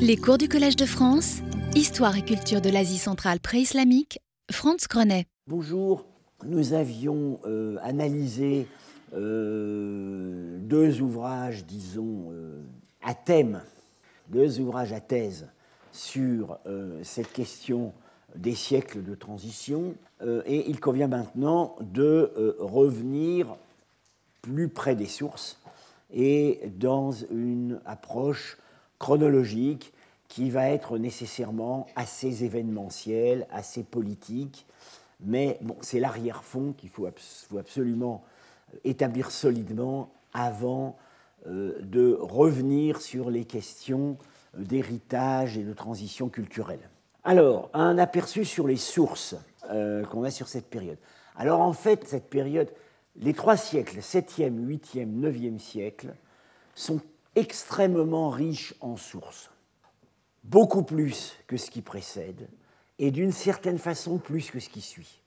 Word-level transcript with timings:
Les 0.00 0.16
cours 0.16 0.38
du 0.38 0.48
Collège 0.48 0.76
de 0.76 0.86
France, 0.86 1.38
Histoire 1.74 2.16
et 2.16 2.24
culture 2.24 2.60
de 2.60 2.70
l'Asie 2.70 2.98
centrale 2.98 3.40
pré-islamique, 3.40 4.20
Franz 4.50 4.86
Grenet. 4.88 5.26
Bonjour, 5.46 6.04
nous 6.44 6.72
avions 6.74 7.40
euh, 7.46 7.76
analysé 7.82 8.66
euh, 9.14 10.58
deux 10.60 11.00
ouvrages, 11.00 11.64
disons, 11.64 12.30
euh, 12.32 12.62
à 13.02 13.14
thème, 13.14 13.62
deux 14.28 14.60
ouvrages 14.60 14.92
à 14.92 15.00
thèse 15.00 15.48
sur 15.92 16.58
cette 17.04 17.32
question 17.32 17.92
des 18.34 18.54
siècles 18.54 19.04
de 19.04 19.14
transition, 19.14 19.94
et 20.44 20.68
il 20.68 20.80
convient 20.80 21.06
maintenant 21.06 21.76
de 21.80 22.32
revenir 22.58 23.54
plus 24.42 24.68
près 24.68 24.96
des 24.96 25.06
sources 25.06 25.60
et 26.12 26.60
dans 26.76 27.12
une 27.12 27.80
approche 27.84 28.58
chronologique 29.04 29.92
qui 30.28 30.48
va 30.48 30.70
être 30.70 30.96
nécessairement 30.96 31.86
assez 31.94 32.42
événementielle, 32.42 33.46
assez 33.52 33.82
politique, 33.82 34.64
mais 35.20 35.58
bon, 35.60 35.76
c'est 35.82 36.00
l'arrière-fond 36.00 36.72
qu'il 36.72 36.88
faut, 36.88 37.06
absolument 37.58 38.24
établir 38.82 39.30
solidement 39.30 40.10
avant 40.32 40.96
euh, 41.46 41.78
de 41.82 42.16
revenir 42.18 43.02
sur 43.02 43.28
les 43.28 43.44
questions 43.44 44.16
d'héritage 44.56 45.58
et 45.58 45.64
de 45.64 45.74
transition 45.74 46.30
culturelle. 46.30 46.88
Alors, 47.24 47.68
un 47.74 47.98
aperçu 47.98 48.46
sur 48.46 48.66
les 48.66 48.78
sources 48.78 49.36
euh, 49.70 50.02
qu'on 50.06 50.24
a 50.24 50.30
sur 50.30 50.48
cette 50.48 50.70
période. 50.70 50.98
Alors 51.36 51.60
en 51.60 51.74
fait, 51.74 52.08
cette 52.08 52.30
période, 52.30 52.70
les 53.16 53.34
trois 53.34 53.58
siècles, 53.58 53.98
7e, 53.98 54.66
8e, 54.66 55.20
9e 55.20 55.58
siècle, 55.58 56.14
sont 56.74 57.02
extrêmement 57.36 58.30
riches 58.30 58.74
en 58.80 58.96
sources, 58.96 59.50
beaucoup 60.44 60.82
plus 60.82 61.36
que 61.46 61.56
ce 61.56 61.70
qui 61.70 61.82
précède, 61.82 62.48
et 62.98 63.10
d'une 63.10 63.32
certaine 63.32 63.78
façon 63.78 64.18
plus 64.18 64.50
que 64.50 64.60
ce 64.60 64.68
qui 64.68 64.80
suit. 64.80 65.20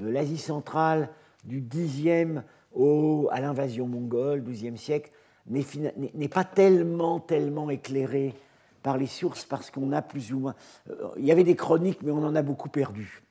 Euh, 0.00 0.10
L'Asie 0.10 0.38
centrale, 0.38 1.08
du 1.44 1.60
10e 1.60 2.42
au, 2.74 3.28
à 3.32 3.40
l'invasion 3.40 3.86
mongole, 3.86 4.42
12e 4.42 4.76
siècle, 4.76 5.10
n'est 5.46 6.28
pas 6.28 6.44
tellement, 6.44 7.18
tellement 7.18 7.68
éclairée 7.68 8.34
par 8.82 8.96
les 8.96 9.06
sources 9.06 9.44
parce 9.44 9.70
qu'on 9.70 9.92
a 9.92 10.02
plus 10.02 10.32
ou 10.32 10.38
moins. 10.38 10.54
Euh, 10.88 11.08
il 11.16 11.24
y 11.24 11.32
avait 11.32 11.44
des 11.44 11.56
chroniques, 11.56 12.02
mais 12.02 12.12
on 12.12 12.24
en 12.24 12.34
a 12.34 12.42
beaucoup 12.42 12.68
perdu. 12.68 13.22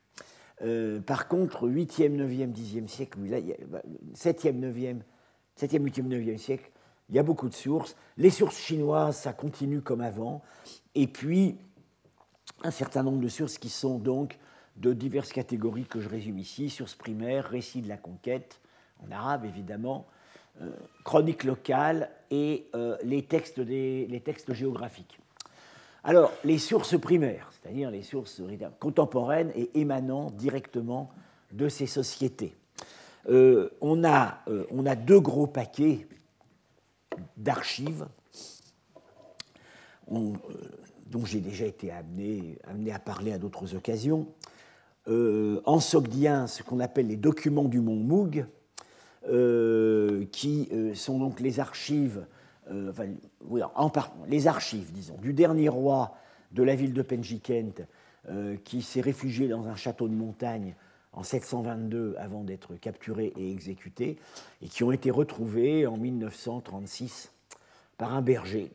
Euh, 0.62 1.00
par 1.00 1.28
contre, 1.28 1.68
8e, 1.68 2.18
9e, 2.18 2.52
10e 2.52 2.88
siècle, 2.88 3.20
7e, 4.16 4.60
9e, 4.60 5.00
7e, 5.60 5.80
8e, 5.80 6.08
9e 6.08 6.38
siècle, 6.38 6.70
il 7.12 7.18
y 7.18 7.20
a 7.20 7.24
beaucoup 7.24 7.50
de 7.50 7.54
sources. 7.54 7.96
Les 8.18 8.30
sources 8.30 8.58
chinoises, 8.58 9.18
ça 9.18 9.34
continue 9.34 9.82
comme 9.82 10.02
avant. 10.02 10.42
Et 10.96 11.08
puis, 11.08 11.58
un 12.64 12.72
certain 12.72 13.04
nombre 13.04 13.20
de 13.20 13.28
sources 13.28 13.58
qui 13.58 13.70
sont 13.70 14.00
donc 14.00 14.40
de 14.78 14.94
diverses 14.94 15.34
catégories 15.34 15.86
que 15.86 16.00
je 16.00 16.08
résume 16.08 16.40
ici 16.40 16.70
sources 16.70 16.96
primaires, 16.96 17.46
récits 17.46 17.82
de 17.82 17.90
la 17.90 17.98
conquête, 17.98 18.62
en 19.06 19.12
arabe 19.12 19.44
évidemment, 19.46 20.08
euh, 20.62 20.70
chroniques 21.04 21.44
locales 21.44 22.10
et 22.30 22.68
euh, 22.76 22.98
les, 23.04 23.24
textes 23.24 23.60
des, 23.60 24.08
les 24.08 24.22
textes 24.22 24.54
géographiques. 24.54 25.20
Alors, 26.04 26.32
les 26.46 26.58
sources 26.60 27.00
primaires, 27.00 27.52
c'est-à-dire 27.52 27.92
les 27.92 28.04
sources 28.04 28.42
contemporaines 28.80 29.52
et 29.54 29.70
émanant 29.80 30.32
directement 30.32 31.12
de 31.52 31.68
ces 31.68 31.88
sociétés. 31.88 32.56
Euh, 33.30 33.70
on, 33.82 34.04
a, 34.04 34.40
on 34.72 34.86
a 34.86 34.96
deux 34.96 35.20
gros 35.20 35.46
paquets 35.46 36.08
d'archives 37.38 38.08
euh, 40.12 40.34
dont 41.08 41.26
j'ai 41.26 41.42
déjà 41.42 41.66
été 41.66 41.92
amené, 41.92 42.58
à 42.94 43.00
parler 43.00 43.34
à 43.34 43.38
d'autres 43.38 43.76
occasions. 43.76 44.28
Euh, 45.10 45.62
en 45.66 45.82
sogdien, 45.82 46.48
ce 46.48 46.64
qu'on 46.64 46.80
appelle 46.80 47.08
les 47.08 47.18
documents 47.18 47.66
du 47.66 47.82
mont 47.82 47.98
Moog, 47.98 48.46
euh, 49.28 50.26
qui 50.32 50.70
sont 50.96 51.20
donc 51.20 51.42
les 51.42 51.60
archives, 51.60 52.26
enfin, 52.70 53.08
en, 53.76 53.92
les 54.28 54.48
archives, 54.48 54.94
disons, 54.94 55.18
du 55.18 55.34
dernier 55.34 55.68
roi 55.68 56.16
de 56.54 56.64
la 56.64 56.76
ville 56.76 56.94
de 56.94 57.02
Penjikent, 57.02 57.86
qui 58.64 58.82
s'est 58.82 59.02
réfugié 59.02 59.50
dans 59.50 59.68
un 59.68 59.76
château 59.76 60.08
de 60.08 60.14
montagne 60.14 60.76
en 61.14 61.24
722 61.24 62.16
avant 62.18 62.44
d'être 62.44 62.76
capturés 62.76 63.34
et 63.38 63.52
exécutés, 63.52 64.18
et 64.62 64.68
qui 64.68 64.84
ont 64.84 64.92
été 64.92 65.12
retrouvés 65.12 65.86
en 65.86 65.98
1936 65.98 67.32
par 67.98 68.14
un 68.14 68.22
berger 68.22 68.72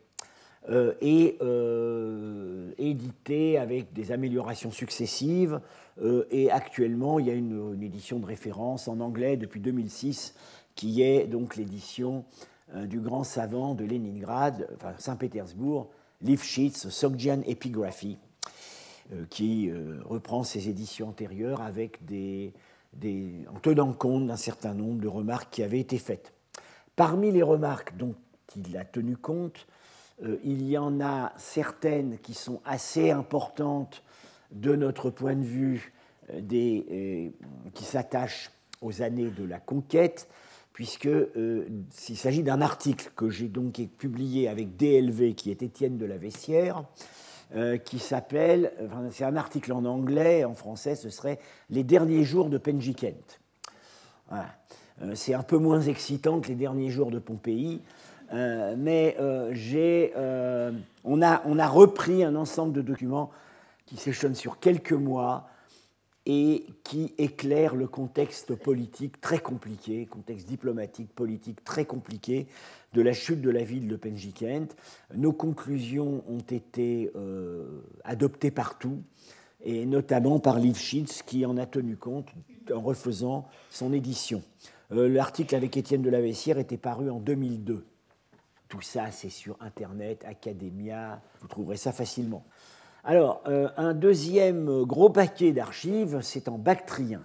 euh, 0.68 0.94
et 1.00 1.38
euh, 1.42 2.72
édités 2.78 3.56
avec 3.56 3.92
des 3.92 4.12
améliorations 4.12 4.70
successives. 4.70 5.60
Euh, 6.02 6.26
et 6.30 6.50
actuellement, 6.50 7.18
il 7.18 7.26
y 7.26 7.30
a 7.30 7.34
une, 7.34 7.82
édition 7.82 8.18
de 8.18 8.26
référence 8.26 8.88
en 8.88 9.00
anglais 9.00 9.36
depuis 9.36 9.60
2006 9.60 10.34
qui 10.74 11.02
est 11.02 11.26
donc 11.26 11.56
l'édition 11.56 12.24
du 12.74 13.00
grand 13.00 13.24
savant 13.24 13.74
de 13.74 13.84
Leningrad, 13.84 14.68
enfin 14.74 14.92
Saint-Pétersbourg, 14.98 15.88
Lifshitz, 16.20 16.88
Sogdian 16.88 17.40
Epigraphy, 17.46 18.18
euh, 18.18 18.25
qui 19.30 19.70
euh, 19.70 20.00
reprend 20.04 20.42
ses 20.42 20.68
éditions 20.68 21.08
antérieures 21.08 21.60
avec 21.60 22.04
des, 22.04 22.52
en 23.54 23.58
tenant 23.60 23.92
compte 23.92 24.26
d'un 24.26 24.36
certain 24.36 24.74
nombre 24.74 25.00
de 25.00 25.08
remarques 25.08 25.52
qui 25.52 25.62
avaient 25.62 25.80
été 25.80 25.98
faites. 25.98 26.32
Parmi 26.96 27.30
les 27.30 27.42
remarques 27.42 27.96
dont 27.96 28.14
il 28.56 28.76
a 28.76 28.84
tenu 28.84 29.16
compte, 29.16 29.66
euh, 30.24 30.38
il 30.44 30.66
y 30.66 30.78
en 30.78 31.00
a 31.00 31.32
certaines 31.36 32.18
qui 32.18 32.34
sont 32.34 32.60
assez 32.64 33.10
importantes 33.10 34.02
de 34.50 34.74
notre 34.74 35.10
point 35.10 35.34
de 35.34 35.44
vue, 35.44 35.92
qui 36.28 37.84
s'attachent 37.84 38.50
aux 38.80 39.02
années 39.02 39.30
de 39.30 39.44
la 39.44 39.60
conquête, 39.60 40.28
puisqu'il 40.72 42.16
s'agit 42.16 42.42
d'un 42.42 42.60
article 42.60 43.10
que 43.14 43.28
j'ai 43.28 43.48
donc 43.48 43.80
publié 43.98 44.48
avec 44.48 44.76
DLV, 44.76 45.34
qui 45.34 45.50
est 45.50 45.62
Étienne 45.62 45.98
de 45.98 46.06
la 46.06 46.16
Vessière, 46.16 46.84
euh, 47.54 47.78
qui 47.78 48.00
s'appelle, 48.00 48.72
c'est 49.12 49.24
un 49.24 49.36
article 49.36 49.72
en 49.72 49.84
anglais, 49.84 50.44
en 50.44 50.54
français 50.54 50.96
ce 50.96 51.10
serait 51.10 51.38
Les 51.70 51.84
derniers 51.84 52.24
jours 52.24 52.48
de 52.48 52.58
Penjikent. 52.58 53.38
Voilà. 54.28 54.48
Euh, 55.02 55.12
c'est 55.14 55.32
un 55.32 55.44
peu 55.44 55.56
moins 55.56 55.80
excitant 55.80 56.40
que 56.40 56.48
les 56.48 56.56
derniers 56.56 56.90
jours 56.90 57.12
de 57.12 57.20
Pompéi, 57.20 57.82
euh, 58.32 58.74
mais 58.76 59.16
j'ai, 59.52 60.12
on, 61.04 61.22
a, 61.22 61.42
on 61.44 61.58
a 61.58 61.68
repris 61.68 62.24
un 62.24 62.34
ensemble 62.34 62.72
de 62.72 62.82
documents 62.82 63.30
qui 63.84 63.96
s'échelonnent 63.96 64.34
sur 64.34 64.58
quelques 64.58 64.92
mois 64.92 65.48
et 66.26 66.66
qui 66.82 67.14
éclairent 67.18 67.76
le 67.76 67.86
contexte 67.86 68.56
politique 68.56 69.20
très 69.20 69.38
compliqué, 69.38 70.06
contexte 70.06 70.48
diplomatique, 70.48 71.14
politique 71.14 71.62
très 71.64 71.84
compliqué 71.84 72.48
de 72.94 73.02
la 73.02 73.12
chute 73.12 73.40
de 73.40 73.50
la 73.50 73.62
ville 73.62 73.86
de 73.86 73.94
Penjikent. 73.94 74.74
Nos 75.14 75.32
conclusions 75.32 76.24
ont 76.28 76.40
été 76.40 77.12
euh, 77.14 77.80
adoptées 78.04 78.50
partout, 78.50 79.02
et 79.62 79.86
notamment 79.86 80.40
par 80.40 80.58
Lifshitz, 80.58 81.22
qui 81.22 81.46
en 81.46 81.56
a 81.56 81.66
tenu 81.66 81.96
compte 81.96 82.28
en 82.74 82.80
refaisant 82.80 83.46
son 83.70 83.92
édition. 83.92 84.42
Euh, 84.92 85.08
l'article 85.08 85.54
avec 85.54 85.76
Étienne 85.76 86.02
de 86.02 86.10
la 86.10 86.20
Vessière 86.20 86.58
était 86.58 86.76
paru 86.76 87.08
en 87.08 87.20
2002. 87.20 87.84
Tout 88.68 88.80
ça, 88.80 89.12
c'est 89.12 89.30
sur 89.30 89.56
Internet, 89.60 90.24
Academia, 90.26 91.22
vous 91.40 91.46
trouverez 91.46 91.76
ça 91.76 91.92
facilement. 91.92 92.44
Alors, 93.08 93.40
euh, 93.46 93.68
un 93.76 93.94
deuxième 93.94 94.82
gros 94.82 95.10
paquet 95.10 95.52
d'archives, 95.52 96.18
c'est 96.22 96.48
en 96.48 96.58
bactrien. 96.58 97.22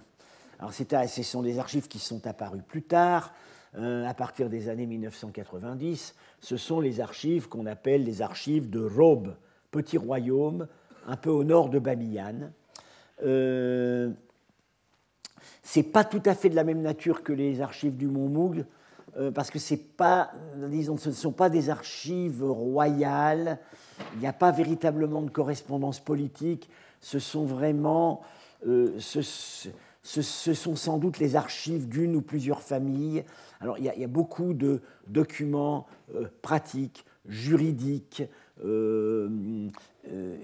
Alors, 0.60 0.72
ce 0.72 1.22
sont 1.24 1.42
des 1.42 1.58
archives 1.58 1.88
qui 1.88 1.98
sont 1.98 2.24
apparues 2.28 2.62
plus 2.62 2.84
tard, 2.84 3.32
euh, 3.76 4.06
à 4.06 4.14
partir 4.14 4.48
des 4.48 4.68
années 4.68 4.86
1990, 4.86 6.14
ce 6.40 6.56
sont 6.56 6.78
les 6.78 7.00
archives 7.00 7.48
qu'on 7.48 7.66
appelle 7.66 8.04
les 8.04 8.22
archives 8.22 8.70
de 8.70 8.80
Robe, 8.80 9.34
petit 9.72 9.98
royaume, 9.98 10.68
un 11.08 11.16
peu 11.16 11.30
au 11.30 11.42
nord 11.42 11.68
de 11.68 11.80
Bamiyan. 11.80 12.52
Euh, 13.24 14.10
c'est 15.64 15.82
pas 15.82 16.04
tout 16.04 16.22
à 16.26 16.36
fait 16.36 16.48
de 16.48 16.54
la 16.54 16.62
même 16.62 16.82
nature 16.82 17.24
que 17.24 17.32
les 17.32 17.60
archives 17.60 17.96
du 17.96 18.06
Mont 18.06 18.28
Moug, 18.28 18.66
parce 19.34 19.50
que 19.50 19.58
disons, 20.68 20.96
ce 20.96 21.08
ne 21.10 21.14
sont 21.14 21.32
pas 21.32 21.50
des 21.50 21.70
archives 21.70 22.44
royales. 22.44 23.58
Il 24.14 24.20
n'y 24.20 24.26
a 24.26 24.32
pas 24.32 24.50
véritablement 24.50 25.22
de 25.22 25.30
correspondance 25.30 26.00
politique. 26.00 26.68
Ce 27.00 27.18
sont 27.18 27.44
vraiment, 27.44 28.22
euh, 28.66 28.98
ce, 28.98 29.22
sont 30.02 30.76
sans 30.76 30.98
doute 30.98 31.18
les 31.18 31.36
archives 31.36 31.88
d'une 31.88 32.16
ou 32.16 32.22
plusieurs 32.22 32.62
familles. 32.62 33.24
Alors 33.60 33.78
il 33.78 33.84
y 33.84 34.04
a, 34.04 34.08
beaucoup 34.08 34.54
de 34.54 34.80
documents 35.06 35.86
euh, 36.14 36.26
pratiques, 36.42 37.04
juridiques, 37.26 38.22
euh, 38.64 39.68
euh, 40.08 40.36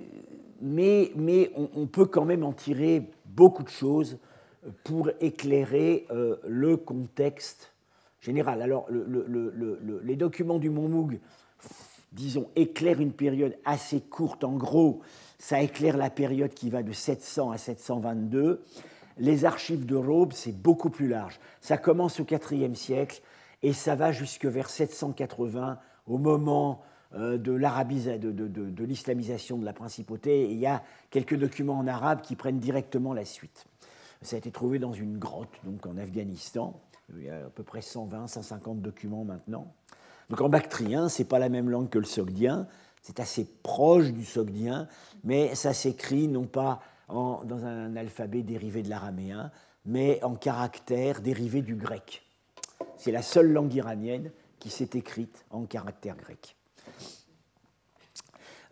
mais 0.60 1.12
on, 1.56 1.86
peut 1.86 2.06
quand 2.06 2.24
même 2.24 2.44
en 2.44 2.52
tirer 2.52 3.10
beaucoup 3.26 3.62
de 3.62 3.68
choses 3.68 4.18
pour 4.82 5.10
éclairer 5.20 6.06
le 6.46 6.76
contexte 6.76 7.72
général. 8.20 8.62
Alors 8.62 8.86
le, 8.90 10.00
les 10.02 10.16
documents 10.16 10.58
du 10.58 10.70
Mont 10.70 10.88
Moug 10.88 11.20
disons, 12.12 12.48
éclaire 12.56 13.00
une 13.00 13.12
période 13.12 13.56
assez 13.64 14.00
courte. 14.00 14.44
En 14.44 14.56
gros, 14.56 15.00
ça 15.38 15.60
éclaire 15.62 15.96
la 15.96 16.10
période 16.10 16.52
qui 16.52 16.70
va 16.70 16.82
de 16.82 16.92
700 16.92 17.50
à 17.50 17.58
722. 17.58 18.64
Les 19.18 19.44
archives 19.44 19.84
de 19.84 19.96
Rhodes, 19.96 20.32
c'est 20.32 20.56
beaucoup 20.56 20.90
plus 20.90 21.08
large. 21.08 21.38
Ça 21.60 21.76
commence 21.76 22.20
au 22.20 22.26
IVe 22.28 22.74
siècle 22.74 23.20
et 23.62 23.72
ça 23.72 23.94
va 23.94 24.12
jusque 24.12 24.46
vers 24.46 24.70
780, 24.70 25.78
au 26.06 26.18
moment 26.18 26.82
euh, 27.14 27.36
de 27.36 27.58
de, 27.58 28.84
l'islamisation 28.84 29.58
de 29.58 29.64
la 29.64 29.72
principauté. 29.72 30.48
Il 30.50 30.58
y 30.58 30.66
a 30.66 30.82
quelques 31.10 31.36
documents 31.36 31.78
en 31.78 31.86
arabe 31.86 32.20
qui 32.20 32.36
prennent 32.36 32.60
directement 32.60 33.12
la 33.12 33.24
suite. 33.24 33.66
Ça 34.22 34.36
a 34.36 34.38
été 34.38 34.50
trouvé 34.50 34.78
dans 34.78 34.92
une 34.92 35.18
grotte, 35.18 35.60
donc 35.64 35.86
en 35.86 35.96
Afghanistan. 35.96 36.80
Il 37.16 37.24
y 37.24 37.30
a 37.30 37.46
à 37.46 37.50
peu 37.50 37.62
près 37.62 37.80
120, 37.80 38.26
150 38.26 38.82
documents 38.82 39.24
maintenant. 39.24 39.72
Donc 40.30 40.40
en 40.40 40.48
bactrien, 40.48 41.08
ce 41.08 41.22
n'est 41.22 41.28
pas 41.28 41.38
la 41.38 41.48
même 41.48 41.70
langue 41.70 41.88
que 41.88 41.98
le 41.98 42.04
sogdien, 42.04 42.66
c'est 43.02 43.20
assez 43.20 43.46
proche 43.62 44.12
du 44.12 44.24
sogdien, 44.24 44.88
mais 45.24 45.54
ça 45.54 45.72
s'écrit 45.72 46.28
non 46.28 46.44
pas 46.44 46.80
dans 47.08 47.64
un 47.64 47.96
alphabet 47.96 48.42
dérivé 48.42 48.82
de 48.82 48.90
l'araméen, 48.90 49.50
mais 49.86 50.22
en 50.22 50.34
caractère 50.34 51.22
dérivé 51.22 51.62
du 51.62 51.74
grec. 51.74 52.22
C'est 52.96 53.12
la 53.12 53.22
seule 53.22 53.50
langue 53.50 53.72
iranienne 53.72 54.30
qui 54.58 54.68
s'est 54.70 54.90
écrite 54.92 55.46
en 55.50 55.64
caractère 55.64 56.16
grec. 56.16 56.56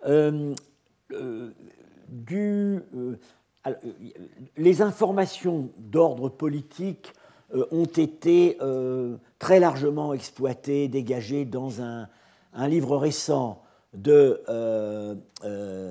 Euh, 0.04 0.54
euh, 1.12 1.50
euh, 2.94 3.16
les 4.56 4.82
informations 4.82 5.70
d'ordre 5.78 6.28
politique 6.28 7.12
ont 7.70 7.84
été 7.84 8.58
très 9.38 9.60
largement 9.60 10.12
exploitées, 10.12 10.88
dégagées 10.88 11.44
dans 11.44 11.80
un, 11.80 12.08
livre 12.68 12.96
récent 12.96 13.62
de 13.94 14.40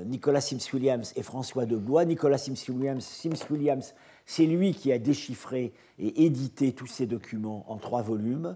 Nicolas 0.06 0.42
Sims-Williams 0.42 1.14
et 1.16 1.24
François 1.24 1.66
de 1.66 1.78
Blois. 1.78 2.06
Nicolas 2.06 2.38
Sims-Williams, 2.38 3.04
Sims 3.04 3.50
Williams, 3.50 3.94
c'est 4.26 4.46
lui 4.46 4.74
qui 4.74 4.92
a 4.92 5.00
déchiffré 5.00 5.74
et 6.00 6.26
édité 6.26 6.74
tous 6.74 6.88
ces 6.88 7.06
documents 7.06 7.66
en 7.68 7.78
trois 7.78 8.02
volumes. 8.02 8.56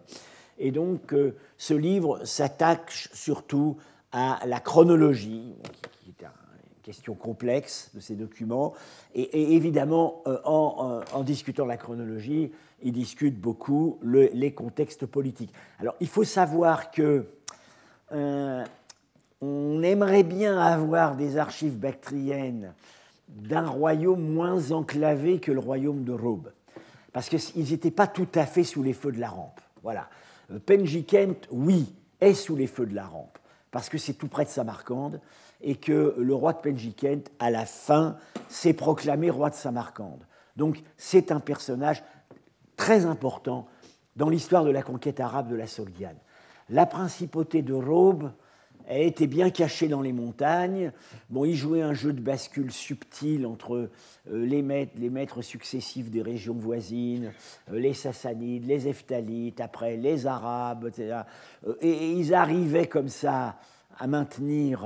Et 0.57 0.71
donc, 0.71 1.15
ce 1.57 1.73
livre 1.73 2.25
s'attaque 2.25 2.91
surtout 2.91 3.77
à 4.11 4.39
la 4.45 4.59
chronologie, 4.59 5.53
qui 6.03 6.09
est 6.09 6.23
une 6.23 6.48
question 6.83 7.13
complexe 7.13 7.91
de 7.93 7.99
ces 7.99 8.15
documents. 8.15 8.73
Et, 9.15 9.55
évidemment, 9.55 10.21
euh, 10.27 10.39
en, 10.45 11.01
en, 11.13 11.23
discutant 11.23 11.65
la 11.65 11.77
chronologie, 11.77 12.51
il 12.83 12.93
discute 12.93 13.39
beaucoup 13.39 13.99
les 14.03 14.53
contextes 14.53 15.05
politiques. 15.05 15.53
Alors, 15.79 15.95
il 15.99 16.07
faut 16.07 16.23
savoir 16.23 16.91
que 16.91 17.25
euh, 18.11 18.65
on 19.41 19.83
aimerait 19.83 20.23
bien 20.23 20.57
avoir 20.57 21.15
des 21.15 21.37
archives 21.37 21.77
bactriennes 21.77 22.73
d'un 23.27 23.67
royaume 23.67 24.21
moins 24.21 24.71
enclavé 24.71 25.39
que 25.39 25.51
le 25.51 25.59
royaume 25.59 26.03
de 26.03 26.13
Robe, 26.13 26.51
parce 27.13 27.29
qu'ils 27.29 27.69
n'étaient 27.69 27.91
pas 27.91 28.07
tout 28.07 28.27
à 28.35 28.45
fait 28.45 28.63
sous 28.63 28.81
les 28.81 28.93
feux 28.93 29.11
de 29.11 29.19
la 29.19 29.29
rampe. 29.29 29.59
Voilà. 29.83 30.09
Euh, 30.51 30.59
Penjikent, 30.59 31.47
oui, 31.51 31.93
est 32.21 32.33
sous 32.33 32.55
les 32.55 32.67
feux 32.67 32.85
de 32.85 32.95
la 32.95 33.05
rampe 33.05 33.37
parce 33.71 33.89
que 33.89 33.97
c'est 33.97 34.13
tout 34.13 34.27
près 34.27 34.45
de 34.45 34.49
Samarcande, 34.49 35.19
et 35.61 35.75
que 35.75 36.15
le 36.17 36.33
roi 36.33 36.53
de 36.53 36.59
Penjikent, 36.59 37.29
à 37.39 37.51
la 37.51 37.65
fin, 37.65 38.17
s'est 38.47 38.73
proclamé 38.73 39.29
roi 39.29 39.49
de 39.49 39.55
Samarcande. 39.55 40.23
Donc 40.55 40.81
c'est 40.97 41.31
un 41.31 41.39
personnage 41.39 42.03
très 42.75 43.05
important 43.05 43.67
dans 44.15 44.29
l'histoire 44.29 44.63
de 44.63 44.71
la 44.71 44.81
conquête 44.81 45.19
arabe 45.19 45.49
de 45.49 45.55
la 45.55 45.67
Sogdiane. 45.67 46.17
La 46.69 46.85
principauté 46.85 47.61
de 47.61 47.73
Robe 47.73 48.31
était 48.89 49.27
bien 49.27 49.49
cachée 49.49 49.87
dans 49.87 50.01
les 50.01 50.13
montagnes. 50.13 50.91
Bon, 51.29 51.45
il 51.45 51.55
jouait 51.55 51.81
un 51.81 51.93
jeu 51.93 52.11
de 52.11 52.21
bascule 52.21 52.71
subtil 52.71 53.45
entre 53.45 53.75
euh, 53.75 54.45
les, 54.45 54.61
maîtres, 54.61 54.93
les 54.97 55.09
maîtres 55.09 55.41
successifs 55.41 56.09
des 56.09 56.21
régions 56.21 56.55
voisines, 56.55 57.31
euh, 57.71 57.79
les 57.79 57.93
Sassanides, 57.93 58.65
les 58.65 58.87
Eftalites, 58.87 59.61
après 59.61 59.95
les 59.95 60.25
Arabes, 60.25 60.87
etc. 60.87 61.21
Euh, 61.67 61.75
et, 61.81 62.13
ils 62.13 62.33
arrivaient 62.33 62.87
comme 62.87 63.09
ça 63.09 63.57
à 63.97 64.07
maintenir, 64.07 64.85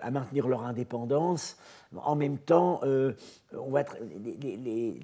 à 0.00 0.10
maintenir 0.10 0.48
leur 0.48 0.64
indépendance. 0.64 1.56
En 1.96 2.16
même 2.16 2.38
temps, 2.38 2.80
on 2.82 3.70
va 3.70 3.84
les, 4.24 5.00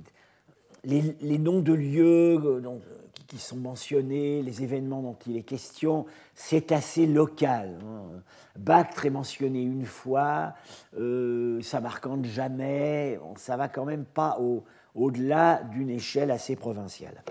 les, 0.85 1.17
les, 1.21 1.39
noms 1.39 1.61
de 1.61 1.73
lieux, 1.73 2.61
donc, 2.63 2.83
qui 3.27 3.39
sont 3.39 3.57
mentionnés, 3.57 4.43
les 4.43 4.63
événements 4.63 5.03
dont 5.03 5.17
il 5.27 5.37
est 5.37 5.43
question, 5.43 6.07
c'est 6.35 6.73
assez 6.73 7.07
local. 7.07 7.79
Hein. 7.85 8.23
Bactre 8.57 9.07
est 9.07 9.11
mentionné 9.11 9.63
une 9.63 9.87
fois, 9.87 10.55
euh, 10.99 11.61
Samarcande 11.63 12.27
jamais, 12.27 13.19
ça 13.37 13.57
va 13.57 13.69
quand 13.69 13.85
même 13.85 14.05
pas 14.05 14.39
au, 14.41 14.65
au-delà 14.95 15.63
d'une 15.65 15.91
échelle 15.91 16.31
assez 16.31 16.55
provinciale. 16.55 17.23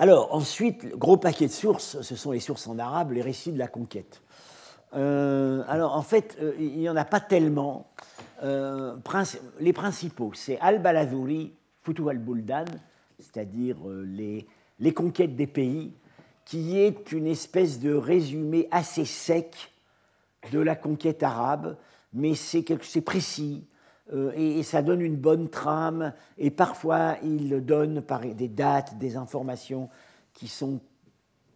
Alors, 0.00 0.34
ensuite, 0.34 0.96
gros 0.96 1.18
paquet 1.18 1.46
de 1.46 1.52
sources, 1.52 2.00
ce 2.00 2.16
sont 2.16 2.30
les 2.30 2.40
sources 2.40 2.66
en 2.66 2.78
arabe, 2.78 3.12
les 3.12 3.20
récits 3.20 3.52
de 3.52 3.58
la 3.58 3.68
conquête. 3.68 4.22
Euh, 4.94 5.62
alors, 5.68 5.94
en 5.94 6.00
fait, 6.00 6.38
euh, 6.40 6.54
il 6.58 6.78
n'y 6.78 6.88
en 6.88 6.96
a 6.96 7.04
pas 7.04 7.20
tellement. 7.20 7.86
Euh, 8.42 8.96
les 9.58 9.74
principaux, 9.74 10.32
c'est 10.32 10.58
Al-Balazouri, 10.58 11.52
Futu 11.82 12.08
al-Buldan, 12.08 12.64
c'est-à-dire 13.18 13.76
les, 14.06 14.46
les, 14.78 14.94
conquêtes 14.94 15.36
des 15.36 15.46
pays, 15.46 15.92
qui 16.46 16.78
est 16.78 17.12
une 17.12 17.26
espèce 17.26 17.78
de 17.78 17.92
résumé 17.92 18.68
assez 18.70 19.04
sec 19.04 19.54
de 20.50 20.60
la 20.60 20.76
conquête 20.76 21.22
arabe, 21.22 21.76
mais 22.14 22.34
c'est 22.34 22.62
précis 23.02 23.66
et, 24.34 24.62
ça 24.62 24.82
donne 24.82 25.00
une 25.00 25.16
bonne 25.16 25.48
trame, 25.48 26.12
et 26.38 26.50
parfois 26.50 27.16
il 27.22 27.64
donne 27.64 28.02
des 28.34 28.48
dates, 28.48 28.98
des 28.98 29.16
informations 29.16 29.88
qui 30.32 30.48
sont 30.48 30.80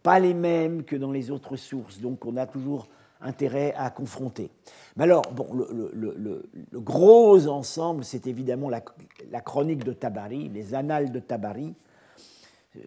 pas 0.03 0.19
les 0.19 0.33
mêmes 0.33 0.83
que 0.83 0.95
dans 0.95 1.11
les 1.11 1.31
autres 1.31 1.55
sources, 1.55 1.99
donc 1.99 2.25
on 2.25 2.37
a 2.37 2.45
toujours 2.45 2.87
intérêt 3.21 3.73
à 3.75 3.89
confronter. 3.89 4.51
Mais 4.95 5.03
alors, 5.05 5.23
bon, 5.31 5.47
le, 5.53 6.43
gros 6.73 7.47
ensemble, 7.47 8.03
c'est 8.03 8.27
évidemment 8.27 8.69
la, 8.69 9.41
chronique 9.41 9.83
de 9.83 9.93
Tabari, 9.93 10.49
les 10.49 10.73
annales 10.73 11.11
de 11.11 11.19
Tabari. 11.19 11.73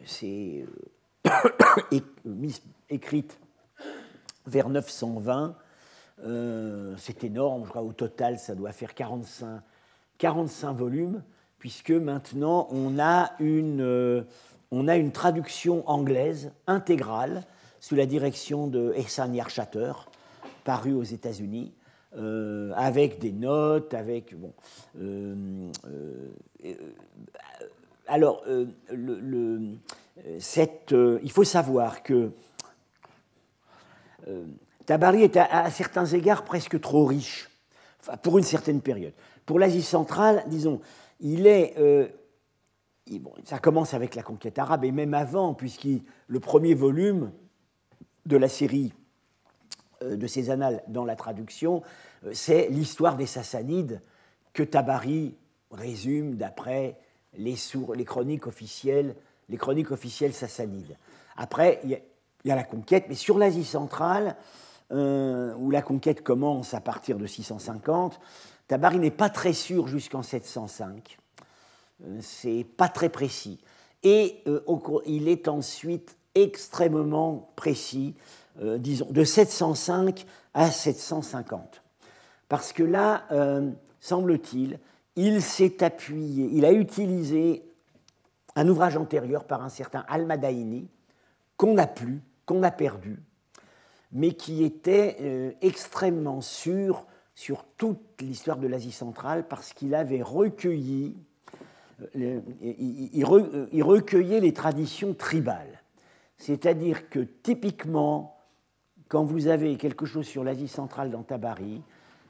C'est 0.05 0.65
euh, 1.27 2.01
écrite 2.91 3.39
vers 4.47 4.69
920. 4.69 5.57
Euh, 6.25 6.95
c'est 6.99 7.23
énorme, 7.23 7.65
je 7.65 7.71
crois 7.71 7.83
au 7.83 7.93
total 7.93 8.39
ça 8.39 8.55
doit 8.55 8.73
faire 8.73 8.95
45, 8.95 9.61
45 10.19 10.73
volumes, 10.73 11.23
puisque 11.59 11.93
maintenant 11.93 12.67
on 12.71 12.99
a, 12.99 13.33
une, 13.39 13.81
euh, 13.81 14.23
on 14.73 14.89
a 14.89 14.97
une 14.97 15.13
traduction 15.13 15.89
anglaise 15.89 16.51
intégrale 16.67 17.45
sous 17.79 17.95
la 17.95 18.07
direction 18.07 18.67
de 18.67 18.93
Ehsan 18.97 19.33
Yarchater, 19.33 19.93
paru 20.65 20.93
aux 20.93 21.05
États-Unis, 21.05 21.73
euh, 22.17 22.73
avec 22.75 23.21
des 23.21 23.33
notes, 23.33 23.95
avec. 23.95 24.35
Bon, 24.37 24.53
alors, 28.09 28.43
le, 28.91 29.77
cette, 30.41 30.95
il 31.23 31.31
faut 31.31 31.45
savoir 31.45 32.03
que 32.03 32.33
Tabari 34.89 35.23
est 35.23 35.37
à, 35.37 35.71
certains 35.71 36.07
égards 36.07 36.45
presque 36.45 36.81
trop 36.81 37.05
riche, 37.05 37.51
pour 38.23 38.39
une 38.39 38.45
certaine 38.45 38.81
période. 38.81 39.13
Pour 39.45 39.59
l'Asie 39.59 39.83
centrale, 39.83 40.43
disons, 40.47 40.81
il 41.21 41.47
est. 41.47 41.75
bon, 43.11 43.35
ça 43.45 43.59
commence 43.59 43.93
avec 43.93 44.15
la 44.15 44.23
conquête 44.23 44.59
arabe, 44.59 44.87
et 44.87 44.93
même 44.93 45.13
avant, 45.13 45.53
puisque 45.53 45.89
le 46.27 46.41
premier 46.41 46.73
volume 46.73 47.33
de 48.25 48.39
la 48.39 48.49
série 48.49 48.95
euh, 50.03 50.17
de 50.17 50.27
ces 50.27 50.49
annales 50.49 50.83
dans 50.89 51.05
la 51.05 51.17
traduction, 51.17 51.83
euh, 52.25 52.31
c'est 52.33 52.69
l'histoire 52.69 53.17
des 53.17 53.27
Sassanides 53.27 54.01
que 54.55 54.63
Tabari 54.63 55.35
résume 55.71 56.37
d'après 56.37 56.97
les, 57.37 57.57
chroniques 58.07 58.47
officielles, 58.47 59.17
les 59.51 59.59
chroniques 59.59 59.91
officielles 59.91 60.33
sassanides. 60.33 60.97
Après, 61.37 61.79
il 61.85 62.01
y, 62.45 62.51
a 62.51 62.57
la 62.57 62.65
conquête, 62.65 63.05
mais 63.11 63.15
sur 63.15 63.39
l'Asie 63.39 63.67
centrale, 63.67 64.35
euh, 64.93 65.55
où 65.57 65.71
la 65.71 65.83
conquête 65.83 66.23
commence 66.23 66.75
à 66.75 66.81
partir 66.81 67.19
de 67.19 67.27
650, 67.27 68.21
Tabari 68.67 68.99
n'est 68.99 69.11
pas 69.11 69.31
très 69.31 69.53
sûr 69.53 69.87
jusqu'en 69.87 70.23
705. 70.23 71.19
C'est 72.21 72.65
pas 72.77 72.89
très 72.89 73.09
précis. 73.09 73.61
Et 74.03 74.45
il 75.07 75.29
est 75.29 75.49
ensuite 75.49 76.17
extrêmement 76.35 77.51
précis 77.57 78.15
euh, 78.61 78.77
disons, 78.77 79.07
de 79.11 79.23
705 79.23 80.27
à 80.53 80.71
750. 80.71 81.83
Parce 82.49 82.73
que 82.73 82.83
là, 82.83 83.25
euh, 83.31 83.71
semble-t-il, 84.01 84.81
il 85.15 85.43
s'est 85.43 85.85
appuyé, 85.85 86.49
il 86.53 86.65
a 86.65 86.73
utilisé 86.73 87.63
un 88.57 88.69
ouvrage 88.69 88.97
antérieur 88.97 89.45
par 89.45 89.63
un 89.63 89.69
certain 89.69 90.05
Al-Madaini, 90.09 90.89
qu'on 91.57 91.75
n'a 91.75 91.87
plus 91.87 92.21
qu'on 92.47 92.63
a 92.63 92.71
perdu, 92.71 93.21
mais 94.13 94.33
qui 94.33 94.65
était 94.65 95.17
euh, 95.21 95.53
extrêmement 95.61 96.41
sûr 96.41 97.07
sur 97.35 97.65
toute 97.77 98.01
l'histoire 98.21 98.59
de 98.59 98.67
l'Asie 98.67 98.93
centrale 98.93 99.47
parce 99.47 99.73
qu'il 99.73 99.95
avait 99.95 100.23
recueilli, 100.23 101.17
euh, 102.17 102.41
il, 102.61 103.25
recueillait 103.25 104.41
les 104.41 104.53
traditions 104.53 105.15
tribales. 105.15 105.83
C'est-à-dire 106.37 107.09
que 107.11 107.21
typiquement, 107.21 108.37
quand 109.09 109.25
vous 109.25 109.47
avez 109.49 109.77
quelque 109.77 110.07
chose 110.07 110.27
sur 110.27 110.43
l'Asie 110.43 110.69
centrale 110.69 111.11
dans 111.11 111.23
Tabari, 111.23 111.83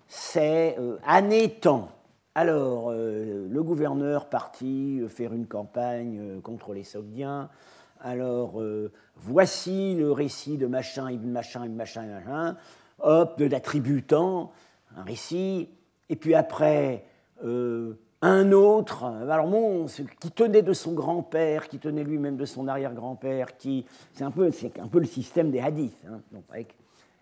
c'est 0.08 0.76
euh, 0.78 0.98
année 1.06 1.50
temps. 1.50 1.90
Alors, 2.34 2.92
le 2.92 3.62
gouverneur 3.64 4.28
partit 4.28 5.00
faire 5.08 5.32
une 5.32 5.48
campagne 5.48 6.40
contre 6.40 6.72
les 6.72 6.84
Sogdiens, 6.84 7.50
alors, 8.00 8.60
euh, 8.60 8.92
voici 9.16 9.94
le 9.94 10.12
récit 10.12 10.56
de 10.56 10.66
machin, 10.66 11.10
ibn 11.10 11.28
machin, 11.28 11.64
ibn 11.64 11.74
machin, 11.74 12.06
machin, 12.06 12.56
hop, 13.00 13.38
de 13.38 13.46
l'attributant, 13.46 14.52
un 14.96 15.02
récit, 15.02 15.68
et 16.08 16.16
puis 16.16 16.34
après, 16.34 17.04
euh, 17.44 17.94
un 18.22 18.52
autre, 18.52 19.04
alors 19.04 19.48
bon, 19.48 19.86
qui 20.20 20.30
tenait 20.30 20.62
de 20.62 20.72
son 20.72 20.92
grand-père, 20.92 21.68
qui 21.68 21.78
tenait 21.78 22.04
lui-même 22.04 22.36
de 22.36 22.44
son 22.44 22.68
arrière-grand-père, 22.68 23.56
qui, 23.56 23.86
c'est 24.14 24.24
un 24.24 24.30
peu, 24.30 24.50
c'est 24.50 24.78
un 24.78 24.88
peu 24.88 24.98
le 24.98 25.06
système 25.06 25.50
des 25.50 25.60
hadiths, 25.60 26.04
hein, 26.08 26.20
donc 26.32 26.44
avec 26.50 26.74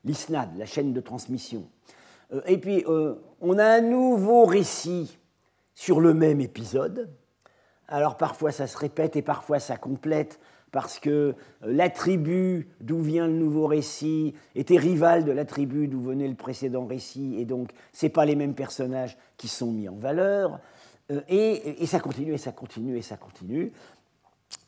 l'isnad, 0.04 0.50
la 0.56 0.66
chaîne 0.66 0.92
de 0.92 1.00
transmission. 1.00 1.68
Euh, 2.32 2.40
et 2.46 2.58
puis, 2.58 2.84
on 3.40 3.58
a 3.58 3.64
un 3.64 3.80
nouveau 3.80 4.44
récit 4.44 5.18
sur 5.74 6.00
le 6.00 6.14
même 6.14 6.40
épisode. 6.40 7.10
Alors 7.88 8.16
parfois 8.16 8.50
ça 8.50 8.66
se 8.66 8.76
répète 8.76 9.16
et 9.16 9.22
parfois 9.22 9.60
ça 9.60 9.76
complète 9.76 10.40
parce 10.72 10.98
que 10.98 11.10
euh, 11.10 11.34
la 11.62 11.90
tribu 11.90 12.68
d'où 12.80 13.00
vient 13.00 13.26
le 13.26 13.32
nouveau 13.32 13.66
récit 13.66 14.34
était 14.54 14.76
rivale 14.76 15.24
de 15.24 15.32
la 15.32 15.44
tribu 15.44 15.88
d'où 15.88 16.00
venait 16.00 16.28
le 16.28 16.34
précédent 16.34 16.86
récit, 16.86 17.36
et 17.38 17.44
donc 17.44 17.70
ce 17.92 18.06
pas 18.06 18.24
les 18.24 18.36
mêmes 18.36 18.54
personnages 18.54 19.16
qui 19.36 19.48
sont 19.48 19.72
mis 19.72 19.88
en 19.88 19.96
valeur. 19.96 20.60
Euh, 21.10 21.20
et, 21.28 21.86
ça 21.86 22.00
continue, 22.00 22.34
et 22.34 22.38
ça 22.38 22.52
continue, 22.52 22.96
et 22.96 23.02
ça 23.02 23.16
continue. 23.16 23.72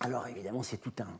Alors 0.00 0.26
évidemment, 0.28 0.62
c'est 0.62 0.78
tout 0.78 0.92
un, 1.00 1.18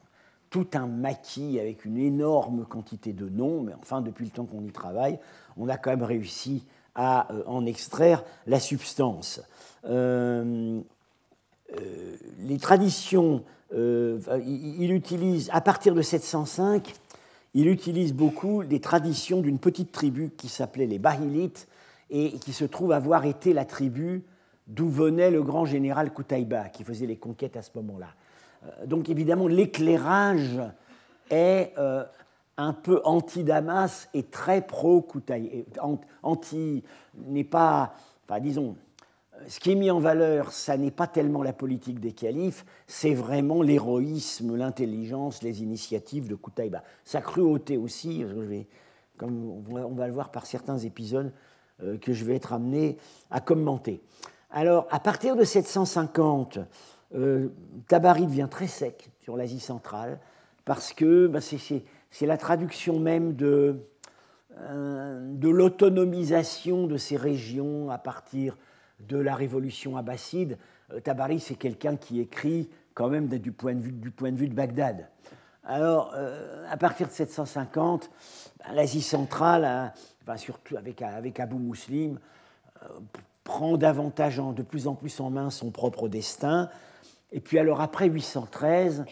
tout 0.51 0.69
un 0.75 0.87
maquis 0.87 1.59
avec 1.61 1.85
une 1.85 1.99
énorme 1.99 2.65
quantité 2.65 3.13
de 3.13 3.29
noms, 3.29 3.63
mais 3.63 3.75
enfin, 3.81 4.01
depuis 4.01 4.25
le 4.25 4.31
temps 4.31 4.47
qu'on 4.47 4.65
y 4.65 4.73
travaille, 4.73 5.19
on 5.57 5.69
a 5.69 5.77
quand 5.77 5.91
même 5.91 6.03
réussi 6.03 6.65
à 6.95 7.33
euh, 7.33 7.43
en 7.47 7.67
extraire 7.67 8.25
la 8.47 8.61
substance. 8.61 9.43
Les 12.39 12.59
traditions 12.59 13.45
euh, 13.75 14.19
il, 14.47 14.93
utilise, 14.93 15.51
à 15.53 15.61
partir 15.61 15.95
de 15.95 16.03
705, 16.03 16.95
il 17.55 17.69
utilise 17.69 18.15
beaucoup 18.15 18.65
des 18.65 18.81
traditions 18.81 19.41
d'une 19.41 19.59
petite 19.59 19.93
tribu 19.93 20.31
qui 20.37 20.49
s'appelait 20.49 20.87
les 20.87 20.99
Bahilites 20.99 21.69
et 22.11 22.33
qui 22.39 22.53
se 22.53 22.65
trouve 22.65 22.93
avoir 22.93 23.27
été 23.27 23.53
la 23.53 23.65
tribu 23.65 24.25
d'où 24.67 24.89
venait 24.89 25.31
le 25.31 25.43
grand 25.43 25.65
général 25.65 26.13
Koutaïba, 26.13 26.69
qui 26.69 26.85
faisait 26.85 27.07
les 27.07 27.17
conquêtes 27.17 27.57
à 27.57 27.63
ce 27.63 27.71
moment-là. 27.77 28.09
Euh, 28.65 28.87
donc 28.87 29.09
évidemment, 29.09 29.49
l'éclairage 29.49 30.61
est 31.31 31.73
euh, 31.79 32.05
un 32.57 32.73
peu 32.73 33.01
anti-Damas 33.05 34.09
et 34.15 34.25
très 34.25 34.63
pro-Koutaïba. 34.63 35.83
Anti 36.23 36.83
n'est 37.15 37.45
pas, 37.45 37.95
enfin, 38.27 38.41
disons, 38.41 38.77
ce 39.47 39.61
qui 39.61 39.73
est 39.73 39.75
mis 39.75 39.91
en 39.91 40.01
valeur, 40.01 40.53
ça 40.53 40.77
n'est 40.77 40.91
pas 40.91 41.07
tellement 41.07 41.43
la 41.43 41.53
politique 41.53 42.01
des 42.01 42.13
califes, 42.13 42.65
c'est 42.87 43.15
vraiment 43.15 43.63
l'héroïsme, 43.63 44.57
l'intelligence, 44.57 45.43
les 45.43 45.63
initiatives 45.63 46.29
de 46.29 46.35
Koutaïba. 46.35 46.83
Sa 47.05 47.21
cruauté 47.21 47.77
aussi, 47.77 48.25
comme 49.17 49.65
on 49.71 49.95
va 49.95 50.07
le 50.07 50.13
voir 50.13 50.31
par 50.31 50.47
certains 50.47 50.79
épisodes 50.79 51.33
euh, 51.83 51.97
que 51.99 52.13
je 52.13 52.25
vais 52.25 52.35
être 52.35 52.53
amené 52.53 52.97
à 53.31 53.41
commenter. 53.41 54.01
Alors, 54.51 54.89
à 54.91 54.99
partir 54.99 55.37
de 55.37 55.45
750, 55.45 56.59
euh, 57.15 57.49
Tabari 57.87 58.27
devient 58.27 58.49
très 58.51 58.67
sec 58.67 59.11
sur 59.21 59.37
l'Asie 59.37 59.61
centrale, 59.61 60.19
parce 60.65 60.93
que 60.93 61.29
bah, 61.29 61.41
c'est 61.41 62.27
la 62.27 62.37
traduction 62.37 62.99
même 62.99 63.37
euh, 63.41 63.75
de 64.51 65.49
l'autonomisation 65.49 66.87
de 66.87 66.97
ces 66.97 67.17
régions 67.17 67.91
à 67.91 67.99
partir 67.99 68.57
de 69.01 69.19
la 69.19 69.35
révolution 69.35 69.97
abbasside, 69.97 70.59
euh, 70.93 71.01
Tabari, 71.01 71.41
c'est 71.41 71.55
quelqu'un 71.55 71.97
qui 71.97 72.21
écrit 72.21 72.69
quand 72.95 73.09
même 73.09 73.29
du 73.29 73.53
point 73.53 73.75
de 73.75 73.81
vue, 73.81 73.93
du 73.93 74.11
point 74.11 74.33
de, 74.33 74.37
vue 74.37 74.49
de 74.49 74.55
Bagdad. 74.55 75.09
Alors, 75.65 76.13
euh, 76.15 76.65
à 76.71 76.77
partir 76.77 77.07
de 77.07 77.13
750, 77.13 78.11
ben, 78.59 78.75
l'Asie 78.75 79.03
centrale, 79.03 79.65
hein, 79.65 79.93
surtout 80.37 80.77
avec, 80.77 81.03
avec 81.03 81.41
Abu 81.41 81.57
Muslim, 81.57 82.19
euh, 82.83 82.87
prend 83.45 83.77
davantage, 83.77 84.37
de 84.39 84.63
plus 84.63 84.89
en 84.89 84.95
plus 84.95 85.21
en 85.21 85.31
main 85.31 85.51
son 85.51 85.71
propre 85.71 86.09
destin. 86.09 86.69
Et 87.33 87.41
puis 87.41 87.59
alors, 87.59 87.81
après 87.81 88.09
813, 88.09 89.05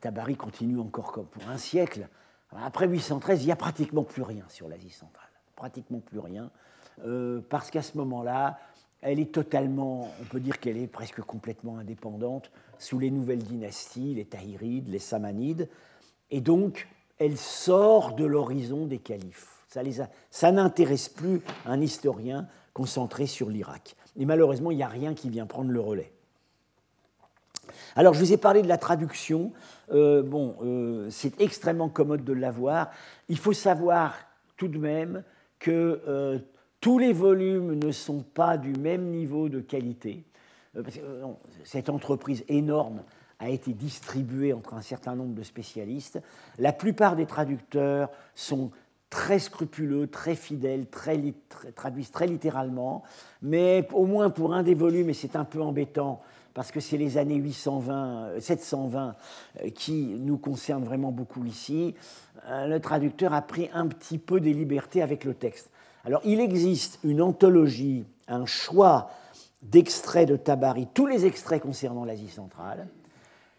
Tabari 0.00 0.36
continue 0.36 0.78
encore 0.78 1.12
comme 1.12 1.26
pour 1.26 1.48
un 1.48 1.56
siècle. 1.56 2.08
Après 2.56 2.86
813, 2.86 3.42
il 3.42 3.46
n'y 3.46 3.52
a 3.52 3.56
pratiquement 3.56 4.04
plus 4.04 4.22
rien 4.22 4.44
sur 4.48 4.68
l'Asie 4.68 4.90
centrale. 4.90 5.28
Pratiquement 5.56 5.98
plus 5.98 6.20
rien. 6.20 6.50
parce 7.48 7.70
qu'à 7.70 7.82
ce 7.82 7.96
moment-là, 7.98 8.58
elle 9.04 9.20
est 9.20 9.32
totalement, 9.32 10.08
on 10.20 10.24
peut 10.24 10.40
dire 10.40 10.58
qu'elle 10.58 10.78
est 10.78 10.86
presque 10.86 11.20
complètement 11.20 11.76
indépendante 11.76 12.50
sous 12.78 12.98
les 12.98 13.10
nouvelles 13.10 13.42
dynasties, 13.42 14.14
les 14.14 14.24
Tahirides, 14.24 14.88
les 14.88 14.98
Samanides, 14.98 15.68
et 16.30 16.40
donc 16.40 16.88
elle 17.18 17.36
sort 17.36 18.14
de 18.14 18.24
l'horizon 18.24 18.86
des 18.86 18.98
califes. 18.98 19.62
Ça, 19.68 19.82
ça 20.30 20.52
n'intéresse 20.52 21.08
plus 21.08 21.42
un 21.66 21.80
historien 21.80 22.48
concentré 22.72 23.26
sur 23.26 23.50
l'Irak. 23.50 23.94
Et 24.16 24.24
malheureusement, 24.24 24.70
il 24.70 24.78
n'y 24.78 24.82
a 24.82 24.88
rien 24.88 25.14
qui 25.14 25.28
vient 25.28 25.46
prendre 25.46 25.70
le 25.70 25.80
relais. 25.80 26.12
Alors, 27.96 28.14
je 28.14 28.20
vous 28.20 28.32
ai 28.32 28.36
parlé 28.36 28.62
de 28.62 28.68
la 28.68 28.78
traduction. 28.78 29.52
Euh, 29.92 30.22
bon, 30.22 30.56
euh, 30.62 31.08
c'est 31.10 31.40
extrêmement 31.40 31.88
commode 31.88 32.24
de 32.24 32.32
l'avoir. 32.32 32.90
Il 33.28 33.38
faut 33.38 33.52
savoir 33.52 34.14
tout 34.56 34.68
de 34.68 34.78
même 34.78 35.22
que 35.58 36.00
euh, 36.08 36.38
tous 36.84 36.98
les 36.98 37.14
volumes 37.14 37.78
ne 37.78 37.90
sont 37.92 38.22
pas 38.22 38.58
du 38.58 38.74
même 38.74 39.06
niveau 39.06 39.48
de 39.48 39.60
qualité. 39.60 40.22
Euh, 40.76 40.82
euh, 40.98 41.24
cette 41.64 41.88
entreprise 41.88 42.44
énorme 42.46 43.04
a 43.38 43.48
été 43.48 43.72
distribuée 43.72 44.52
entre 44.52 44.74
un 44.74 44.82
certain 44.82 45.14
nombre 45.14 45.32
de 45.32 45.42
spécialistes. 45.42 46.20
La 46.58 46.74
plupart 46.74 47.16
des 47.16 47.24
traducteurs 47.24 48.10
sont 48.34 48.70
très 49.08 49.38
scrupuleux, 49.38 50.08
très 50.08 50.34
fidèles, 50.34 50.84
traduisent 51.74 52.10
très 52.10 52.26
littéralement, 52.26 53.02
mais 53.40 53.88
au 53.94 54.04
moins 54.04 54.28
pour 54.28 54.52
un 54.52 54.62
des 54.62 54.74
volumes, 54.74 55.08
et 55.08 55.14
c'est 55.14 55.36
un 55.36 55.46
peu 55.46 55.62
embêtant, 55.62 56.20
parce 56.52 56.70
que 56.70 56.80
c'est 56.80 56.98
les 56.98 57.16
années 57.16 57.36
820, 57.36 58.40
720 58.40 59.16
euh, 59.62 59.70
qui 59.70 60.16
nous 60.20 60.36
concernent 60.36 60.84
vraiment 60.84 61.12
beaucoup 61.12 61.46
ici, 61.46 61.94
le 62.46 62.76
traducteur 62.76 63.32
a 63.32 63.40
pris 63.40 63.70
un 63.72 63.86
petit 63.86 64.18
peu 64.18 64.38
des 64.38 64.52
libertés 64.52 65.00
avec 65.00 65.24
le 65.24 65.32
texte. 65.32 65.70
Alors 66.04 66.20
il 66.24 66.40
existe 66.40 66.98
une 67.02 67.22
anthologie, 67.22 68.04
un 68.28 68.44
choix 68.44 69.10
d'extraits 69.62 70.28
de 70.28 70.36
Tabari, 70.36 70.86
tous 70.92 71.06
les 71.06 71.24
extraits 71.24 71.62
concernant 71.62 72.04
l'Asie 72.04 72.28
centrale 72.28 72.88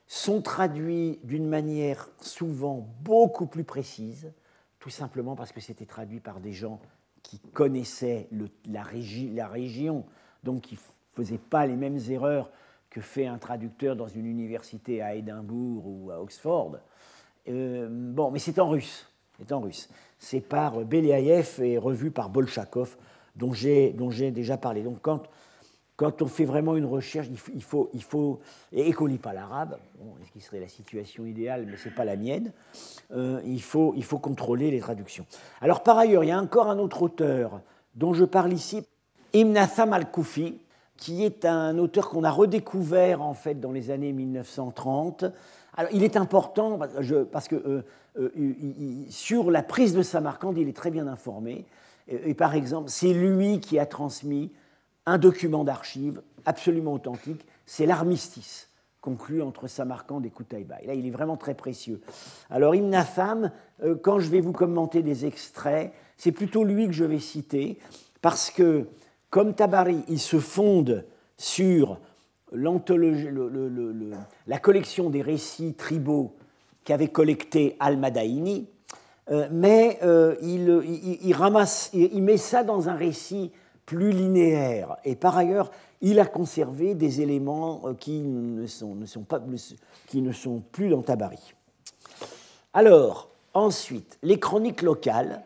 sont 0.08 0.42
traduits 0.42 1.20
d'une 1.24 1.48
manière 1.48 2.08
souvent 2.22 2.88
beaucoup 3.02 3.48
plus 3.48 3.64
précise, 3.64 4.32
tout 4.80 4.92
simplement 4.92 5.36
parce 5.36 5.52
que 5.52 5.60
c'était 5.60 5.88
traduit 5.88 6.20
par 6.20 6.40
des 6.40 6.54
gens 6.54 6.80
qui 7.24 7.40
connaissaient 7.40 8.30
la, 8.70 8.84
région, 8.84 10.06
donc 10.44 10.62
qui 10.62 10.76
ne 10.76 10.80
faisaient 11.24 11.40
pas 11.40 11.66
les 11.66 11.76
mêmes 11.76 12.00
erreurs 12.10 12.52
que 12.92 13.02
fait 13.02 13.26
un 13.26 13.40
traducteur 13.40 13.96
dans 13.96 14.08
une 14.08 14.28
université 14.28 15.02
à 15.02 15.16
Édimbourg 15.16 15.88
ou 15.88 16.12
à 16.12 16.22
Oxford. 16.22 16.78
Euh, 17.48 17.88
bon, 17.90 18.30
mais 18.30 18.38
c'est 18.38 18.60
en 18.60 18.70
russe. 18.70 19.08
C'est 19.40 19.52
en 19.52 19.60
russe 19.60 19.90
c'est 20.18 20.42
par 20.42 20.84
Beliaïev 20.86 21.62
et 21.62 21.78
revu 21.78 22.12
par 22.12 22.30
Bolchakov, 22.30 22.98
dont 23.36 23.54
j'ai 23.54 23.92
déjà 24.32 24.58
parlé. 24.58 24.84
Donc 24.84 24.98
quand, 25.02 25.24
quand 25.96 26.22
on 26.22 26.28
fait 26.28 26.46
vraiment 26.46 26.76
une 26.76 26.86
recherche, 26.86 27.28
il 27.54 27.64
faut, 27.64 27.90
il 27.94 28.04
faut, 28.04 28.40
et 28.72 28.92
qu'on 28.94 29.06
lit 29.06 29.18
pas 29.18 29.34
l'arabe, 29.34 29.78
ce 30.26 30.32
qui 30.32 30.42
serait 30.42 30.60
la 30.60 30.68
situation 30.68 31.26
idéale, 31.26 31.66
mais 31.70 31.78
ce 31.78 31.90
n'est 31.90 31.96
pas 31.96 32.06
la 32.06 32.16
mienne, 32.16 32.52
euh, 33.12 33.42
il, 33.46 33.62
faut, 33.62 33.94
il 33.96 34.04
faut 34.04 34.20
contrôler 34.20 34.72
les 34.72 34.80
traductions. 34.80 35.26
Alors 35.62 35.84
par 35.84 35.98
ailleurs, 35.98 36.24
il 36.24 36.28
y 36.28 36.32
a 36.32 36.40
encore 36.40 36.70
un 36.70 36.80
autre 36.80 37.02
auteur 37.04 37.62
dont 37.94 38.14
je 38.14 38.26
parle 38.26 38.52
ici, 38.54 38.84
Imnatham 39.34 39.94
al-Koufi, 39.94 40.58
qui 40.98 41.24
est 41.24 41.46
un 41.46 41.78
auteur 41.78 42.10
qu'on 42.10 42.24
a 42.24 42.32
redécouvert 42.32 43.22
en 43.22 43.34
fait 43.34 43.60
dans 43.60 43.72
les 43.72 43.92
années 43.92 44.14
1930. 44.14 45.26
Alors, 45.78 45.92
il 45.94 46.04
est 46.04 46.16
important 46.16 46.80
parce 47.32 47.48
que 47.48 47.56
euh, 47.56 47.82
euh, 48.18 48.54
sur 49.10 49.52
la 49.52 49.62
prise 49.62 49.94
de 49.94 50.02
Samarcande, 50.02 50.58
il 50.58 50.70
est 50.70 50.76
très 50.76 50.92
bien 50.92 51.08
informé. 51.08 51.66
Et, 52.08 52.34
par 52.34 52.54
exemple, 52.54 52.90
c'est 52.90 53.14
lui 53.14 53.60
qui 53.60 53.80
a 53.80 53.86
transmis 53.86 54.52
un 55.06 55.18
document 55.18 55.64
d'archives 55.64 56.22
absolument 56.46 56.94
authentique, 56.94 57.46
c'est 57.66 57.88
l'armistice 57.88 58.70
conclu 59.02 59.42
entre 59.42 59.68
Samarcande 59.68 60.26
et 60.26 60.30
Koutaïba. 60.30 60.78
Là, 60.86 60.94
il 60.94 61.06
est 61.08 61.12
vraiment 61.12 61.36
très 61.36 61.56
précieux. 61.56 62.02
Alors, 62.50 62.76
Ibn 62.76 62.94
Afam, 62.94 63.52
quand 64.02 64.20
je 64.20 64.30
vais 64.30 64.40
vous 64.40 64.52
commenter 64.52 65.02
des 65.02 65.26
extraits, 65.26 65.94
c'est 66.18 66.32
plutôt 66.32 66.64
lui 66.64 66.88
que 66.88 66.94
je 66.94 67.06
vais 67.06 67.20
citer, 67.20 67.80
parce 68.22 68.50
que, 68.50 68.88
comme 69.36 69.54
Tabari, 69.54 69.98
il 70.08 70.22
se 70.22 70.40
fonde 70.40 71.04
sur 71.36 72.00
la 72.54 72.70
collection 74.62 75.10
des 75.10 75.22
récits 75.22 75.74
tribaux 75.74 76.38
qu'avait 76.86 77.10
collecté 77.10 77.76
Al-Madaini, 77.82 78.70
euh, 79.32 79.50
mais 79.52 80.00
euh, 80.04 80.38
il, 80.42 81.34
ramasse, 81.34 81.90
il, 81.92 82.24
met 82.24 82.38
ça 82.38 82.64
dans 82.64 82.88
un 82.88 82.96
récit 82.96 83.52
plus 83.86 84.12
linéaire. 84.12 84.96
Et 85.04 85.18
par 85.18 85.38
ailleurs, 85.38 85.70
il 86.00 86.22
a 86.22 86.26
conservé 86.26 86.96
des 86.96 87.20
éléments 87.20 87.82
euh, 87.88 87.94
qui 87.94 88.22
ne 88.22 88.66
sont, 88.68 88.96
ne 88.96 89.06
sont, 89.06 89.26
qui 90.08 90.22
ne 90.22 90.32
sont 90.32 90.64
plus 90.72 90.88
dans 90.88 91.02
Tabari. 91.02 91.54
Alors, 92.74 93.28
ensuite, 93.54 94.18
les 94.24 94.40
chroniques 94.40 94.82
locales. 94.82 95.44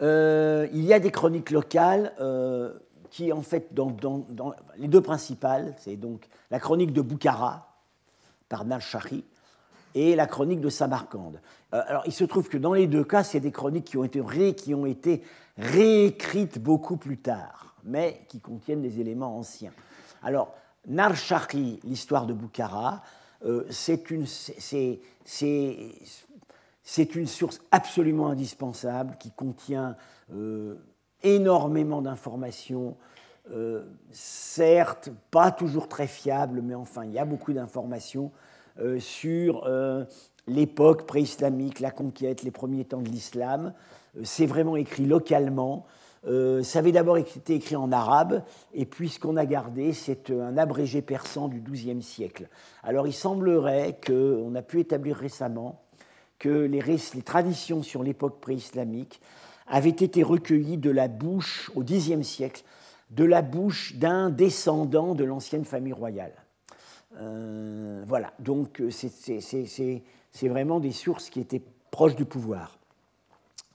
Il 0.00 0.84
y 0.84 0.92
a 0.92 0.98
des 0.98 1.10
chroniques 1.10 1.50
locales 1.50 2.12
qui, 3.10 3.32
en 3.32 3.42
fait, 3.42 3.74
dans, 3.74 3.94
les 4.76 4.88
deux 4.88 5.00
principales, 5.00 5.74
c'est 5.78 5.96
donc 5.96 6.26
la 6.50 6.60
chronique 6.60 6.92
de 6.92 7.02
Boukhara 7.02 7.76
par 8.48 8.64
Nal-Shahi 8.64 9.24
et 9.94 10.14
la 10.14 10.26
chronique 10.26 10.60
de 10.60 10.68
Samarcande. 10.68 11.40
Euh, 11.74 11.82
alors, 11.86 12.02
il 12.06 12.12
se 12.12 12.24
trouve 12.24 12.48
que 12.48 12.58
dans 12.58 12.72
les 12.72 12.86
deux 12.86 13.04
cas, 13.04 13.22
c'est 13.24 13.40
des 13.40 13.50
chroniques 13.50 13.84
qui 13.84 13.96
ont, 13.96 14.04
été 14.04 14.20
qui 14.54 14.74
ont 14.74 14.86
été 14.86 15.22
réécrites 15.58 16.58
beaucoup 16.58 16.96
plus 16.96 17.18
tard, 17.18 17.74
mais 17.84 18.22
qui 18.28 18.40
contiennent 18.40 18.82
des 18.82 19.00
éléments 19.00 19.36
anciens. 19.36 19.72
Alors, 20.22 20.54
Narshari, 20.86 21.80
l'histoire 21.84 22.26
de 22.26 22.32
Boukhara, 22.32 23.02
euh, 23.44 23.64
c'est 23.70 24.02
une, 26.98 27.06
une, 27.14 27.26
source 27.26 27.60
absolument 27.70 28.28
indispensable 28.28 29.16
qui 29.18 29.30
contient 29.30 29.96
euh, 30.34 30.76
énormément 31.22 32.02
d'informations, 32.02 32.96
certes 34.12 35.10
pas 35.32 35.50
toujours 35.50 35.88
très 35.88 36.06
fiables, 36.06 36.62
mais 36.62 36.76
enfin 36.76 37.04
il 37.04 37.10
y 37.10 37.18
a 37.18 37.24
beaucoup 37.24 37.52
d'informations 37.52 38.30
sur 39.00 39.66
l'époque 40.46 41.06
pré-islamique, 41.06 41.80
la 41.80 41.90
conquête, 41.90 42.42
les 42.42 42.50
premiers 42.50 42.84
temps 42.84 43.00
de 43.00 43.08
l'islam. 43.08 43.72
Euh, 44.16 44.20
c'est 44.24 44.46
vraiment 44.46 44.76
écrit 44.76 45.06
localement. 45.06 45.86
Euh, 46.26 46.62
ça 46.62 46.80
avait 46.80 46.92
d'abord 46.92 47.16
été 47.16 47.54
écrit 47.54 47.76
en 47.76 47.92
arabe, 47.92 48.42
et 48.74 48.84
puis 48.84 49.08
ce 49.08 49.18
qu'on 49.18 49.36
a 49.36 49.46
gardé, 49.46 49.94
c'est 49.94 50.30
un 50.30 50.58
abrégé 50.58 51.00
persan 51.00 51.48
du 51.48 51.60
XIIe 51.60 52.02
siècle. 52.02 52.48
Alors 52.82 53.06
il 53.06 53.14
semblerait 53.14 53.98
qu'on 54.06 54.54
a 54.54 54.62
pu 54.62 54.80
établir 54.80 55.16
récemment 55.16 55.80
que 56.40 56.48
les, 56.48 57.22
traditions 57.22 57.84
sur 57.84 58.02
l'époque 58.02 58.40
pré-islamique 58.40 59.20
avaient 59.68 59.90
été 59.90 60.24
recueillies 60.24 60.78
de 60.78 60.90
la 60.90 61.06
bouche, 61.06 61.70
au 61.76 61.84
Xe 61.84 62.20
siècle, 62.22 62.64
de 63.10 63.24
la 63.24 63.42
bouche 63.42 63.94
d'un 63.94 64.30
descendant 64.30 65.14
de 65.14 65.22
l'ancienne 65.22 65.64
famille 65.64 65.92
royale. 65.92 66.32
Euh, 67.20 68.02
voilà, 68.06 68.32
donc 68.40 68.82
c'est 68.90 70.00
c'est 70.32 70.48
vraiment 70.48 70.80
des 70.80 70.92
sources 70.92 71.28
qui 71.28 71.40
étaient 71.40 71.62
proches 71.90 72.16
du 72.16 72.24
pouvoir. 72.24 72.78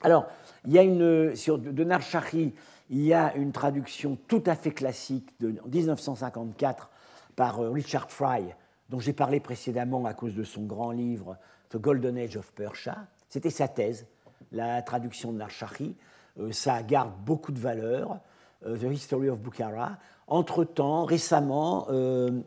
Alors, 0.00 0.26
il 0.64 0.72
y 0.72 0.78
a 0.78 0.82
une, 0.82 0.98
de 0.98 2.52
il 2.88 3.02
y 3.02 3.12
a 3.12 3.34
une 3.34 3.52
traduction 3.52 4.16
tout 4.28 4.42
à 4.46 4.54
fait 4.54 4.70
classique 4.70 5.28
de 5.40 5.54
1954 5.66 6.90
par 7.34 7.60
euh, 7.60 7.70
Richard 7.70 8.10
Fry, 8.10 8.44
dont 8.88 9.00
j'ai 9.00 9.12
parlé 9.12 9.40
précédemment 9.40 10.04
à 10.06 10.14
cause 10.14 10.34
de 10.34 10.44
son 10.44 10.62
grand 10.62 10.92
livre 10.92 11.36
The 11.70 11.76
Golden 11.76 12.16
Age 12.18 12.36
of 12.36 12.52
Persia. 12.52 13.06
C'était 13.28 13.50
sa 13.50 13.68
thèse, 13.68 14.06
la 14.52 14.82
traduction 14.82 15.32
de 15.32 15.38
Narchahi. 15.38 15.94
Euh, 16.38 16.52
ça 16.52 16.82
garde 16.82 17.12
beaucoup 17.24 17.52
de 17.52 17.58
valeur. 17.58 18.18
Euh, 18.64 18.76
The 18.76 18.92
History 18.92 19.28
of 19.28 19.38
Bukhara. 19.38 19.98
Entre-temps, 20.28 21.04
récemment, 21.04 21.86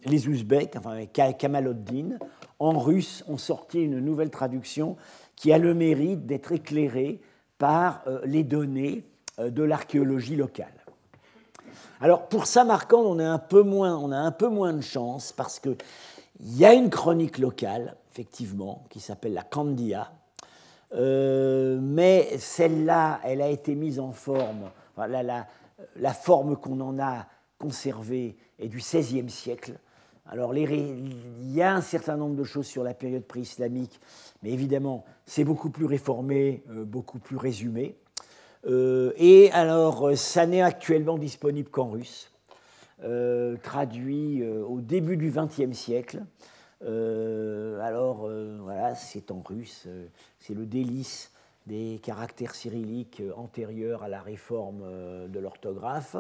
les 0.04 0.28
Ouzbeks, 0.28 0.76
enfin 0.76 1.06
Kamaloddin, 1.06 2.18
en 2.60 2.78
russe 2.78 3.24
ont 3.30 3.38
sorti 3.38 3.82
une 3.82 4.00
nouvelle 4.00 4.30
traduction 4.30 4.98
qui 5.36 5.54
a 5.54 5.58
le 5.58 5.74
mérite 5.74 6.26
d'être 6.26 6.52
éclairée 6.52 7.22
par 7.58 8.02
euh, 8.08 8.20
les 8.26 8.44
données 8.44 9.06
euh, 9.40 9.50
de 9.50 9.64
l'archéologie 9.64 10.36
locale. 10.36 10.74
Alors 12.02 12.28
pour 12.28 12.46
Samarcande, 12.46 13.06
on 13.06 13.20
a 13.20 13.26
un 13.26 13.40
peu 13.40 13.62
moins, 13.62 13.96
on 13.98 14.12
a 14.12 14.18
un 14.18 14.32
peu 14.32 14.50
moins 14.50 14.74
de 14.74 14.82
chance 14.82 15.32
parce 15.32 15.60
qu'il 15.60 15.78
y 16.42 16.66
a 16.66 16.74
une 16.74 16.90
chronique 16.90 17.38
locale, 17.38 17.96
effectivement, 18.20 18.84
qui 18.90 19.00
s'appelle 19.00 19.34
la 19.34 19.44
Candia, 19.44 20.12
euh, 20.94 21.80
mais 21.82 22.38
celle-là, 22.38 23.22
elle 23.24 23.42
a 23.42 23.48
été 23.48 23.76
mise 23.76 23.98
en 23.98 24.12
forme, 24.12 24.72
la, 24.98 25.48
la 25.96 26.14
forme 26.14 26.58
qu'on 26.58 26.82
en 26.82 27.00
a 27.00 27.28
conservée 27.58 28.36
est 28.60 28.68
du 28.68 28.80
XVIe 28.80 29.30
siècle, 29.30 29.80
alors, 30.32 30.56
il 30.56 31.52
y 31.52 31.62
a 31.64 31.74
un 31.74 31.82
certain 31.82 32.16
nombre 32.16 32.36
de 32.36 32.44
choses 32.44 32.68
sur 32.68 32.84
la 32.84 32.94
période 32.94 33.24
pré-islamique, 33.24 34.00
mais 34.44 34.52
évidemment, 34.52 35.04
c'est 35.26 35.44
beaucoup 35.44 35.72
plus 35.72 35.86
réformé, 35.86 36.62
euh, 36.70 36.84
beaucoup 36.86 37.18
plus 37.18 37.36
résumé. 37.36 37.96
Euh, 38.68 39.12
et 39.18 39.50
alors, 39.54 40.16
ça 40.16 40.46
n'est 40.46 40.62
actuellement 40.62 41.18
disponible 41.18 41.70
qu'en 41.70 41.90
russe, 41.90 42.32
traduit 43.64 44.44
au 44.46 44.82
début 44.82 45.16
du 45.16 45.32
XXe 45.32 45.72
siècle. 45.72 46.22
Alors, 46.82 48.30
voilà, 48.62 48.96
c'est 48.96 49.32
en 49.32 49.42
russe, 49.42 49.88
c'est 50.40 50.54
le 50.54 50.66
délice 50.66 51.32
des 51.68 52.00
caractères 52.02 52.56
cyrilliques 52.56 53.22
antérieurs 53.36 54.04
à 54.04 54.10
la 54.10 54.22
réforme 54.22 54.84
de 55.28 55.40
l'orthographe. 55.40 56.16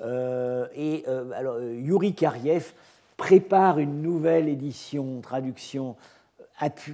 et 0.00 1.04
alors, 1.34 1.60
Yuri 1.60 2.14
Kariev 2.14 2.72
prépare 3.16 3.78
une 3.78 4.02
nouvelle 4.02 4.48
édition, 4.48 5.20
traduction 5.20 5.96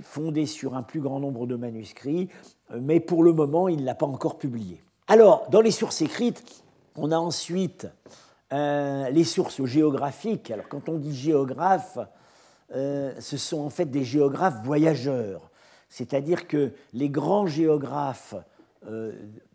fondée 0.02 0.46
sur 0.46 0.74
un 0.74 0.82
plus 0.82 1.00
grand 1.00 1.20
nombre 1.20 1.46
de 1.46 1.56
manuscrits, 1.56 2.28
euh, 2.72 2.78
mais 2.80 3.00
pour 3.00 3.22
le 3.22 3.32
moment, 3.32 3.68
il 3.68 3.80
ne 3.80 3.84
l'a 3.84 3.94
pas 3.94 4.06
encore 4.06 4.38
publié. 4.38 4.82
Alors, 5.08 5.48
dans 5.50 5.60
les 5.60 5.70
sources 5.70 6.02
écrites, 6.02 6.44
on 6.96 7.12
a 7.12 7.18
ensuite 7.18 7.86
euh, 8.52 9.08
les 9.10 9.24
sources 9.24 9.64
géographiques. 9.64 10.50
Alors, 10.50 10.68
quand 10.68 10.88
on 10.88 10.98
dit 10.98 11.14
géographe, 11.14 11.98
euh, 12.72 13.12
ce 13.20 13.36
sont 13.36 13.60
en 13.60 13.70
fait 13.70 13.86
des 13.86 14.04
géographes 14.04 14.62
voyageurs. 14.64 15.50
C'est-à-dire 15.88 16.46
que 16.46 16.72
les 16.92 17.08
grands 17.08 17.46
géographes 17.46 18.34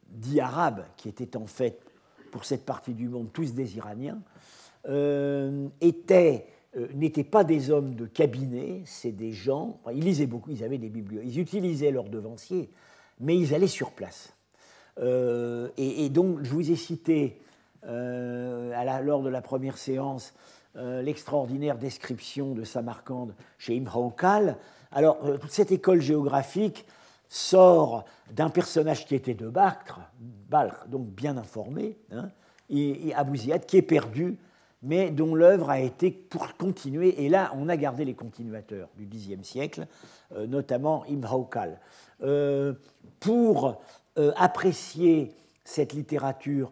dits 0.10 0.40
arabes, 0.40 0.84
qui 0.98 1.10
étaient 1.10 1.38
en 1.38 1.48
fait, 1.48 1.80
pour 2.32 2.46
cette 2.46 2.66
partie 2.66 2.94
du 2.94 3.08
monde, 3.08 3.30
tous 3.32 3.54
des 3.54 3.78
Iraniens, 3.78 4.20
euh, 4.88 5.68
n'étaient 5.82 7.24
pas 7.24 7.44
des 7.44 7.72
hommes 7.72 7.96
de 7.96 8.06
cabinet, 8.06 8.82
c'est 8.86 9.12
des 9.12 9.32
gens, 9.32 9.80
ils 9.94 10.04
lisaient 10.04 10.28
beaucoup, 10.28 10.52
ils 10.52 10.64
avaient 10.64 10.78
des 10.78 10.90
bibliothèques, 10.90 11.30
ils 11.32 11.40
utilisaient 11.40 11.92
leurs 11.92 12.10
devanciers, 12.10 12.70
mais 13.20 13.38
ils 13.38 13.54
allaient 13.56 13.68
sur 13.68 13.92
place. 13.92 14.34
Euh, 15.00 15.70
et, 15.78 16.10
donc, 16.10 16.44
je 16.44 16.50
vous 16.52 16.72
ai 16.72 16.76
cité 16.76 17.40
euh, 17.86 19.02
lors 19.02 19.22
de 19.24 19.30
la 19.30 19.42
première 19.42 19.78
séance 19.78 20.34
l'extraordinaire 20.76 21.78
description 21.78 22.54
de 22.54 22.64
Samarcande 22.64 23.34
chez 23.58 23.78
Imre 23.78 24.14
Kal. 24.16 24.58
Alors, 24.92 25.20
toute 25.40 25.52
cette 25.52 25.72
école 25.72 26.02
géographique 26.02 26.86
sort 27.30 28.04
d'un 28.32 28.50
personnage 28.50 29.06
qui 29.06 29.16
était 29.16 29.34
de 29.34 29.50
Balkh, 29.50 29.94
donc 30.88 31.08
bien 31.08 31.38
informé, 31.38 31.98
hein, 32.12 32.30
et, 32.70 33.10
et 33.10 33.16
Ziad, 33.36 33.66
qui 33.66 33.78
est 33.78 33.82
perdu 33.82 34.38
mais 34.86 35.10
dont 35.10 35.34
l'œuvre 35.34 35.70
a 35.72 35.80
été 35.80 36.12
pour 36.12 36.56
continuer, 36.58 37.26
et 37.26 37.30
là 37.30 37.52
on 37.56 37.68
a 37.70 37.76
gardé 37.76 38.06
les 38.06 38.14
continuateurs 38.14 38.90
du 38.96 39.08
Xe 39.08 39.42
siècle, 39.42 39.88
euh, 40.34 40.46
notamment. 40.48 41.04
Euh, 42.22 42.74
pour 43.20 43.82
euh, 44.18 44.32
apprécier 44.38 45.34
cette 45.64 45.94
littérature 45.94 46.72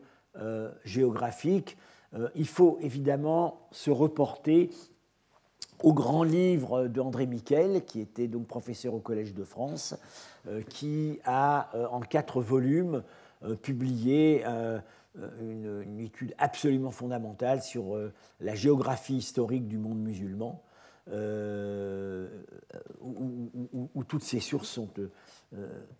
géographique, 0.84 1.78
il 2.36 2.48
faut 2.48 2.78
évidemment 2.82 3.68
se 3.72 3.90
reporter 3.90 4.70
au 5.82 5.94
grand 5.94 6.24
livre 6.24 6.88
d'André 6.88 7.26
Miquel, 7.26 7.84
qui 7.86 8.00
était 8.00 8.28
donc 8.28 8.48
professeur 8.48 8.94
au 8.94 9.00
Collège 9.00 9.34
de 9.34 9.44
France, 9.44 9.96
qui 10.70 11.20
a 11.26 11.72
en 11.92 12.02
quatre 12.02 12.42
volumes 12.42 13.04
publié 13.62 14.44
euh, 15.20 15.84
une, 15.86 16.00
étude 16.00 16.34
absolument 16.40 16.90
fondamentale 16.90 17.62
sur 17.62 17.96
euh, 17.96 18.12
la 18.42 18.56
géographie 18.56 19.18
historique 19.18 19.68
du 19.68 19.78
monde 19.78 20.00
musulman, 20.00 20.60
euh, 21.12 22.28
où, 23.00 24.04
toutes 24.08 24.24
ces 24.24 24.40
sources 24.40 24.70
sont 24.70 24.90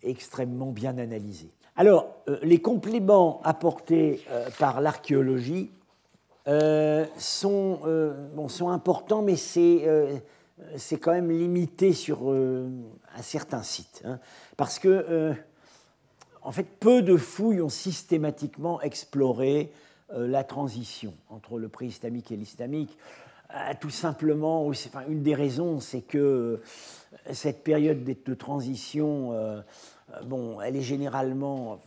extrêmement 0.02 0.72
bien 0.72 0.98
analysées. 0.98 1.52
Alors, 1.76 2.16
les 2.42 2.60
compléments 2.60 3.40
apportés 3.44 4.24
par 4.58 4.80
l'archéologie 4.80 5.70
sont, 6.46 7.80
bon, 8.34 8.48
sont 8.48 8.68
importants, 8.68 9.22
mais 9.22 9.36
c'est 9.36 10.22
c'est 10.76 10.98
quand 10.98 11.12
même 11.12 11.30
limité 11.30 11.92
sur 11.92 12.30
un 12.32 13.22
certain 13.22 13.62
site. 13.62 14.02
Hein, 14.04 14.20
parce 14.56 14.78
que, 14.78 15.34
en 16.42 16.52
fait, 16.52 16.64
peu 16.78 17.02
de 17.02 17.16
fouilles 17.16 17.60
ont 17.60 17.68
systématiquement 17.68 18.80
exploré 18.80 19.72
la 20.10 20.44
transition 20.44 21.14
entre 21.28 21.58
le 21.58 21.68
pré-islamique 21.68 22.30
et 22.30 22.36
l'islamique. 22.36 22.96
tout 23.80 23.90
simplement, 23.90 24.70
une 25.08 25.22
des 25.22 25.34
raisons, 25.34 25.80
c'est 25.80 26.02
que 26.02 26.60
cette 27.32 27.64
période 27.64 28.04
de 28.04 28.34
transition, 28.34 29.34
bon, 30.24 30.60
elle 30.60 30.76
est 30.76 30.82
généralement, 30.82 31.80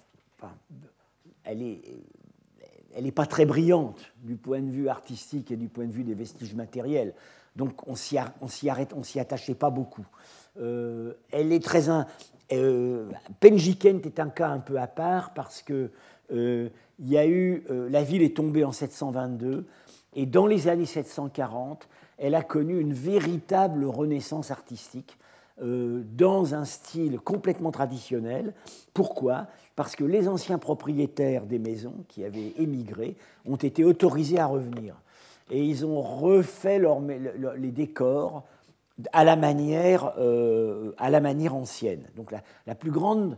elle 1.45 1.61
est, 1.61 1.81
elle 2.97 3.03
n'est 3.03 3.11
pas 3.11 3.27
très 3.27 3.45
brillante 3.45 4.11
du 4.23 4.35
point 4.35 4.59
de 4.59 4.71
vue 4.71 4.89
artistique 4.89 5.51
et 5.51 5.55
du 5.55 5.67
point 5.67 5.85
de 5.85 5.91
vue 5.91 6.03
des 6.03 6.15
vestiges 6.15 6.55
matériels. 6.55 7.13
Donc 7.55 7.87
on 7.87 7.95
s'y 7.95 8.17
arrête, 8.17 8.93
on 8.95 9.03
s'y 9.03 9.19
attachait 9.19 9.53
pas 9.53 9.69
beaucoup. 9.69 10.05
Euh, 10.59 11.13
elle 11.31 11.53
est 11.53 11.63
très 11.63 11.89
un, 11.89 12.07
euh, 12.51 13.11
Penjikent 13.39 14.01
est 14.03 14.19
un 14.19 14.29
cas 14.29 14.49
un 14.49 14.57
peu 14.57 14.79
à 14.79 14.87
part 14.87 15.35
parce 15.35 15.61
que 15.61 15.91
euh, 16.31 16.69
il 16.97 17.07
y 17.07 17.19
a 17.19 17.27
eu, 17.27 17.63
la 17.69 18.01
ville 18.01 18.23
est 18.23 18.35
tombée 18.35 18.63
en 18.63 18.71
722 18.71 19.67
et 20.15 20.25
dans 20.25 20.47
les 20.47 20.67
années 20.67 20.87
740, 20.87 21.87
elle 22.17 22.33
a 22.33 22.41
connu 22.41 22.79
une 22.79 22.93
véritable 22.93 23.85
renaissance 23.85 24.49
artistique 24.49 25.19
dans 25.61 26.55
un 26.55 26.65
style 26.65 27.19
complètement 27.19 27.69
traditionnel. 27.69 28.55
Pourquoi? 28.95 29.45
Parce 29.77 29.95
que 29.95 30.03
les 30.03 30.27
anciens 30.27 30.57
propriétaires 30.57 31.45
des 31.45 31.59
maisons 31.59 32.03
qui 32.07 32.25
avaient 32.25 32.51
émigré 32.57 33.15
ont 33.45 33.57
été 33.57 33.85
autorisés 33.85 34.39
à 34.39 34.47
revenir. 34.47 34.95
Et 35.51 35.63
ils 35.63 35.85
ont 35.85 36.01
refait 36.01 36.81
les 37.57 37.71
décors 37.71 38.43
à 39.13 39.23
la 39.23 39.35
manière, 39.35 40.15
euh, 40.17 40.93
à 40.97 41.11
la 41.11 41.21
manière 41.21 41.53
ancienne. 41.53 42.09
Donc 42.15 42.33
la, 42.65 42.73
plus 42.73 42.89
grande, 42.89 43.37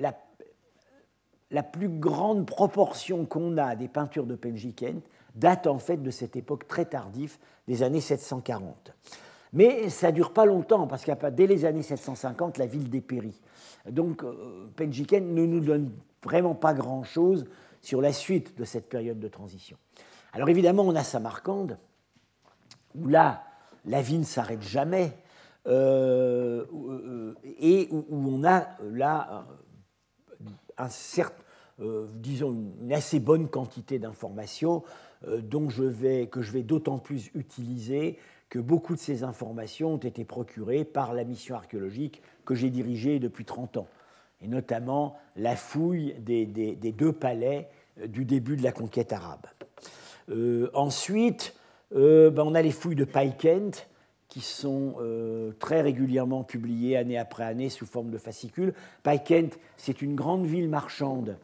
la, 0.00 1.62
plus 1.62 1.88
grande 1.88 2.44
proportion 2.44 3.26
qu'on 3.26 3.58
a 3.58 3.76
des 3.76 3.86
peintures 3.86 4.26
de 4.26 4.34
Penjikent 4.34 5.02
date 5.36 5.68
en 5.68 5.78
fait 5.78 5.98
de 5.98 6.10
cette 6.10 6.34
époque 6.34 6.66
très 6.66 6.86
tardive 6.86 7.38
des 7.68 7.84
années 7.84 8.00
740. 8.00 8.92
Mais 9.52 9.88
ça 9.88 10.10
ne 10.10 10.16
dure 10.16 10.32
pas 10.32 10.44
longtemps, 10.44 10.86
parce 10.86 11.04
que 11.04 11.30
dès 11.30 11.46
les 11.46 11.64
années 11.64 11.82
750, 11.82 12.58
la 12.58 12.66
ville 12.66 12.88
dépérit. 12.88 13.40
Donc 13.88 14.22
euh, 14.22 14.68
Penjiken 14.76 15.34
ne 15.34 15.44
nous 15.44 15.60
donne 15.60 15.90
vraiment 16.22 16.54
pas 16.54 16.74
grand-chose 16.74 17.46
sur 17.80 18.00
la 18.00 18.12
suite 18.12 18.56
de 18.56 18.64
cette 18.64 18.88
période 18.88 19.18
de 19.18 19.28
transition. 19.28 19.76
Alors 20.32 20.48
évidemment, 20.48 20.84
on 20.84 20.94
a 20.94 21.02
Samarcande, 21.02 21.78
où 22.94 23.08
là, 23.08 23.42
la 23.86 24.02
vie 24.02 24.18
ne 24.18 24.24
s'arrête 24.24 24.62
jamais, 24.62 25.16
euh, 25.66 26.64
euh, 26.72 27.34
et 27.60 27.88
où, 27.90 28.04
on 28.10 28.44
a 28.44 28.68
là 28.82 29.46
un, 30.78 30.88
certain, 30.88 31.42
disons 32.14 32.52
une 32.82 32.92
assez 32.92 33.20
bonne 33.20 33.48
quantité 33.48 33.98
d'informations 33.98 34.84
dont 35.26 35.68
je 35.70 35.82
vais, 35.82 36.26
que 36.28 36.42
je 36.42 36.52
vais 36.52 36.62
d'autant 36.62 36.98
plus 36.98 37.30
utiliser 37.34 38.18
que 38.50 38.58
beaucoup 38.58 38.94
de 38.96 39.00
ces 39.00 39.22
informations 39.22 39.94
ont 39.94 39.98
été 39.98 40.24
procurées 40.24 40.84
par 40.84 41.14
la 41.14 41.24
mission 41.24 41.54
archéologique 41.54 42.20
que 42.44 42.54
j'ai 42.54 42.68
dirigée 42.68 43.20
depuis 43.20 43.44
30 43.44 43.76
ans, 43.78 43.86
et 44.42 44.48
notamment 44.48 45.16
la 45.36 45.54
fouille 45.54 46.14
des, 46.18 46.46
deux 46.92 47.12
palais 47.12 47.68
euh, 48.00 48.08
du 48.08 48.24
début 48.24 48.56
de 48.56 48.62
la 48.62 48.72
conquête 48.72 49.12
arabe. 49.12 49.46
Euh, 50.30 50.68
ensuite, 50.74 51.54
euh, 51.94 52.30
ben, 52.30 52.42
on 52.42 52.54
a 52.54 52.60
les 52.60 52.72
fouilles 52.72 52.96
de 52.96 53.04
Paikent, 53.04 53.86
qui 54.28 54.42
sont 54.42 54.94
très 55.58 55.80
régulièrement 55.80 56.44
publiées 56.44 56.96
année 56.96 57.18
après 57.18 57.42
année 57.42 57.68
sous 57.68 57.84
forme 57.84 58.12
de 58.12 58.18
fascicules. 58.18 58.74
Paikent, 59.02 59.58
c'est 59.76 60.02
une 60.02 60.14
grande 60.14 60.46
ville 60.46 60.68
marchande 60.68 61.36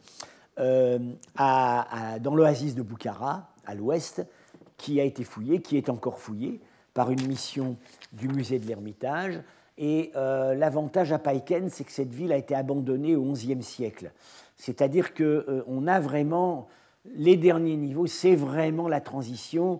dans 0.55 1.05
l'oasis 2.33 2.75
de 2.75 2.81
Boukhara, 2.83 3.49
à 3.65 3.75
l'ouest, 3.75 4.25
qui 4.77 5.01
a 5.01 5.03
été 5.03 5.25
fouillée, 5.25 5.61
qui 5.61 5.75
est 5.75 5.89
encore 5.89 6.17
fouillée 6.17 6.61
par 6.97 7.11
une 7.11 7.27
mission 7.27 7.77
du 8.11 8.27
musée 8.27 8.57
de 8.57 8.65
l'Ermitage. 8.65 9.39
Et 9.77 10.11
euh, 10.15 10.55
l'avantage 10.55 11.13
à 11.13 11.19
Paiken, 11.19 11.69
c'est 11.69 11.83
que 11.83 11.91
cette 11.91 12.11
ville 12.11 12.31
a 12.31 12.37
été 12.37 12.55
abandonnée 12.55 13.15
au 13.15 13.33
XIe 13.33 13.61
siècle. 13.61 14.11
C'est-à-dire 14.55 15.13
qu'on 15.13 15.23
euh, 15.23 15.87
a 15.87 15.99
vraiment 15.99 16.67
les 17.13 17.37
derniers 17.37 17.77
niveaux, 17.77 18.07
c'est 18.07 18.35
vraiment 18.35 18.87
la 18.87 18.99
transition 18.99 19.79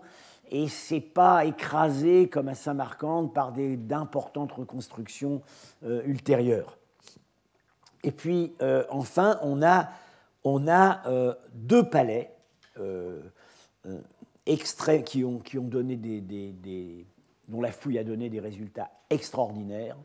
et 0.52 0.68
c'est 0.68 1.00
pas 1.00 1.44
écrasé 1.44 2.28
comme 2.28 2.46
à 2.46 2.54
Saint-Marcande 2.54 3.34
par 3.34 3.52
d'importantes 3.52 4.52
reconstructions 4.52 5.42
euh, 5.84 6.02
ultérieures. 6.06 6.78
Et 8.04 8.12
puis 8.12 8.52
enfin, 8.90 9.40
on 9.42 9.60
a, 9.60 9.88
on 10.44 10.68
a 10.68 11.02
deux 11.52 11.82
palais 11.82 12.30
extraits 14.48 15.04
qui 15.04 15.24
ont, 15.24 15.42
donné 15.54 15.96
des, 15.96 17.06
dont 17.48 17.60
la 17.60 17.70
fouille 17.70 17.98
a 17.98 18.04
donné 18.04 18.30
des 18.30 18.40
résultats 18.40 18.90
extraordinaires 19.10 19.96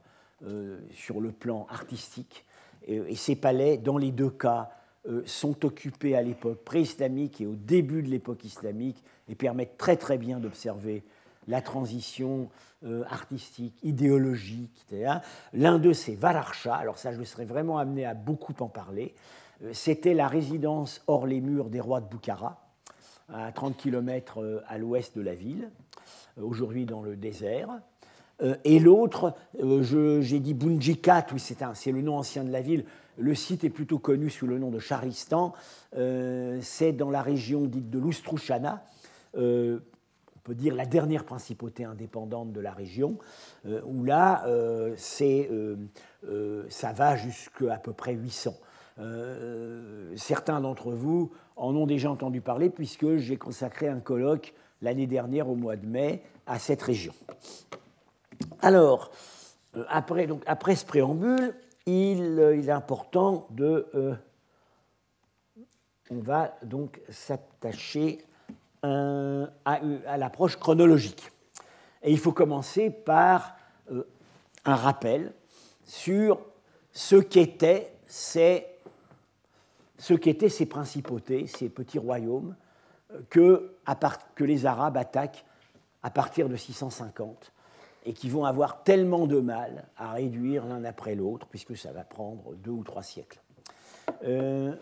euh, 0.46 0.80
sur 0.94 1.22
le 1.22 1.32
plan 1.32 1.66
artistique. 1.70 2.46
Et, 2.86 3.16
ces 3.16 3.36
palais, 3.36 3.78
dans 3.78 3.98
les 3.98 4.12
deux 4.12 4.30
cas, 4.30 4.70
euh, 5.08 5.24
sont 5.26 5.66
occupés 5.66 6.16
à 6.16 6.22
l'époque 6.22 6.64
pré-islamique 6.64 7.42
et 7.42 7.46
au 7.46 7.56
début 7.56 8.04
de 8.04 8.10
l'époque 8.10 8.44
islamique 8.44 9.04
et 9.30 9.36
permettent 9.36 9.78
très 9.78 9.96
très 9.96 10.18
bien 10.18 10.40
d'observer 10.40 11.04
la 11.48 11.62
transition 11.62 12.50
euh, 12.86 13.04
artistique, 13.10 13.76
idéologique. 13.84 14.86
L'un 15.54 15.80
d'eux, 15.80 15.94
c'est 15.94 16.16
Valarcha. 16.16 16.76
Alors 16.76 16.98
ça, 16.98 17.14
je 17.14 17.24
serais 17.24 17.46
vraiment 17.46 17.78
amené 17.78 18.06
à 18.06 18.14
beaucoup 18.14 18.56
en 18.60 18.68
parler. 18.68 19.14
C'était 19.72 20.14
la 20.14 20.28
résidence 20.28 21.02
hors 21.08 21.26
les 21.26 21.40
murs 21.40 21.70
des 21.70 21.80
rois 21.80 22.02
de 22.02 22.08
Boukhara 22.10 22.63
à 23.32 23.52
30 23.52 23.78
km 23.78 24.42
euh, 24.42 24.62
à 24.68 24.78
l'ouest 24.78 25.18
de 25.18 25.22
la 25.22 25.34
ville, 25.34 25.70
euh, 26.38 26.44
aujourd'hui 26.44 26.86
dans 26.86 27.02
le 27.02 27.16
désert. 27.16 27.70
Euh, 28.42 28.56
et 28.64 28.80
l'autre, 28.80 29.36
j'ai 30.22 30.40
dit 30.40 30.54
Bunjikat, 30.54 31.28
oui, 31.34 31.40
c'est 31.40 31.92
le 31.92 32.02
nom 32.02 32.18
ancien 32.18 32.44
de 32.44 32.52
la 32.52 32.62
ville. 32.62 32.86
Le 33.18 33.36
site 33.36 33.64
est 33.64 33.70
plutôt 33.70 34.00
connu 34.00 34.30
sous 34.30 34.48
le 34.48 34.58
nom 34.58 34.72
de 34.72 34.80
Charistan. 34.80 35.54
c'est 35.92 36.94
dans 36.94 37.12
la 37.12 37.22
région 37.22 37.62
dite 37.62 37.92
de 37.92 38.00
l'Oustrouchana, 38.00 38.84
on 39.36 39.80
peut 40.44 40.56
dire 40.56 40.74
la 40.74 40.88
dernière 40.88 41.24
principauté 41.24 41.86
indépendante 41.86 42.52
de 42.52 42.60
la 42.60 42.72
région, 42.72 43.20
où 43.86 44.04
là, 44.04 44.44
ça 44.98 46.94
va 46.94 47.16
jusqu'à 47.16 47.76
à 47.76 47.78
peu 47.78 47.94
près 47.94 48.14
800. 48.14 48.56
Certains 50.16 50.62
d'entre 50.62 50.92
vous 50.92 51.32
en 51.56 51.76
ont 51.76 51.86
déjà 51.86 52.12
entendu 52.12 52.42
parler 52.42 52.70
puisque 52.70 53.18
j'ai 53.18 53.38
consacré 53.38 53.88
un 53.88 54.00
colloque 54.00 54.54
l'année 54.82 55.08
dernière 55.08 55.50
au 55.50 55.56
mois 55.56 55.76
de 55.76 55.86
mai 55.86 56.22
à 56.46 56.60
cette 56.60 56.82
région. 56.82 57.14
Alors, 58.62 59.12
euh, 59.76 59.86
après, 59.90 60.28
donc, 60.28 60.44
après 60.46 60.76
ce 60.76 60.86
préambule, 60.86 61.56
il, 61.86 62.40
euh, 62.40 62.58
est 62.58 62.70
important 62.70 63.48
de... 63.52 63.88
Euh, 63.96 64.16
on 66.12 66.20
va 66.20 66.54
donc 66.64 67.02
s'attacher 67.10 68.24
à, 68.84 69.48
à 69.66 70.18
l'approche 70.18 70.58
chronologique. 70.58 71.32
Et 72.04 72.12
il 72.12 72.20
faut 72.20 72.34
commencer 72.34 72.90
par 72.90 73.56
un 74.66 74.76
rappel 74.76 75.34
sur 75.86 76.42
ce 76.92 77.16
qu'étaient 77.16 77.94
ces 78.06 78.66
ce 80.04 80.14
qu'étaient 80.14 80.50
ces 80.50 80.66
principautés, 80.66 81.48
ces 81.48 81.70
petits 81.70 81.98
royaumes, 81.98 82.56
euh, 83.14 83.22
que, 83.30 83.72
les 84.40 84.66
Arabes 84.66 84.98
attaquent 84.98 85.46
à 86.02 86.10
partir 86.10 86.50
de 86.50 86.58
650 86.58 87.54
et 88.06 88.12
qui 88.12 88.28
vont 88.28 88.44
avoir 88.44 88.84
tellement 88.84 89.28
de 89.28 89.40
mal 89.40 89.88
à 89.96 90.12
réduire 90.12 90.66
l'un 90.66 90.84
après 90.84 91.16
l'autre, 91.16 91.48
puisque 91.50 91.78
ça 91.78 91.94
va 91.94 92.04
prendre 92.04 92.54
deux 92.56 92.72
ou 92.72 92.84
trois 92.84 93.02
siècles. 93.02 93.40
Euh, 94.26 94.76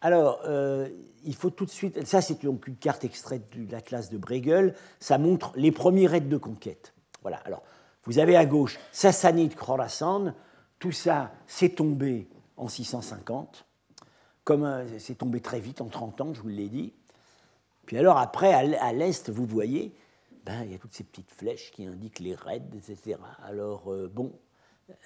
alors, 0.00 0.40
euh, 0.44 0.88
il 1.22 1.36
faut 1.36 1.50
tout 1.50 1.64
de 1.64 1.70
suite. 1.70 2.04
Ça, 2.04 2.20
c'est 2.20 2.42
donc 2.42 2.66
une 2.66 2.76
carte 2.76 3.04
extraite 3.04 3.56
de 3.56 3.70
la 3.70 3.80
classe 3.80 4.10
de 4.10 4.18
Bregel. 4.18 4.74
Ça 4.98 5.18
montre 5.18 5.52
les 5.54 5.70
premiers 5.70 6.08
raids 6.08 6.20
de 6.20 6.36
conquête. 6.36 6.94
Voilà. 7.22 7.36
Alors, 7.44 7.62
vous 8.06 8.18
avez 8.18 8.36
à 8.36 8.44
gauche 8.44 8.80
Sassanide, 8.90 9.54
Khorasan. 9.54 10.34
Tout 10.80 10.92
ça, 10.92 11.30
c'est 11.46 11.76
tombé 11.76 12.28
en 12.56 12.66
650 12.66 13.67
comme 14.48 14.86
c'est 14.98 15.18
tombé 15.18 15.42
très 15.42 15.60
vite, 15.60 15.82
en 15.82 15.88
30 15.88 16.22
ans, 16.22 16.32
je 16.32 16.40
vous 16.40 16.48
l'ai 16.48 16.70
dit. 16.70 16.94
Puis 17.84 17.98
alors 17.98 18.16
après, 18.16 18.54
à 18.54 18.92
l'est, 18.94 19.28
vous 19.28 19.44
voyez, 19.44 19.94
ben, 20.46 20.62
il 20.64 20.72
y 20.72 20.74
a 20.74 20.78
toutes 20.78 20.94
ces 20.94 21.04
petites 21.04 21.30
flèches 21.30 21.70
qui 21.70 21.84
indiquent 21.84 22.20
les 22.20 22.34
raids, 22.34 22.62
etc. 22.74 23.18
Alors 23.44 23.92
euh, 23.92 24.10
bon, 24.10 24.32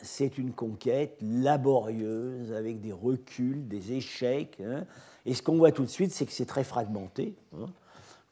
c'est 0.00 0.38
une 0.38 0.52
conquête 0.52 1.18
laborieuse, 1.20 2.52
avec 2.52 2.80
des 2.80 2.92
reculs, 2.92 3.66
des 3.66 3.94
échecs. 3.94 4.60
Hein. 4.64 4.84
Et 5.26 5.34
ce 5.34 5.42
qu'on 5.42 5.56
voit 5.56 5.72
tout 5.72 5.82
de 5.82 5.90
suite, 5.90 6.12
c'est 6.12 6.24
que 6.24 6.32
c'est 6.32 6.46
très 6.46 6.62
fragmenté. 6.62 7.34
Hein. 7.58 7.66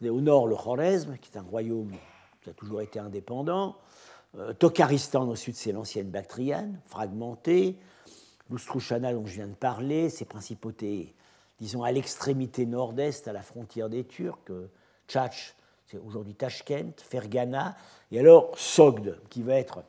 au 0.09 0.20
nord 0.20 0.46
le 0.46 0.55
Khwarezm, 0.55 1.18
qui 1.18 1.33
est 1.33 1.38
un 1.38 1.42
royaume 1.42 1.90
qui 2.40 2.51
a 2.51 2.53
toujours 2.53 2.83
été 2.83 3.01
indépendant. 3.01 3.75
Euh, 4.38 4.53
Tokaristan 4.53 5.29
au 5.29 5.35
sud, 5.35 5.57
c'est 5.57 5.73
l'ancienne 5.73 6.09
Bactriane, 6.09 6.79
fragmentée. 6.85 7.81
L'Oustrouchana 8.50 9.12
dont 9.14 9.26
je 9.26 9.34
viens 9.34 9.46
de 9.46 9.54
parler, 9.54 10.10
ses 10.10 10.24
principautés, 10.24 11.14
disons, 11.60 11.84
à 11.84 11.92
l'extrémité 11.92 12.66
nord-est, 12.66 13.28
à 13.28 13.32
la 13.32 13.42
frontière 13.42 13.88
des 13.88 14.04
Turcs. 14.04 14.50
Tchatch, 15.06 15.54
c'est 15.86 15.98
aujourd'hui 15.98 16.34
Tashkent, 16.34 17.00
Fergana. 17.00 17.76
Et 18.10 18.18
alors 18.18 18.56
Sogd, 18.58 19.18
qui 19.28 19.42
va 19.42 19.54
être 19.54 19.82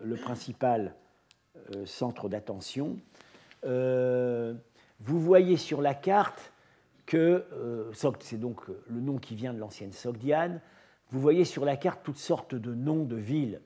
le 0.00 0.16
principal 0.16 0.94
euh, 1.74 1.86
centre 1.86 2.28
d'attention. 2.28 2.96
Euh, 3.64 4.54
vous 5.00 5.20
voyez 5.20 5.56
sur 5.56 5.80
la 5.80 5.94
carte 5.94 6.52
que, 7.06 7.44
euh, 7.52 7.92
c'est 8.20 8.38
donc 8.38 8.60
le 8.68 9.00
nom 9.00 9.18
qui 9.18 9.34
vient 9.34 9.52
de 9.52 9.58
l'ancienne 9.58 9.92
Sogdiane, 9.92 10.60
vous 11.10 11.20
voyez 11.20 11.44
sur 11.44 11.64
la 11.64 11.76
carte 11.76 12.00
toutes 12.02 12.18
sortes 12.18 12.54
de 12.54 12.74
noms 12.74 13.04
de 13.04 13.16
villes. 13.16 13.60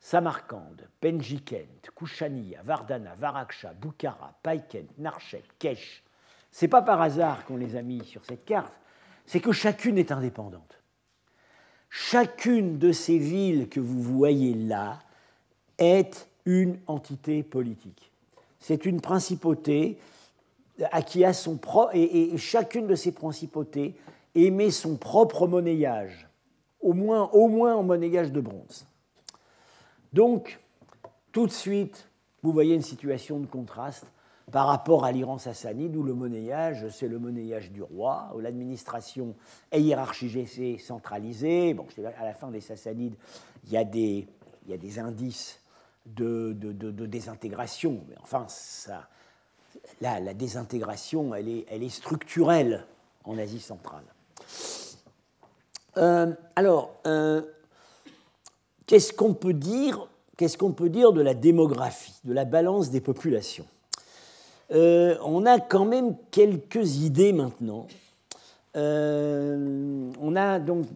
Samarkand, 0.00 0.76
Penjikent, 1.00 1.90
Kushania, 1.94 2.62
Vardana, 2.64 3.14
Varaksha, 3.14 3.74
Bukhara, 3.74 4.34
Paikent, 4.42 4.88
Narchek, 4.98 5.44
Kesh. 5.58 6.02
C'est 6.50 6.68
pas 6.68 6.82
par 6.82 7.02
hasard 7.02 7.44
qu'on 7.44 7.58
les 7.58 7.76
a 7.76 7.82
mis 7.82 8.04
sur 8.04 8.24
cette 8.24 8.44
carte, 8.44 8.72
c'est 9.26 9.40
que 9.40 9.52
chacune 9.52 9.98
est 9.98 10.10
indépendante. 10.10 10.80
Chacune 11.90 12.78
de 12.78 12.92
ces 12.92 13.18
villes 13.18 13.68
que 13.68 13.80
vous 13.80 14.02
voyez 14.02 14.54
là 14.54 15.00
est 15.78 16.28
une 16.46 16.78
entité 16.86 17.42
politique. 17.42 18.10
C'est 18.58 18.86
une 18.86 19.00
principauté 19.00 19.98
à 20.92 21.02
qui 21.02 21.24
a 21.24 21.32
son 21.32 21.58
et, 21.92 22.36
chacune 22.38 22.86
de 22.86 22.94
ces 22.94 23.12
principautés 23.12 23.94
émet 24.34 24.70
son 24.70 24.96
propre 24.96 25.46
monnayage, 25.46 26.28
au 26.80 26.94
moins, 26.94 27.28
au 27.32 27.48
moins 27.48 27.74
en 27.74 27.82
monnayage 27.82 28.32
de 28.32 28.40
bronze. 28.40 28.86
Donc, 30.12 30.60
tout 31.32 31.46
de 31.46 31.52
suite, 31.52 32.08
vous 32.42 32.52
voyez 32.52 32.74
une 32.74 32.82
situation 32.82 33.38
de 33.38 33.46
contraste 33.46 34.06
par 34.50 34.66
rapport 34.66 35.04
à 35.04 35.12
l'Iran 35.12 35.38
sassanide 35.38 35.94
où 35.96 36.02
le 36.02 36.14
monnayage, 36.14 36.88
c'est 36.88 37.08
le 37.08 37.18
monnayage 37.18 37.70
du 37.70 37.82
roi, 37.82 38.32
où 38.34 38.40
l'administration 38.40 39.34
est 39.70 39.80
hiérarchisée, 39.80 40.78
centralisée. 40.78 41.74
Bon, 41.74 41.86
à 42.18 42.24
la 42.24 42.34
fin 42.34 42.50
des 42.50 42.60
sassanides, 42.60 43.14
il 43.64 43.72
y 43.72 43.76
a 43.76 43.84
des, 43.84 44.26
indices 44.98 45.60
de, 46.06 46.52
désintégration. 47.06 48.00
Mais 48.08 48.16
enfin, 48.22 48.46
là, 50.00 50.18
la 50.18 50.34
désintégration, 50.34 51.34
elle 51.34 51.48
est, 51.48 51.66
elle 51.70 51.82
est 51.82 51.88
structurelle 51.88 52.86
en 53.24 53.38
Asie 53.38 53.60
centrale. 53.60 54.04
Euh, 55.96 56.32
alors, 56.56 56.94
euh, 57.06 57.42
qu'est-ce 58.90 59.12
qu'on 59.12 59.34
peut 59.34 59.54
dire 59.54 60.08
Qu'est-ce 60.36 60.58
qu'on 60.58 60.72
peut 60.72 60.88
dire 60.88 61.12
de 61.12 61.20
la 61.20 61.34
démographie, 61.34 62.18
de 62.24 62.32
la 62.32 62.44
balance 62.44 62.90
des 62.90 63.00
populations? 63.00 63.66
Euh, 64.72 65.16
On 65.22 65.46
a 65.46 65.60
quand 65.60 65.84
même 65.84 66.16
quelques 66.32 66.96
idées 66.96 67.32
maintenant. 67.32 67.86
on 68.74 70.34
a 70.36 70.58
donc 70.58 70.86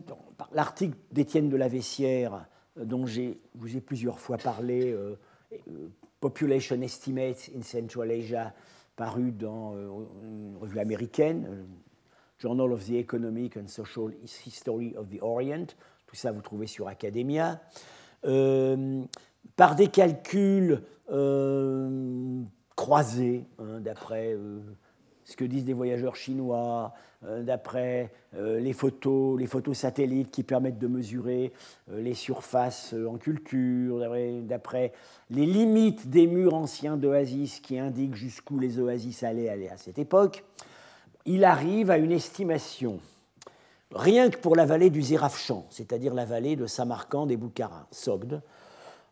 l'article 0.52 0.96
d'Étienne 1.12 1.48
de 1.48 1.56
la 1.56 1.68
Vessière 1.68 2.46
dont 2.76 3.06
je 3.06 3.34
vous 3.54 3.76
ai 3.76 3.80
plusieurs 3.80 4.18
fois 4.18 4.38
parlé, 4.38 4.90
euh, 4.92 5.16
euh, 5.52 5.88
Population 6.18 6.80
Estimates 6.82 7.50
in 7.56 7.62
Central 7.62 8.10
Asia, 8.10 8.52
paru 8.96 9.30
dans 9.30 9.74
euh, 9.76 9.88
une 10.24 10.56
revue 10.60 10.80
américaine, 10.80 11.66
Journal 12.38 12.72
of 12.72 12.84
the 12.86 12.94
Economic 12.94 13.56
and 13.56 13.68
Social 13.68 14.12
History 14.44 14.96
of 14.96 15.08
the 15.08 15.22
Orient. 15.22 15.76
Tout 16.14 16.20
ça, 16.20 16.30
vous 16.30 16.42
trouvez 16.42 16.68
sur 16.68 16.86
Academia. 16.86 17.60
par 18.22 19.74
des 19.74 19.88
calculs 19.88 20.80
croisés, 22.76 23.48
hein, 23.58 23.80
d'après 23.80 24.38
ce 25.24 25.34
que 25.36 25.44
disent 25.44 25.64
des 25.64 25.72
voyageurs 25.72 26.14
chinois, 26.14 26.94
euh, 27.24 27.42
d'après 27.42 28.12
euh, 28.36 28.60
les 28.60 28.72
photos, 28.72 29.40
les 29.40 29.48
photos 29.48 29.76
satellites 29.76 30.30
qui 30.30 30.44
permettent 30.44 30.78
de 30.78 30.86
mesurer 30.86 31.52
euh, 31.90 32.00
les 32.00 32.14
surfaces 32.14 32.94
en 32.94 33.16
culture, 33.16 34.08
d'après 34.42 34.92
les 35.30 35.46
limites 35.46 36.08
des 36.08 36.28
murs 36.28 36.54
anciens 36.54 36.96
d'oasis 36.96 37.58
qui 37.58 37.76
indiquent 37.80 38.14
jusqu'où 38.14 38.60
les 38.60 38.78
oasis 38.78 39.24
allaient 39.24 39.48
aller 39.48 39.68
à 39.68 39.78
cette 39.78 39.98
époque, 39.98 40.44
il 41.26 41.44
arrive 41.44 41.90
à 41.90 41.98
une 41.98 42.12
estimation, 42.12 43.00
rien 43.94 44.28
que 44.28 44.36
pour 44.36 44.56
la 44.56 44.66
vallée 44.66 44.90
du 44.90 45.00
Zérafchan, 45.00 45.66
c'est-à-dire 45.70 46.14
la 46.14 46.24
vallée 46.24 46.56
de 46.56 46.66
Samarkand 46.66 47.28
et 47.28 47.36
Boukhara, 47.36 47.86
Sogd, 47.90 48.42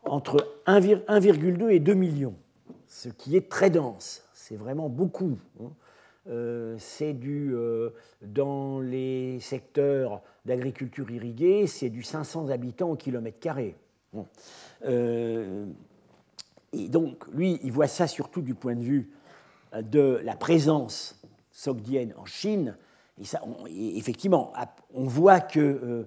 entre 0.05 0.57
1,2 0.67 1.71
et 1.71 1.79
2 1.79 1.95
millions, 1.95 2.35
ce 2.89 3.09
qui 3.09 3.37
est 3.37 3.49
très 3.49 3.71
dense, 3.71 4.23
c'est 4.35 4.57
vraiment 4.57 4.89
beaucoup. 4.89 5.39
Hein. 5.61 5.71
Euh, 6.29 6.77
c'est 6.79 7.15
du, 7.15 7.53
euh, 7.53 7.91
dans 8.21 8.81
les 8.81 9.41
secteurs 9.41 10.23
d'agriculture 10.45 11.11
irriguée, 11.11 11.67
c'est 11.67 11.91
du 11.91 12.03
500 12.03 12.51
habitants 12.51 12.91
au 12.91 12.97
kilomètre 12.97 13.41
carré. 13.41 13.77
Euh, 14.85 15.67
et 16.73 16.89
donc, 16.89 17.27
lui, 17.33 17.59
il 17.65 17.73
voit 17.73 17.89
ça 17.89 18.07
surtout 18.07 18.43
du 18.43 18.55
point 18.55 18.77
de 18.77 18.83
vue 18.83 19.11
de 19.75 20.21
la 20.23 20.37
présence 20.37 21.21
sogdienne 21.51 22.15
en 22.17 22.25
Chine. 22.25 22.77
Effectivement, 23.19 24.53
on 24.95 25.05
voit 25.05 25.41
que 25.41 26.07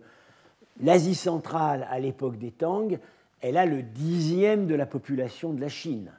l'Asie 0.81 1.15
centrale, 1.15 1.87
à 1.89 1.99
l'époque 1.99 2.37
des 2.37 2.51
Tang, 2.51 2.97
elle 3.41 3.57
a 3.57 3.65
le 3.65 3.83
dixième 3.83 4.65
de 4.67 4.75
la 4.75 4.85
population 4.85 5.53
de 5.53 5.61
la 5.61 5.69
Chine 5.69 6.11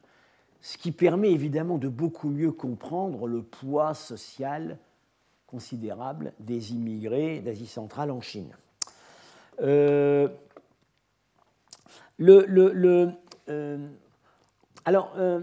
ce 0.67 0.77
qui 0.79 0.91
permet 0.91 1.31
évidemment 1.31 1.79
de 1.79 1.87
beaucoup 1.87 2.29
mieux 2.29 2.51
comprendre 2.51 3.29
le 3.29 3.41
poids 3.41 3.95
social 3.95 4.79
considérable 5.47 6.33
des 6.41 6.73
immigrés 6.73 7.39
d'Asie 7.39 7.69
centrale 7.69 8.11
en 8.11 8.21
Chine. 8.21 8.51
Euh, 9.63 10.29
euh, 12.21 13.89
alors, 14.85 15.13
euh, 15.17 15.41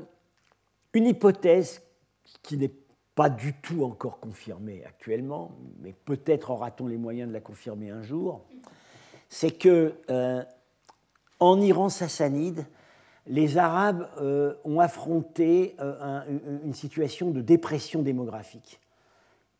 une 0.91 1.05
hypothèse 1.05 1.81
qui 2.41 2.57
n'est 2.57 2.73
pas 3.15 3.29
du 3.29 3.53
tout 3.53 3.83
encore 3.83 4.19
confirmée 4.19 4.83
actuellement, 4.85 5.51
mais 5.81 5.93
peut-être 6.05 6.51
aura-t-on 6.51 6.87
les 6.87 6.97
moyens 6.97 7.29
de 7.29 7.33
la 7.33 7.41
confirmer 7.41 7.89
un 7.89 8.01
jour, 8.01 8.41
c'est 9.29 9.51
que 9.51 9.95
en 11.39 11.59
Iran 11.61 11.89
sassanide, 11.89 12.65
les 13.27 13.57
Arabes 13.57 14.07
euh, 14.21 14.55
ont 14.63 14.79
affronté 14.79 15.75
euh, 15.79 16.21
une 16.63 16.73
situation 16.73 17.31
de 17.31 17.41
dépression 17.41 18.01
démographique 18.01 18.79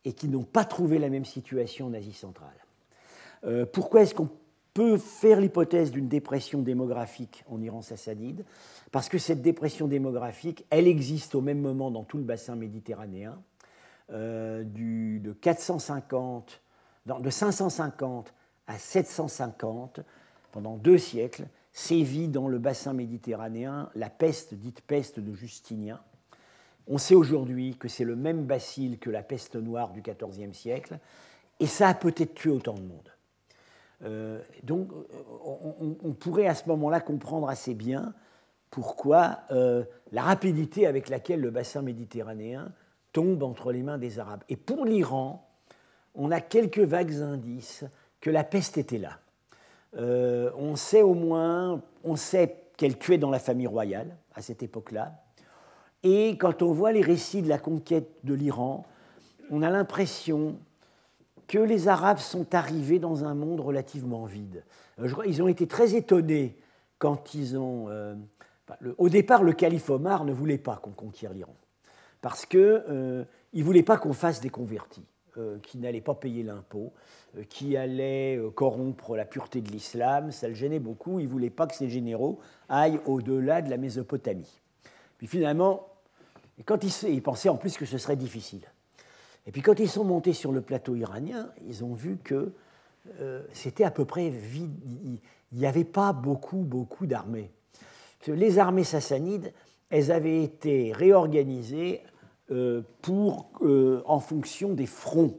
et 0.05 0.13
qui 0.13 0.27
n'ont 0.27 0.43
pas 0.43 0.65
trouvé 0.65 0.99
la 0.99 1.09
même 1.09 1.25
situation 1.25 1.87
en 1.87 1.93
Asie 1.93 2.13
centrale. 2.13 2.49
Euh, 3.45 3.65
pourquoi 3.65 4.01
est-ce 4.01 4.15
qu'on 4.15 4.29
peut 4.73 4.97
faire 4.97 5.39
l'hypothèse 5.39 5.91
d'une 5.91 6.07
dépression 6.07 6.61
démographique 6.61 7.43
en 7.47 7.61
Iran 7.61 7.81
sassanide 7.81 8.43
Parce 8.91 9.09
que 9.09 9.17
cette 9.17 9.41
dépression 9.41 9.87
démographique, 9.87 10.65
elle 10.69 10.87
existe 10.87 11.35
au 11.35 11.41
même 11.41 11.59
moment 11.59 11.91
dans 11.91 12.03
tout 12.03 12.17
le 12.17 12.23
bassin 12.23 12.55
méditerranéen, 12.55 13.39
du, 14.09 15.19
de 15.19 15.33
450, 15.33 16.61
de 17.05 17.29
550 17.29 18.33
à 18.67 18.77
750 18.77 20.01
pendant 20.51 20.77
deux 20.77 20.97
siècles 20.97 21.45
sévit 21.73 22.27
dans 22.27 22.47
le 22.47 22.59
bassin 22.59 22.93
méditerranéen 22.93 23.89
la 23.95 24.09
peste 24.09 24.53
dite 24.53 24.81
peste 24.81 25.19
de 25.19 25.33
Justinien. 25.33 25.99
On 26.87 26.97
sait 26.97 27.15
aujourd'hui 27.15 27.75
que 27.77 27.87
c'est 27.87 28.03
le 28.03 28.15
même 28.15 28.45
bacille 28.45 28.99
que 28.99 29.09
la 29.09 29.23
peste 29.23 29.55
noire 29.55 29.91
du 29.91 30.01
XIVe 30.01 30.53
siècle, 30.53 30.99
et 31.59 31.67
ça 31.67 31.87
a 31.87 31.93
peut-être 31.93 32.35
tué 32.35 32.51
autant 32.51 32.73
de 32.73 32.81
monde. 32.81 33.12
Euh, 34.03 34.41
donc 34.63 34.89
on, 35.45 36.13
pourrait 36.13 36.47
à 36.47 36.55
ce 36.55 36.67
moment-là 36.67 36.99
comprendre 36.99 37.49
assez 37.49 37.73
bien 37.73 38.13
pourquoi 38.69 39.39
euh, 39.51 39.83
la 40.11 40.23
rapidité 40.23 40.87
avec 40.87 41.09
laquelle 41.09 41.39
le 41.39 41.51
bassin 41.51 41.81
méditerranéen 41.81 42.71
tombe 43.13 43.43
entre 43.43 43.71
les 43.71 43.83
mains 43.83 43.97
des 43.97 44.19
Arabes. 44.19 44.43
Et 44.49 44.57
pour 44.57 44.85
l'Iran, 44.85 45.47
on 46.15 46.31
a 46.31 46.41
quelques 46.41 46.79
vagues 46.79 47.13
indices 47.13 47.85
que 48.19 48.29
la 48.29 48.43
peste 48.43 48.77
était 48.77 48.97
là. 48.97 49.19
Euh, 49.95 50.51
on 50.57 50.75
sait 50.75 51.01
au 51.01 51.13
moins, 51.13 51.81
on 52.03 52.15
sait 52.15 52.63
qu'elle 52.77 52.97
tuait 52.97 53.17
dans 53.17 53.29
la 53.29 53.39
famille 53.39 53.67
royale 53.67 54.17
à 54.33 54.41
cette 54.41 54.63
époque-là. 54.63 55.13
Et 56.01 56.37
quand 56.37 56.61
on 56.61 56.73
voit 56.73 56.91
les 56.91 57.01
récits 57.01 57.41
de 57.41 57.49
la 57.49 57.59
conquête 57.59 58.09
de 58.23 58.33
l'Iran, 58.33 58.85
on 59.51 59.61
a 59.61 59.69
l'impression 59.69 60.57
que 61.47 61.57
les 61.57 61.87
Arabes 61.87 62.19
sont 62.19 62.53
arrivés 62.55 62.99
dans 62.99 63.25
un 63.25 63.33
monde 63.33 63.59
relativement 63.59 64.25
vide. 64.25 64.63
Euh, 64.99 65.09
ils 65.25 65.41
ont 65.41 65.47
été 65.47 65.67
très 65.67 65.95
étonnés 65.95 66.57
quand 66.99 67.33
ils 67.33 67.57
ont... 67.57 67.89
Euh, 67.89 68.15
au 68.97 69.09
départ, 69.09 69.43
le 69.43 69.53
calife 69.53 69.89
Omar 69.89 70.23
ne 70.25 70.33
voulait 70.33 70.57
pas 70.57 70.77
qu'on 70.77 70.91
conquiert 70.91 71.33
l'Iran, 71.33 71.55
parce 72.21 72.45
qu'il 72.45 72.59
ne 72.59 73.63
voulait 73.63 73.83
pas 73.83 73.97
qu'on 73.97 74.13
fasse 74.13 74.39
des 74.39 74.49
convertis. 74.49 75.05
qui 75.63 75.77
n'allait 75.79 76.01
pas 76.01 76.15
payer 76.15 76.43
l'impôt, 76.43 76.93
qui 77.49 77.75
allait 77.75 78.39
corrompre 78.55 79.15
la 79.15 79.25
pureté 79.25 79.61
de 79.61 79.69
l'islam. 79.69 80.31
Ça 80.31 80.47
le 80.47 80.53
gênait 80.53 80.79
beaucoup. 80.79 81.19
Il 81.19 81.25
ne 81.25 81.31
voulait 81.31 81.49
pas 81.49 81.67
que 81.67 81.75
ces 81.75 81.89
généraux 81.89 82.39
aillent 82.69 83.01
au-delà 83.05 83.61
de 83.61 83.69
la 83.69 83.77
Mésopotamie. 83.77 84.61
Puis 85.17 85.27
finalement, 85.27 85.87
quand 86.65 86.83
ils, 86.83 87.09
ils 87.09 87.21
pensaient 87.21 87.49
en 87.49 87.57
plus 87.57 87.77
que 87.77 87.85
ce 87.85 87.97
serait 87.97 88.15
difficile. 88.15 88.61
Et 89.45 89.51
puis 89.51 89.61
quand 89.61 89.79
ils 89.79 89.89
sont 89.89 90.03
montés 90.03 90.33
sur 90.33 90.51
le 90.51 90.61
plateau 90.61 90.95
iranien, 90.95 91.49
ils 91.67 91.83
ont 91.83 91.93
vu 91.93 92.17
que 92.23 92.53
c'était 93.51 93.83
à 93.83 93.91
peu 93.91 94.05
près 94.05 94.29
vide. 94.29 94.79
Il 95.51 95.59
n'y 95.59 95.65
avait 95.65 95.83
pas 95.83 96.13
beaucoup, 96.13 96.61
beaucoup 96.61 97.05
d'armées. 97.05 97.51
Les 98.27 98.59
armées 98.59 98.83
sassanides, 98.83 99.51
elles 99.89 100.11
avaient 100.11 100.43
été 100.43 100.91
réorganisées 100.93 102.01
euh, 102.51 102.81
pour, 103.01 103.49
euh, 103.61 104.01
en 104.05 104.19
fonction 104.19 104.73
des 104.73 104.85
fronts, 104.85 105.37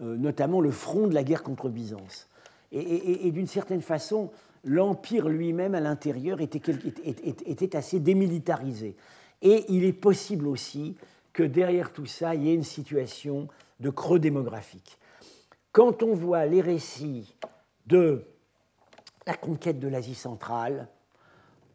euh, 0.00 0.16
notamment 0.16 0.60
le 0.60 0.70
front 0.70 1.06
de 1.06 1.14
la 1.14 1.22
guerre 1.22 1.42
contre 1.42 1.68
Byzance. 1.68 2.28
Et, 2.72 3.30
d'une 3.30 3.46
certaine 3.46 3.82
façon, 3.82 4.32
l'Empire 4.64 5.28
lui-même 5.28 5.76
à 5.76 5.80
l'intérieur 5.80 6.40
était, 6.40 7.76
assez 7.76 8.00
démilitarisé. 8.00 8.96
Et 9.42 9.64
il 9.68 9.84
est 9.84 9.92
possible 9.92 10.48
aussi 10.48 10.96
que 11.34 11.42
derrière 11.42 11.92
tout 11.92 12.06
ça, 12.06 12.34
il 12.34 12.44
y 12.44 12.50
ait 12.50 12.54
une 12.54 12.64
situation 12.64 13.48
de 13.80 13.90
creux 13.90 14.18
démographique. 14.18 14.98
Quand 15.72 16.02
on 16.02 16.14
voit 16.14 16.46
les 16.46 16.62
récits 16.62 17.34
de 17.86 18.24
la 19.26 19.34
conquête 19.34 19.80
de 19.80 19.88
l'Asie 19.88 20.14
centrale, 20.14 20.88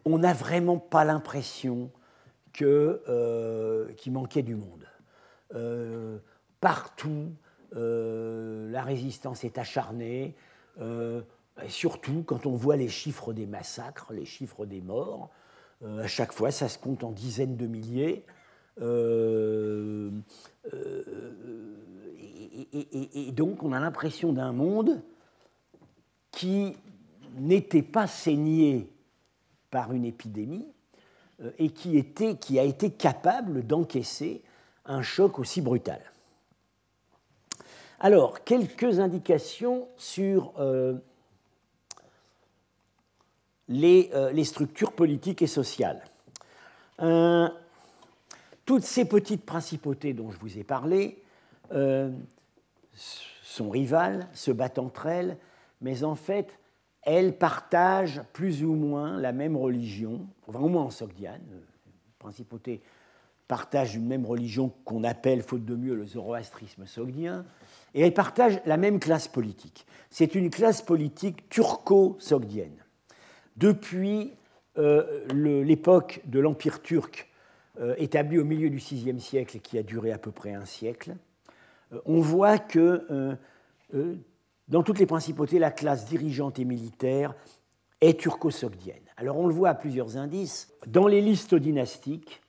on 0.05 0.17
n'a 0.17 0.33
vraiment 0.33 0.79
pas 0.79 1.03
l'impression 1.03 1.91
euh, 2.61 3.93
qu'il 3.93 4.11
manquait 4.11 4.41
du 4.41 4.55
monde. 4.55 4.85
Euh, 5.55 6.17
partout, 6.59 7.31
euh, 7.75 8.69
la 8.71 8.81
résistance 8.81 9.43
est 9.43 9.57
acharnée, 9.57 10.35
surtout 11.67 12.23
quand 12.25 12.45
on 12.45 12.55
voit 12.55 12.77
les 12.77 12.87
chiffres 12.87 13.33
des 13.33 13.45
massacres, 13.45 14.13
les 14.13 14.25
chiffres 14.25 14.65
des 14.65 14.81
morts. 14.81 15.29
à 15.85 16.07
chaque 16.07 16.31
fois, 16.31 16.51
ça 16.51 16.69
se 16.69 16.77
compte 16.77 17.03
en 17.03 17.11
dizaines 17.11 17.57
de 17.57 17.67
milliers. 17.67 18.25
Et, 22.71 23.31
donc, 23.31 23.63
on 23.63 23.73
a 23.73 23.79
l'impression 23.79 24.33
d'un 24.33 24.51
monde 24.51 25.01
qui 26.31 26.75
n'était 27.37 27.81
pas 27.81 28.07
saigné 28.07 28.89
par 29.71 29.93
une 29.93 30.05
épidémie 30.05 30.65
euh, 31.41 31.51
et 31.57 31.69
qui, 31.69 31.97
était, 31.97 32.37
qui 32.37 32.59
a 32.59 32.63
été 32.63 32.91
capable 32.91 33.65
d'encaisser 33.65 34.41
un 34.85 35.01
choc 35.01 35.39
aussi 35.39 35.61
brutal. 35.61 36.01
Alors, 37.99 38.43
quelques 38.43 38.99
indications 38.99 39.87
sur 39.97 40.53
euh, 40.57 40.95
euh, 43.69 44.31
les, 44.31 44.43
structures 44.45 44.93
politiques 44.93 45.41
et 45.41 45.47
sociales. 45.47 46.01
Toutes 48.69 48.83
ces 48.83 49.05
petites 49.05 49.47
principautés 49.47 50.13
dont 50.13 50.29
je 50.29 50.37
vous 50.37 50.59
ai 50.59 50.63
parlé 50.63 51.23
sont 52.93 53.67
rivales, 53.67 54.27
se 54.31 54.51
battent 54.51 54.77
entre 54.77 55.07
elles, 55.07 55.37
mais 55.81 56.03
en 56.03 56.13
fait, 56.13 56.59
elles 57.01 57.35
partagent 57.35 58.21
plus 58.31 58.63
ou 58.63 58.75
moins 58.75 59.19
la 59.19 59.31
même 59.31 59.57
religion, 59.57 60.27
enfin, 60.45 60.59
au 60.59 60.67
moins 60.67 60.83
en 60.83 60.91
Sogdiane, 60.91 61.41
la 61.49 62.13
principauté 62.19 62.83
partage 63.47 63.95
une 63.95 64.05
même 64.05 64.27
religion 64.27 64.71
qu'on 64.85 65.03
appelle, 65.03 65.41
faute 65.41 65.65
de 65.65 65.73
mieux, 65.73 65.95
le 65.95 66.05
zoroastrisme 66.05 66.85
sogdien, 66.85 67.45
et 67.95 68.01
elles 68.01 68.13
partagent 68.13 68.61
la 68.67 68.77
même 68.77 68.99
classe 68.99 69.27
politique. 69.27 69.87
C'est 70.11 70.35
une 70.35 70.51
classe 70.51 70.83
politique 70.83 71.49
turco-sogdienne. 71.49 72.85
Depuis 73.57 74.31
euh, 74.77 75.25
l'époque 75.33 76.21
de 76.27 76.39
l'Empire 76.39 76.83
turc, 76.83 77.25
euh, 77.25 77.28
établi 77.97 78.37
au 78.37 78.45
milieu 78.45 78.69
du 78.69 78.77
VIe 78.77 79.19
siècle 79.19 79.57
et 79.57 79.59
qui 79.59 79.77
a 79.77 79.83
duré 79.83 80.11
à 80.11 80.17
peu 80.17 80.31
près 80.31 80.53
un 80.53 80.65
siècle, 80.65 81.15
euh, 81.93 81.99
on 82.05 82.19
voit 82.19 82.57
que 82.57 83.37
dans 84.67 84.83
toutes 84.83 84.99
les 84.99 85.07
principautés, 85.07 85.57
la 85.57 85.71
classe 85.71 86.05
dirigeante 86.05 86.59
et 86.59 86.65
militaire 86.65 87.33
est 88.01 88.19
turco-sogdienne. 88.19 89.01
Alors 89.17 89.37
on 89.37 89.47
le 89.47 89.53
voit 89.53 89.69
à 89.69 89.75
plusieurs 89.75 90.15
indices. 90.15 90.71
Dans 90.87 91.07
les 91.07 91.21
listes 91.21 91.55
dynastiques, 91.55 92.41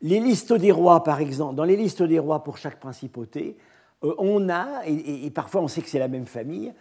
les 0.00 0.20
listes 0.20 0.52
des 0.52 0.72
rois, 0.72 1.02
par 1.02 1.20
exemple, 1.20 1.54
dans 1.54 1.64
les 1.64 1.76
listes 1.76 2.02
des 2.02 2.18
rois 2.18 2.44
pour 2.44 2.56
chaque 2.56 2.78
principauté, 2.78 3.56
euh, 4.04 4.14
on 4.18 4.48
a, 4.48 4.86
et, 4.86 5.30
parfois 5.30 5.62
on 5.62 5.68
sait 5.68 5.80
que 5.82 5.88
c'est 5.88 5.98
la 5.98 6.08
même 6.08 6.26
famille, 6.26 6.72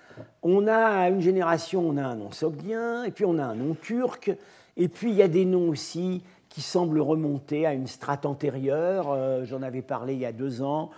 on 0.43 0.67
a 0.67 1.09
une 1.09 1.21
génération, 1.21 1.81
on 1.81 1.97
a 1.97 2.03
un 2.03 2.15
nom 2.15 2.31
sogdien, 2.31 3.03
et 3.05 3.11
puis 3.11 3.25
on 3.25 3.39
a 3.39 3.43
un 3.43 3.55
nom 3.55 3.73
turc, 3.73 4.31
et 4.77 4.87
puis 4.87 5.11
il 5.11 5.15
y 5.15 5.21
a 5.21 5.27
des 5.27 5.45
noms 5.45 5.69
aussi 5.69 6.23
qui 6.55 6.61
semblent 6.61 7.01
remonter 7.01 7.65
à 7.65 7.73
une 7.73 7.85
strate 7.85 8.25
antérieure. 8.25 9.09
Euh, 9.09 9.43
j'en 9.43 9.61
avais 9.61 9.81
parlé 9.81 10.13
il 10.13 10.21
y 10.21 10.25
a 10.25 10.31
deux 10.31 10.61
ans, 10.61 10.89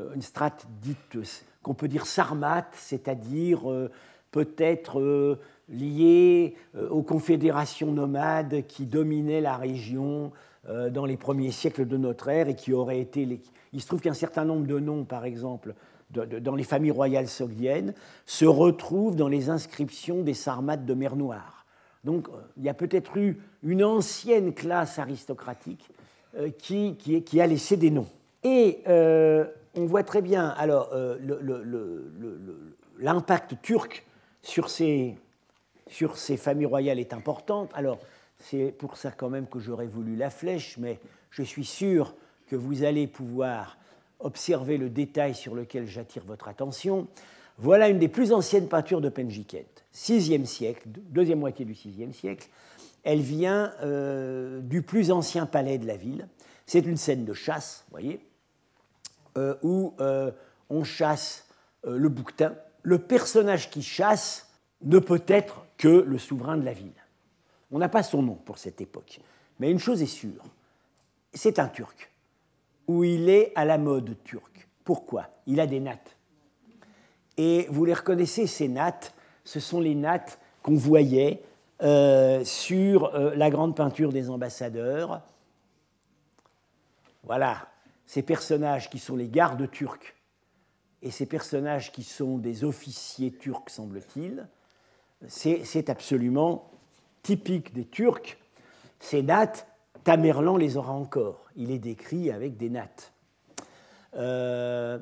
euh, 0.00 0.12
une 0.12 0.22
strate 0.22 0.66
dite 0.82 1.16
qu'on 1.62 1.72
peut 1.72 1.86
dire 1.86 2.04
sarmate, 2.04 2.72
c'est-à-dire 2.72 3.70
euh, 3.70 3.92
peut-être 4.32 5.38
lié 5.68 6.56
euh, 6.74 6.88
aux 6.88 7.02
confédérations 7.02 7.92
nomades 7.92 8.66
qui 8.66 8.86
dominaient 8.86 9.40
la 9.40 9.56
région 9.56 10.32
dans 10.92 11.04
les 11.04 11.18
premiers 11.18 11.50
siècles 11.50 11.86
de 11.86 11.98
notre 11.98 12.28
ère 12.28 12.48
et 12.48 12.56
qui 12.56 12.72
auraient 12.72 12.98
été... 12.98 13.38
Il 13.74 13.82
se 13.82 13.86
trouve 13.86 14.00
qu'un 14.00 14.14
certain 14.14 14.46
nombre 14.46 14.66
de 14.66 14.78
noms, 14.78 15.04
par 15.04 15.26
exemple, 15.26 15.74
dans 16.10 16.54
les 16.54 16.64
familles 16.64 16.90
royales 16.90 17.28
sogdiennes, 17.28 17.92
se 18.24 18.46
retrouvent 18.46 19.14
dans 19.14 19.28
les 19.28 19.50
inscriptions 19.50 20.22
des 20.22 20.32
sarmates 20.32 20.86
de 20.86 20.94
mer 20.94 21.16
Noire. 21.16 21.63
Donc 22.04 22.28
il 22.56 22.64
y 22.64 22.68
a 22.68 22.74
peut-être 22.74 23.16
eu 23.16 23.38
une 23.62 23.82
ancienne 23.82 24.52
classe 24.52 24.98
aristocratique 24.98 25.88
qui, 26.58 26.96
qui, 26.96 27.40
a 27.40 27.46
laissé 27.46 27.76
des 27.76 27.90
noms. 27.90 28.08
Et 28.42 28.82
on 29.76 29.86
voit 29.86 30.04
très 30.04 30.22
bien 30.22 30.48
alors 30.48 30.90
euh, 30.92 31.18
l'impact 32.98 33.60
turc 33.62 34.04
sur 34.42 34.70
ces, 34.70 35.16
sur 35.88 36.16
ces 36.16 36.36
familles 36.36 36.66
royales 36.66 36.98
est 36.98 37.12
important. 37.12 37.68
Alors 37.74 37.98
c'est 38.38 38.72
pour 38.76 38.96
ça 38.96 39.10
quand 39.10 39.30
même 39.30 39.46
que 39.46 39.58
j'aurais 39.58 39.86
voulu 39.86 40.16
la 40.16 40.30
flèche, 40.30 40.76
mais 40.78 41.00
je 41.30 41.42
suis 41.42 41.64
sûr 41.64 42.14
que 42.48 42.56
vous 42.56 42.84
allez 42.84 43.06
pouvoir 43.06 43.78
observer 44.20 44.78
le 44.78 44.90
détail 44.90 45.34
sur 45.34 45.54
lequel 45.54 45.86
j'attire 45.86 46.24
votre 46.24 46.48
attention. 46.48 47.08
Voilà 47.58 47.88
une 47.88 47.98
des 47.98 48.08
plus 48.08 48.32
anciennes 48.32 48.68
peintures 48.68 49.00
de 49.00 49.08
Penjiket, 49.08 49.73
6e 49.94 50.44
siècle, 50.44 50.82
deuxième 50.86 51.38
moitié 51.38 51.64
du 51.64 51.74
6e 51.74 52.12
siècle. 52.12 52.48
Elle 53.04 53.20
vient 53.20 53.72
euh, 53.82 54.60
du 54.60 54.82
plus 54.82 55.10
ancien 55.10 55.46
palais 55.46 55.78
de 55.78 55.86
la 55.86 55.96
ville. 55.96 56.28
C'est 56.66 56.86
une 56.86 56.96
scène 56.96 57.24
de 57.24 57.34
chasse, 57.34 57.84
vous 57.86 57.92
voyez, 57.92 58.26
euh, 59.36 59.54
où 59.62 59.94
euh, 60.00 60.30
on 60.70 60.84
chasse 60.84 61.46
le 61.86 62.08
bouquetin, 62.08 62.54
le 62.82 62.98
personnage 62.98 63.70
qui 63.70 63.82
chasse 63.82 64.48
ne 64.82 64.98
peut 64.98 65.22
être 65.26 65.66
que 65.76 65.88
le 65.88 66.16
souverain 66.16 66.56
de 66.56 66.64
la 66.64 66.72
ville. 66.72 66.94
On 67.70 67.78
n'a 67.78 67.90
pas 67.90 68.02
son 68.02 68.22
nom 68.22 68.36
pour 68.36 68.56
cette 68.56 68.80
époque. 68.80 69.20
Mais 69.58 69.70
une 69.70 69.78
chose 69.78 70.00
est 70.00 70.06
sûre, 70.06 70.42
c'est 71.34 71.58
un 71.58 71.68
Turc, 71.68 72.10
où 72.86 73.04
il 73.04 73.28
est 73.28 73.52
à 73.54 73.64
la 73.64 73.76
mode 73.76 74.16
turque. 74.24 74.68
Pourquoi? 74.84 75.28
Il 75.46 75.60
a 75.60 75.66
des 75.66 75.80
nattes. 75.80 76.16
Et 77.36 77.66
vous 77.70 77.84
les 77.84 77.94
reconnaissez, 77.94 78.46
ces 78.46 78.68
nattes, 78.68 79.14
ce 79.44 79.60
sont 79.60 79.80
les 79.80 79.94
nattes 79.94 80.38
qu'on 80.62 80.74
voyait 80.74 81.42
sur 82.44 83.12
la 83.12 83.50
grande 83.50 83.76
peinture 83.76 84.12
des 84.12 84.30
ambassadeurs. 84.30 85.20
Voilà, 87.24 87.68
ces 88.06 88.22
personnages 88.22 88.88
qui 88.88 88.98
sont 88.98 89.16
les 89.16 89.28
gardes 89.28 89.70
turcs 89.70 90.14
et 91.04 91.10
ces 91.10 91.26
personnages 91.26 91.92
qui 91.92 92.02
sont 92.02 92.38
des 92.38 92.64
officiers 92.64 93.30
turcs, 93.30 93.68
semble-t-il, 93.68 94.48
c'est 95.28 95.90
absolument 95.90 96.70
typique 97.22 97.74
des 97.74 97.84
Turcs. 97.84 98.38
Ces 99.00 99.22
nattes, 99.22 99.66
Tamerlan 100.02 100.56
les 100.56 100.76
aura 100.76 100.92
encore. 100.92 101.44
Il 101.56 101.70
est 101.70 101.78
décrit 101.78 102.30
avec 102.30 102.56
des 102.56 102.70
nattes. 102.70 103.12
Euh, 104.14 104.98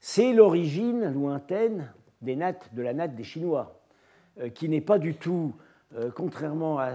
c'est 0.00 0.32
l'origine 0.32 1.12
lointaine 1.12 1.92
des 2.22 2.36
nattes, 2.36 2.74
de 2.74 2.82
la 2.82 2.94
natte 2.94 3.14
des 3.14 3.24
Chinois, 3.24 3.80
euh, 4.40 4.48
qui 4.48 4.68
n'est 4.68 4.80
pas 4.80 4.98
du 4.98 5.14
tout, 5.14 5.54
euh, 5.96 6.10
contrairement 6.14 6.78
à 6.78 6.92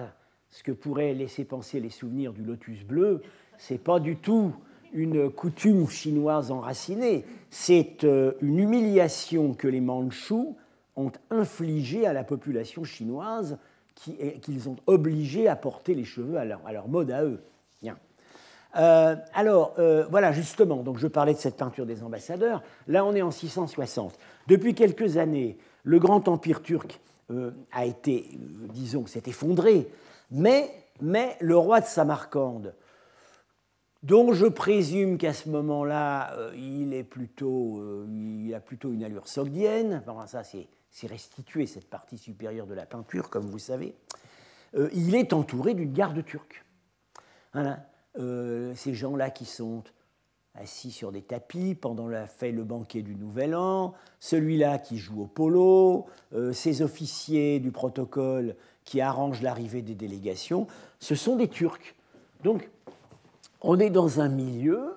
ce 0.49 0.63
que 0.63 0.71
pourraient 0.71 1.13
laisser 1.13 1.45
penser 1.45 1.79
les 1.79 1.89
souvenirs 1.89 2.33
du 2.33 2.43
lotus 2.43 2.83
bleu, 2.83 3.21
c'est 3.57 3.77
pas 3.77 3.99
du 3.99 4.15
tout 4.17 4.53
une 4.93 5.29
coutume 5.29 5.89
chinoise 5.89 6.51
enracinée, 6.51 7.25
c'est 7.49 8.03
euh, 8.03 8.33
une 8.41 8.59
humiliation 8.59 9.53
que 9.53 9.67
les 9.67 9.81
Mandchous 9.81 10.55
ont 10.95 11.11
infligée 11.31 12.05
à 12.05 12.13
la 12.13 12.23
population 12.23 12.83
chinoise 12.83 13.57
qu'ils 13.95 14.69
ont 14.69 14.75
obligé 14.85 15.47
à 15.47 15.55
porter 15.55 15.95
les 15.95 16.03
cheveux 16.03 16.37
à 16.37 16.45
leur, 16.45 16.87
mode 16.87 17.11
à 17.11 17.23
eux. 17.23 17.41
Alors, 18.73 19.75
voilà, 20.09 20.31
justement, 20.31 20.77
donc 20.77 20.97
je 20.97 21.07
parlais 21.07 21.33
de 21.33 21.39
cette 21.39 21.57
peinture 21.57 21.85
des 21.85 22.03
ambassadeurs. 22.03 22.63
Là, 22.87 23.05
on 23.05 23.13
est 23.13 23.21
en 23.21 23.31
660. 23.31 24.17
Depuis 24.47 24.73
quelques 24.73 25.17
années, 25.17 25.57
le 25.83 25.99
grand 25.99 26.27
empire 26.27 26.61
turc 26.61 26.99
a 27.71 27.85
été, 27.85 28.29
disons, 28.73 29.05
s'est 29.05 29.23
effondré, 29.27 29.87
mais, 30.31 30.71
mais 31.01 31.37
le 31.39 31.55
roi 31.55 31.81
de 31.81 31.85
Samarcande, 31.85 32.73
dont 34.03 34.33
je 34.33 34.45
présume 34.45 35.17
qu'à 35.17 35.33
ce 35.33 35.49
moment-là, 35.49 36.33
euh, 36.33 36.51
il, 36.55 36.93
est 36.93 37.05
plutôt, 37.05 37.79
euh, 37.79 38.05
il 38.45 38.53
a 38.53 38.59
plutôt 38.59 38.91
une 38.91 39.03
allure 39.03 39.27
sogdienne. 39.27 40.03
ça, 40.27 40.43
c'est 40.43 41.07
restitué, 41.07 41.65
cette 41.65 41.89
partie 41.89 42.17
supérieure 42.17 42.67
de 42.67 42.73
la 42.73 42.85
peinture, 42.85 43.29
comme 43.29 43.45
vous 43.45 43.59
savez. 43.59 43.95
Euh, 44.75 44.89
il 44.93 45.15
est 45.15 45.31
entouré 45.33 45.73
d'une 45.73 45.93
garde 45.93 46.23
turque. 46.25 46.65
Ces 48.15 48.93
gens-là 48.93 49.29
qui 49.29 49.45
sont 49.45 49.83
assis 50.55 50.91
sur 50.91 51.11
des 51.11 51.23
tapis 51.23 51.73
pendant 51.73 52.07
la 52.07 52.27
fête, 52.27 52.53
le 52.53 52.63
banquet 52.63 53.01
du 53.01 53.15
Nouvel 53.15 53.55
An, 53.55 53.93
celui-là 54.19 54.77
qui 54.77 54.97
joue 54.97 55.23
au 55.23 55.27
polo, 55.27 56.05
ces 56.51 56.81
officiers 56.83 57.59
du 57.59 57.71
protocole 57.71 58.55
qui 58.85 59.01
arrangent 59.01 59.41
l'arrivée 59.41 59.81
des 59.81 59.95
délégations, 59.95 60.67
ce 60.99 61.15
sont 61.15 61.35
des 61.35 61.47
Turcs. 61.47 61.95
Donc, 62.43 62.69
on 63.61 63.79
est 63.79 63.89
dans 63.89 64.19
un 64.19 64.29
milieu 64.29 64.95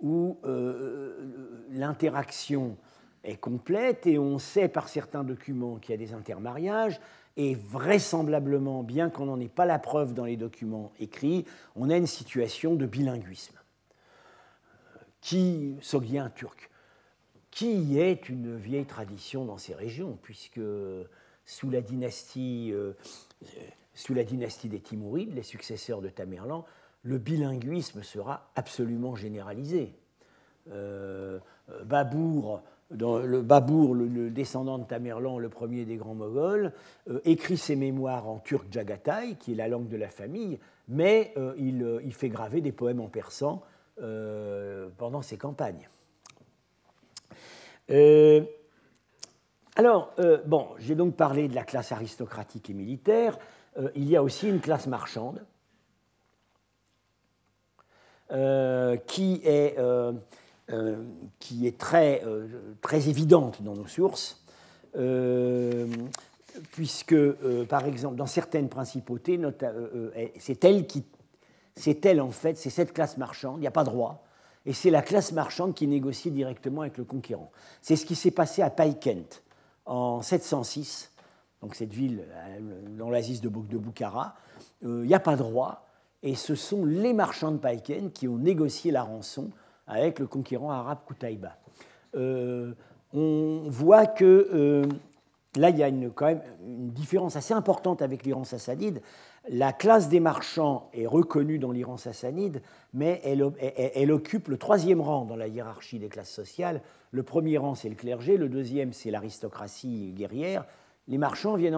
où 0.00 0.38
euh, 0.44 1.64
l'interaction 1.70 2.76
est 3.22 3.36
complète 3.36 4.06
et 4.06 4.18
on 4.18 4.38
sait 4.38 4.68
par 4.68 4.88
certains 4.88 5.24
documents 5.24 5.76
qu'il 5.76 5.90
y 5.92 5.94
a 5.94 5.98
des 5.98 6.14
intermariages 6.14 7.00
et 7.36 7.54
vraisemblablement, 7.54 8.82
bien 8.82 9.10
qu'on 9.10 9.26
n'en 9.26 9.40
ait 9.40 9.48
pas 9.48 9.66
la 9.66 9.78
preuve 9.78 10.14
dans 10.14 10.24
les 10.24 10.36
documents 10.36 10.92
écrits, 10.98 11.44
on 11.76 11.90
a 11.90 11.96
une 11.96 12.06
situation 12.06 12.74
de 12.74 12.86
bilinguisme 12.86 13.56
qui, 15.20 15.76
sogdien 15.80 16.30
turc, 16.30 16.70
qui 17.50 17.98
est 17.98 18.28
une 18.28 18.56
vieille 18.56 18.86
tradition 18.86 19.44
dans 19.44 19.58
ces 19.58 19.74
régions, 19.74 20.18
puisque 20.22 20.60
sous 21.44 21.70
la 21.70 21.80
dynastie, 21.80 22.70
euh, 22.72 22.92
sous 23.94 24.14
la 24.14 24.24
dynastie 24.24 24.68
des 24.68 24.80
Timourides, 24.80 25.34
les 25.34 25.42
successeurs 25.42 26.00
de 26.00 26.08
Tamerlan, 26.08 26.64
le 27.02 27.18
bilinguisme 27.18 28.02
sera 28.02 28.50
absolument 28.54 29.14
généralisé. 29.14 29.94
Euh, 30.70 31.38
Babour, 31.84 32.62
le, 32.90 33.42
Babour, 33.42 33.94
le, 33.94 34.30
descendant 34.30 34.78
de 34.78 34.84
Tamerlan, 34.84 35.38
le 35.38 35.48
premier 35.48 35.84
des 35.84 35.96
grands 35.96 36.14
Moghols, 36.14 36.72
euh, 37.08 37.20
écrit 37.24 37.56
ses 37.56 37.76
mémoires 37.76 38.28
en 38.28 38.38
turc 38.38 38.66
jagatai, 38.70 39.36
qui 39.38 39.52
est 39.52 39.56
la 39.56 39.68
langue 39.68 39.88
de 39.88 39.96
la 39.96 40.08
famille, 40.08 40.58
mais 40.88 41.32
euh, 41.36 41.54
il, 41.58 42.12
fait 42.12 42.28
graver 42.28 42.60
des 42.60 42.72
poèmes 42.72 43.00
en 43.00 43.08
persan 43.08 43.62
pendant 44.96 45.20
ses 45.20 45.36
campagnes. 45.36 45.90
alors, 49.76 50.14
bon, 50.46 50.68
j'ai 50.78 50.94
donc 50.94 51.16
parlé 51.16 51.48
de 51.48 51.54
la 51.54 51.64
classe 51.64 51.92
aristocratique 51.92 52.70
et 52.70 52.72
militaire. 52.72 53.38
il 53.94 54.08
y 54.08 54.16
a 54.16 54.22
aussi 54.22 54.48
une 54.48 54.60
classe 54.60 54.86
marchande 54.86 55.44
euh, 58.32 58.96
qui 59.08 59.40
est, 59.42 59.76
euh, 59.78 60.12
euh, 60.12 60.12
qui 61.38 61.66
est 61.66 61.78
très, 61.78 62.22
très 62.80 63.08
évidente 63.08 63.62
dans 63.62 63.74
nos 63.74 63.86
sources, 63.86 64.44
puisque, 66.72 67.16
par 67.68 67.86
exemple, 67.86 68.16
dans 68.16 68.26
certaines 68.26 68.68
principautés, 68.68 69.40
c'est 70.38 70.64
elle 70.64 70.86
qui, 70.86 71.04
c'est 71.76 72.04
elle 72.06 72.20
en 72.20 72.30
fait, 72.30 72.56
c'est 72.58 72.70
cette 72.70 72.92
classe 72.92 73.16
marchande, 73.16 73.58
il 73.58 73.62
n'y 73.62 73.66
a 73.66 73.72
pas 73.72 73.84
de 73.84 73.90
roi, 73.90 74.22
et 74.66 74.72
c'est 74.72 74.90
la 74.90 75.02
classe 75.02 75.32
marchande 75.32 75.74
qui 75.74 75.86
négocie 75.86 76.30
directement 76.30 76.82
avec 76.82 76.98
le 76.98 77.04
conquérant. 77.04 77.50
C'est 77.82 77.96
ce 77.96 78.04
qui 78.04 78.14
s'est 78.14 78.30
passé 78.30 78.62
à 78.62 78.70
Paikent 78.70 79.42
en 79.86 80.22
706, 80.22 81.10
donc 81.62 81.74
cette 81.74 81.92
ville 81.92 82.24
dans 82.98 83.10
l'Asie 83.10 83.40
de, 83.40 83.48
Boukhara. 83.48 84.34
Il 84.82 85.02
n'y 85.02 85.14
a 85.14 85.20
pas 85.20 85.36
de 85.36 85.42
roi, 85.42 85.86
et 86.22 86.34
ce 86.34 86.54
sont 86.54 86.84
les 86.84 87.12
marchands 87.12 87.52
de 87.52 87.58
Païken 87.58 88.10
qui 88.10 88.28
ont 88.28 88.36
négocié 88.36 88.90
la 88.90 89.02
rançon 89.02 89.50
avec 89.90 90.18
le 90.18 90.26
conquérant 90.26 90.70
arabe 90.70 90.98
Koutaïba. 91.06 91.56
Euh, 92.14 92.72
on 93.12 93.64
voit 93.68 94.06
que 94.06 94.48
euh, 94.52 94.86
là, 95.56 95.70
il 95.70 95.78
y 95.78 95.82
a 95.82 95.90
quand 96.14 96.26
même 96.26 96.42
une 96.64 96.90
différence 96.90 97.36
assez 97.36 97.54
importante 97.54 98.02
avec 98.02 98.24
l'Iran 98.24 98.44
sassanide. 98.44 99.02
La 99.48 99.72
classe 99.72 100.08
des 100.08 100.20
marchands 100.20 100.90
est 100.92 101.06
reconnue 101.06 101.58
dans 101.58 101.72
l'Iran 101.72 101.96
sassanide, 101.96 102.62
mais 102.92 103.20
elle, 103.24 104.12
occupe 104.12 104.48
le 104.48 104.58
troisième 104.58 105.00
rang 105.00 105.24
dans 105.24 105.36
la 105.36 105.48
hiérarchie 105.48 105.98
des 105.98 106.08
classes 106.08 106.30
sociales. 106.30 106.82
Le 107.10 107.22
premier 107.22 107.58
rang, 107.58 107.74
c'est 107.74 107.88
le 107.88 107.94
clergé, 107.94 108.36
le 108.36 108.48
deuxième, 108.48 108.92
c'est 108.92 109.10
l'aristocratie 109.10 110.12
guerrière, 110.12 110.66
les 111.08 111.18
marchands 111.18 111.56
viennent, 111.56 111.74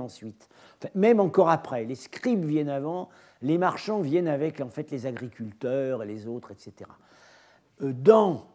ensuite. 0.00 0.48
même 0.94 1.18
encore 1.18 1.50
après, 1.50 1.84
les 1.84 1.96
scribes 1.96 2.44
viennent 2.44 2.68
avant, 2.68 3.08
les 3.44 3.58
marchands 3.58 4.00
viennent 4.00 4.28
avec 4.28 4.60
en 4.60 4.68
fait, 4.68 4.90
les 4.90 5.06
agriculteurs 5.06 6.02
et 6.02 6.06
les 6.06 6.26
autres, 6.26 6.50
etc. 6.50 6.90
Euh, 7.82 7.92
dans 7.92 8.46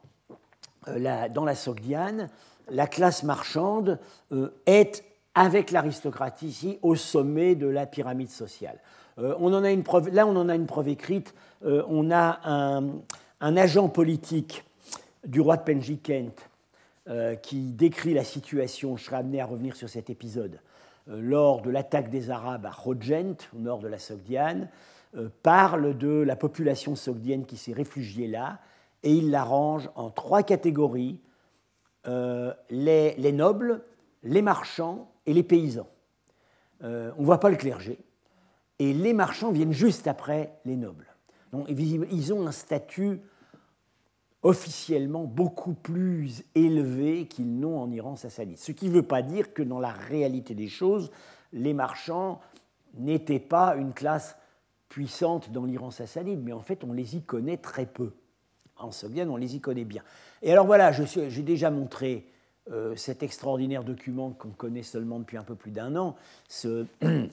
euh, 0.88 1.00
la, 1.00 1.30
dans 1.30 1.46
la 1.46 1.56
Sogdiane, 1.56 2.28
la 2.70 2.88
classe 2.88 3.24
marchande 3.24 4.00
euh, 4.32 4.50
est, 4.66 5.06
avec 5.36 5.72
l'aristocratie 5.72 6.48
ici, 6.48 6.80
au 6.82 6.96
sommet 6.96 7.56
de 7.56 7.68
la 7.68 7.86
pyramide 7.86 8.30
sociale. 8.30 8.80
on 9.18 9.54
en 9.54 9.64
a 9.64 9.72
une 9.72 9.84
preuve, 9.84 10.10
là, 10.10 10.26
on 10.26 10.36
en 10.36 10.50
a 10.50 10.56
une 10.56 10.66
preuve 10.66 10.90
écrite. 10.90 11.34
on 11.62 12.12
a 12.12 12.40
un, 12.44 12.84
un, 13.40 13.58
agent 13.58 13.90
politique 13.90 14.66
du 15.24 15.40
roi 15.40 15.56
de 15.56 15.64
Penjikent 15.64 16.50
euh, 17.10 17.36
qui 17.36 17.72
décrit 17.72 18.14
la 18.14 18.24
situation, 18.24 18.96
je 18.96 19.06
serai 19.06 19.16
amené 19.16 19.42
à 19.42 19.46
revenir 19.46 19.76
sur 19.76 19.90
cet 19.90 20.12
épisode, 20.12 20.60
lors 21.10 21.62
de 21.62 21.70
l'attaque 21.70 22.10
des 22.10 22.30
Arabes 22.30 22.66
à 22.66 22.72
Rojent, 22.72 23.36
au 23.56 23.60
nord 23.60 23.80
de 23.80 23.88
la 23.88 24.00
Sogdiane, 24.00 24.70
euh, 25.18 25.30
parle 25.44 25.98
de 25.98 26.22
la 26.22 26.36
population 26.36 26.96
sogdienne 26.96 27.46
qui 27.46 27.58
s'est 27.58 27.74
réfugiée 27.74 28.28
là, 28.28 28.60
et 29.04 29.14
il 29.14 29.32
l'arrange 29.32 29.90
en 29.96 30.10
trois 30.10 30.44
catégories, 30.44 31.20
les, 32.06 33.14
les, 33.18 33.32
nobles, 33.32 33.82
les 34.24 34.42
marchands 34.42 35.12
et 35.26 35.34
les 35.34 35.44
paysans. 35.44 35.88
on 36.82 36.88
ne 36.88 37.26
voit 37.26 37.40
pas 37.40 37.50
le 37.50 37.56
clergé, 37.56 38.00
et 38.80 38.94
les 38.94 39.14
marchands 39.14 39.52
viennent 39.52 39.74
juste 39.74 40.08
après 40.08 40.54
les 40.66 40.76
nobles. 40.76 41.06
Ils 41.68 42.34
ont 42.34 42.48
un 42.48 42.52
statut 42.52 43.22
officiellement 44.44 45.26
beaucoup 45.26 45.74
plus 45.74 46.44
élevés 46.56 47.28
qu'ils 47.28 47.60
n'ont 47.60 47.80
en 47.80 47.92
Iran 47.92 48.16
sassanide. 48.16 48.58
Ce 48.58 48.72
qui 48.72 48.88
ne 48.88 48.94
veut 48.94 49.04
pas 49.04 49.22
dire 49.22 49.54
que 49.54 49.64
dans 49.64 49.80
la 49.80 49.92
réalité 49.92 50.56
des 50.56 50.70
choses, 50.70 51.12
les 51.52 51.74
marchands 51.74 52.40
n'étaient 52.98 53.40
pas 53.40 53.76
une 53.76 53.94
classe 53.94 54.38
puissante 54.88 55.52
dans 55.52 55.66
l'Iran 55.66 55.92
sassanide, 55.92 56.42
mais 56.44 56.54
en 56.54 56.62
fait 56.62 56.84
on 56.84 56.94
les 56.94 57.16
y 57.16 57.22
connaît 57.22 57.58
très 57.58 57.86
peu. 57.86 58.12
En 58.78 58.92
Soviet, 58.92 59.26
on 59.26 59.36
les 59.36 59.58
y 59.58 59.60
connaît 59.60 59.84
bien. 59.84 60.04
Et 60.42 60.52
alors 60.52 60.66
voilà, 60.66 60.92
j'ai 60.94 61.44
déjà 61.44 61.70
montré 61.70 62.26
euh, 62.72 62.96
cet 62.96 63.24
extraordinaire 63.24 63.84
document 63.84 64.32
qu'on 64.32 64.50
connaît 64.50 64.84
seulement 64.84 65.20
depuis 65.20 65.38
un 65.38 65.44
peu 65.44 65.56
plus 65.56 65.72
d'un 65.72 65.98
an, 65.98 66.16
ce, 66.48 66.86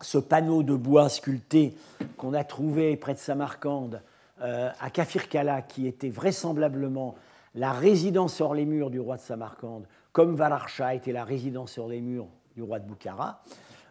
ce 0.00 0.18
panneau 0.18 0.64
de 0.64 0.74
bois 0.74 1.08
sculpté 1.08 1.76
qu'on 2.16 2.34
a 2.34 2.42
trouvé 2.42 2.96
près 2.96 3.14
de 3.14 3.18
Samarcande 3.18 4.02
euh, 4.40 4.70
à 4.78 4.90
Kafir-Kala, 4.90 5.62
qui 5.62 5.86
était 5.86 6.10
vraisemblablement 6.10 7.16
la 7.54 7.72
résidence 7.72 8.34
sur 8.34 8.54
les 8.54 8.64
murs 8.64 8.90
du 8.90 9.00
roi 9.00 9.16
de 9.16 9.22
Samarcande, 9.22 9.86
comme 10.12 10.36
Valarcha 10.36 10.94
était 10.94 11.12
la 11.12 11.24
résidence 11.24 11.72
sur 11.72 11.88
les 11.88 12.00
murs 12.00 12.28
du 12.54 12.62
roi 12.62 12.78
de 12.78 12.86
Boukhara. 12.86 13.42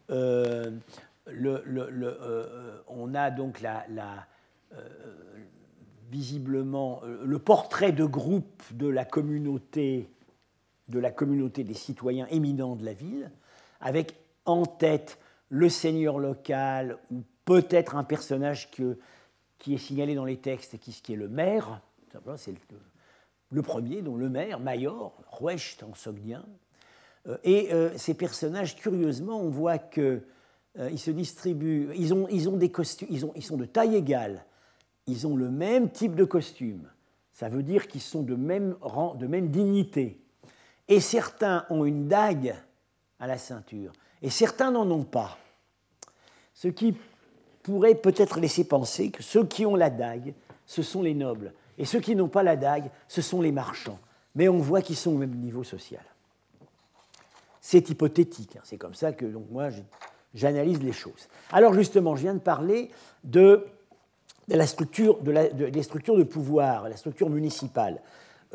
Euh, 0.09 0.71
euh, 1.27 2.81
on 2.87 3.13
a 3.13 3.31
donc 3.31 3.61
visiblement 6.09 7.01
le 7.03 7.39
portrait 7.39 7.91
de 7.91 8.05
groupe 8.05 8.63
de 8.71 8.87
la 8.87 9.03
communauté 9.03 10.09
de 10.87 10.99
la 10.99 11.11
communauté 11.11 11.63
des 11.63 11.73
citoyens 11.73 12.27
éminents 12.27 12.75
de 12.75 12.85
la 12.85 12.93
ville, 12.93 13.31
avec 13.81 14.15
en 14.45 14.65
tête 14.65 15.19
le 15.49 15.69
seigneur 15.69 16.19
local 16.19 16.97
ou 17.11 17.23
peut-être 17.45 17.95
un 17.95 18.03
personnage 18.03 18.71
que 18.71 18.97
qui 19.59 19.73
est 19.73 19.77
signalé 19.77 20.15
dans 20.15 20.25
les 20.25 20.37
textes, 20.37 20.77
qui, 20.77 21.13
est 21.13 21.15
le 21.15 21.27
maire, 21.27 21.81
c'est 22.37 22.53
le, 23.51 23.61
premier, 23.61 24.01
donc 24.01 24.19
le 24.19 24.29
maire, 24.29 24.59
Mayor, 24.59 25.13
Rouecht 25.27 25.83
en 25.83 25.93
sogdien. 25.93 26.45
Euh, 27.27 27.37
et 27.43 27.73
euh, 27.73 27.97
ces 27.97 28.13
personnages, 28.13 28.75
curieusement, 28.75 29.39
on 29.39 29.49
voit 29.49 29.77
qu'ils 29.77 30.21
euh, 30.79 30.97
se 30.97 31.11
distribuent, 31.11 31.89
ils, 31.95 32.13
ont, 32.13 32.57
des 32.57 32.71
costumes, 32.71 33.07
ils 33.09 33.43
sont 33.43 33.57
de 33.57 33.65
taille 33.65 33.95
égale, 33.95 34.45
ils 35.07 35.25
ont 35.27 35.35
le 35.35 35.49
même 35.49 35.89
type 35.89 36.15
de 36.15 36.25
costume. 36.25 36.89
Ça 37.31 37.49
veut 37.49 37.63
dire 37.63 37.87
qu'ils 37.87 38.01
sont 38.01 38.23
de 38.23 38.35
même 38.35 38.75
rang, 38.81 39.15
de 39.15 39.27
même 39.27 39.49
dignité. 39.49 40.19
Et 40.87 40.99
certains 40.99 41.65
ont 41.69 41.85
une 41.85 42.07
dague 42.07 42.55
à 43.19 43.27
la 43.27 43.37
ceinture, 43.37 43.93
et 44.21 44.29
certains 44.29 44.71
n'en 44.71 44.89
ont 44.89 45.03
pas. 45.03 45.37
Ce 46.53 46.67
qui 46.67 46.95
pourrait 47.67 47.95
peut-être 47.95 48.39
laisser 48.39 48.63
penser 48.63 49.11
que 49.11 49.21
ceux 49.21 49.43
qui 49.43 49.65
ont 49.65 49.75
la 49.75 49.89
dague, 49.89 50.33
ce 50.65 50.81
sont 50.81 51.01
les 51.01 51.13
nobles, 51.13 51.51
et 51.77 51.83
ceux 51.83 51.99
qui 51.99 52.15
n'ont 52.15 52.29
pas 52.29 52.41
la 52.41 52.55
dague, 52.55 52.89
ce 53.09 53.21
sont 53.21 53.41
les 53.41 53.51
marchands. 53.51 53.99
Mais 54.35 54.47
on 54.47 54.59
voit 54.59 54.81
qu'ils 54.81 54.95
sont 54.95 55.11
au 55.11 55.17
même 55.17 55.35
niveau 55.35 55.65
social. 55.65 56.03
C'est 57.59 57.89
hypothétique, 57.89 58.55
hein. 58.55 58.61
c'est 58.63 58.77
comme 58.77 58.93
ça 58.93 59.11
que 59.11 59.25
donc, 59.25 59.51
moi 59.51 59.67
j'analyse 60.33 60.81
les 60.81 60.93
choses. 60.93 61.27
Alors 61.51 61.73
justement, 61.73 62.15
je 62.15 62.21
viens 62.21 62.35
de 62.35 62.39
parler 62.39 62.89
de, 63.25 63.65
la 64.47 64.65
structure, 64.65 65.17
des 65.21 65.83
structures 65.83 66.15
de 66.15 66.23
pouvoir, 66.23 66.87
la 66.87 66.95
structure 66.95 67.29
municipale. 67.29 68.01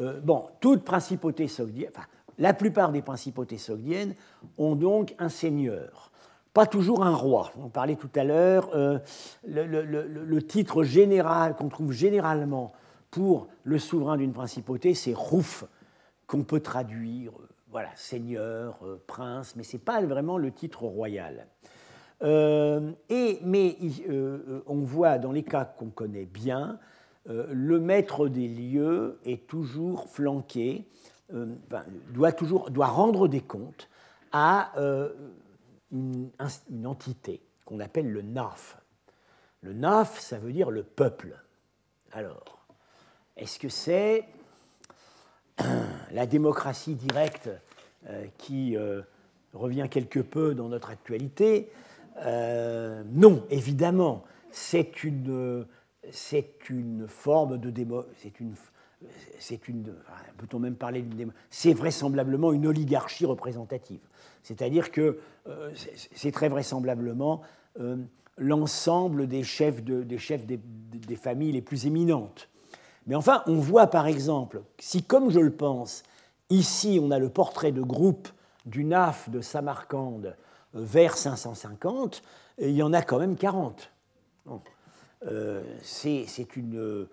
Euh, 0.01 0.21
bon, 0.21 0.47
toute 0.59 0.85
principauté 0.85 1.49
sogdienne, 1.49 1.91
enfin, 1.95 2.07
la 2.39 2.55
plupart 2.55 2.93
des 2.93 3.03
principautés 3.03 3.59
sogdiennes 3.59 4.15
ont 4.57 4.75
donc 4.75 5.15
un 5.19 5.29
seigneur 5.29 6.12
pas 6.53 6.67
toujours 6.67 7.03
un 7.03 7.15
roi. 7.15 7.51
On 7.59 7.69
parlait 7.69 7.97
tout 7.97 8.11
à 8.15 8.25
l'heure, 8.25 8.71
euh, 8.75 8.99
le, 9.47 10.41
titre 10.41 10.83
général 10.83 11.57
qu'on 11.57 11.69
trouve 11.69 11.93
généralement 11.93 12.73
pour 13.11 13.49
le 13.65 13.79
souverain 13.79 14.17
d'une 14.17 14.33
principauté, 14.33 14.95
c'est 14.95 15.15
Rouf, 15.15 15.65
qu'on 16.27 16.43
peut 16.43 16.61
traduire, 16.61 17.33
euh, 17.33 17.49
voilà, 17.71 17.89
seigneur, 17.97 18.79
euh, 18.85 19.03
prince, 19.07 19.55
mais 19.57 19.63
ce 19.63 19.77
n'est 19.77 19.83
pas 19.83 20.03
vraiment 20.03 20.37
le 20.37 20.51
titre 20.51 20.83
royal. 20.83 21.47
et, 22.23 23.39
mais 23.43 23.77
on 24.67 24.81
voit 24.83 25.19
dans 25.19 25.33
les 25.33 25.43
cas 25.43 25.65
qu'on 25.65 25.91
connaît 25.91 26.27
bien, 26.27 26.79
le 27.27 27.81
maître 27.81 28.29
des 28.29 28.47
lieux 28.47 29.19
est 29.25 29.49
toujours 29.49 30.09
flanqué, 30.09 30.87
doit, 31.33 32.31
toujours, 32.31 32.71
doit 32.71 32.87
rendre 32.87 33.27
des 33.27 33.41
comptes 33.41 33.89
à 34.31 34.71
une, 35.93 36.31
entité 36.87 37.43
qu'on 37.65 37.81
appelle 37.81 38.11
le 38.11 38.23
NAF. 38.23 38.79
Le 39.61 39.73
NAF, 39.73 40.19
ça 40.19 40.39
veut 40.39 40.53
dire 40.53 40.71
le 40.71 40.83
peuple. 40.83 41.39
Alors, 42.13 42.67
est-ce 43.37 43.59
que 43.59 43.69
c'est 43.69 44.25
la 46.11 46.27
démocratie 46.27 46.95
directe 46.95 47.51
euh, 48.09 48.27
qui 48.39 48.77
euh, 48.77 49.03
revient 49.53 49.87
quelque 49.91 50.21
peu 50.21 50.55
dans 50.55 50.69
notre 50.69 50.91
actualité? 50.91 51.71
Euh, 52.25 53.03
Non, 53.07 53.47
évidemment, 53.51 54.25
c'est 54.51 55.05
une, 55.05 55.67
c'est 56.11 56.69
une 56.69 57.07
forme 57.07 57.59
de 57.59 57.71
démocratie, 57.71 58.13
c'est 59.39 59.69
une, 59.69 59.95
peut-on 60.37 60.59
même 60.59 60.77
parler 60.77 61.03
d'une 61.03 61.33
c'est 61.51 61.73
vraisemblablement 61.73 62.53
une 62.53 62.67
oligarchie 62.67 63.27
représentative. 63.27 64.01
C'est-à-dire 64.43 64.91
que 64.91 65.19
euh, 65.49 65.73
c'est 66.15 66.33
très 66.33 66.49
vraisemblablement 66.49 67.43
euh, 67.81 67.97
l'ensemble 68.37 69.27
des 69.27 69.43
chefs, 69.43 69.83
des, 69.83 71.17
familles 71.17 71.53
les 71.53 71.63
plus 71.63 71.87
éminentes. 71.87 72.49
Mais 73.07 73.15
enfin, 73.15 73.43
on 73.47 73.57
voit 73.57 73.89
par 73.89 74.07
exemple, 74.07 74.63
si 74.79 75.03
comme 75.03 75.31
je 75.31 75.41
le 75.41 75.53
pense, 75.53 76.03
ici 76.51 76.99
on 77.03 77.11
a 77.11 77.19
le 77.19 77.29
portrait 77.29 77.73
de 77.73 77.83
groupe 77.83 78.29
du 78.67 78.85
NAF 78.85 79.29
de 79.31 79.41
Samarcande 79.41 80.37
euh, 80.75 80.81
vers 80.83 81.17
550, 81.17 82.23
il 82.59 82.71
y 82.71 82.83
en 82.83 82.93
a 82.93 83.03
quand 83.03 83.19
même 83.19 83.37
40. 83.37 83.91
c'est 85.83 86.57
une 86.57 87.09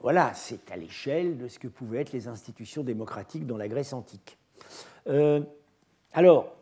voilà, 0.00 0.32
c'est 0.34 0.70
à 0.70 0.76
l'échelle 0.76 1.36
de 1.36 1.46
ce 1.46 1.58
que 1.58 1.68
pouvaient 1.68 2.00
être 2.00 2.12
les 2.12 2.26
institutions 2.26 2.82
démocratiques 2.82 3.46
dans 3.46 3.56
la 3.56 3.68
Grèce 3.68 3.92
antique. 3.92 4.38
alors, 6.12 6.59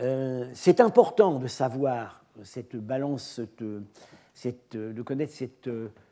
euh, 0.00 0.48
c'est 0.54 0.80
important 0.80 1.38
de 1.38 1.46
savoir 1.46 2.22
cette 2.42 2.76
balance, 2.76 3.40
de 3.60 5.02
connaître 5.02 5.34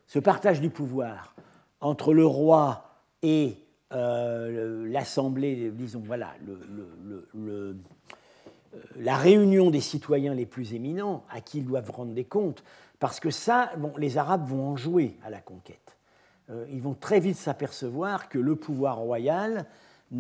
ce 0.07 0.19
partage 0.19 0.61
du 0.61 0.69
pouvoir 0.69 1.35
entre 1.81 2.13
le 2.13 2.27
roi 2.27 2.85
et 3.23 3.57
euh, 3.95 4.87
l'Assemblée, 4.89 5.71
disons, 5.71 6.03
voilà, 6.05 6.35
euh, 7.35 7.75
la 8.97 9.17
réunion 9.17 9.71
des 9.71 9.81
citoyens 9.81 10.35
les 10.35 10.45
plus 10.45 10.75
éminents 10.75 11.25
à 11.31 11.41
qui 11.41 11.59
ils 11.59 11.65
doivent 11.65 11.91
rendre 11.91 12.13
des 12.13 12.25
comptes, 12.25 12.63
parce 12.99 13.21
que 13.21 13.31
ça, 13.31 13.73
les 13.97 14.19
Arabes 14.19 14.47
vont 14.47 14.69
en 14.69 14.77
jouer 14.77 15.17
à 15.25 15.31
la 15.31 15.41
conquête. 15.41 15.97
ils 16.69 16.83
vont 16.83 16.95
très 16.95 17.21
vite 17.21 17.37
s'apercevoir 17.37 18.29
que 18.29 18.39
le 18.39 18.57
pouvoir 18.57 18.99
royal 18.99 19.67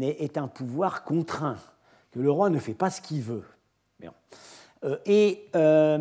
est 0.00 0.38
un 0.38 0.48
pouvoir 0.48 1.04
contraint, 1.04 1.58
que 2.12 2.20
le 2.20 2.30
roi 2.30 2.48
ne 2.50 2.58
fait 2.58 2.74
pas 2.74 2.88
ce 2.88 3.02
qu'il 3.02 3.20
veut. 3.20 3.44
Euh, 4.84 4.96
et 5.06 5.46
euh, 5.56 5.98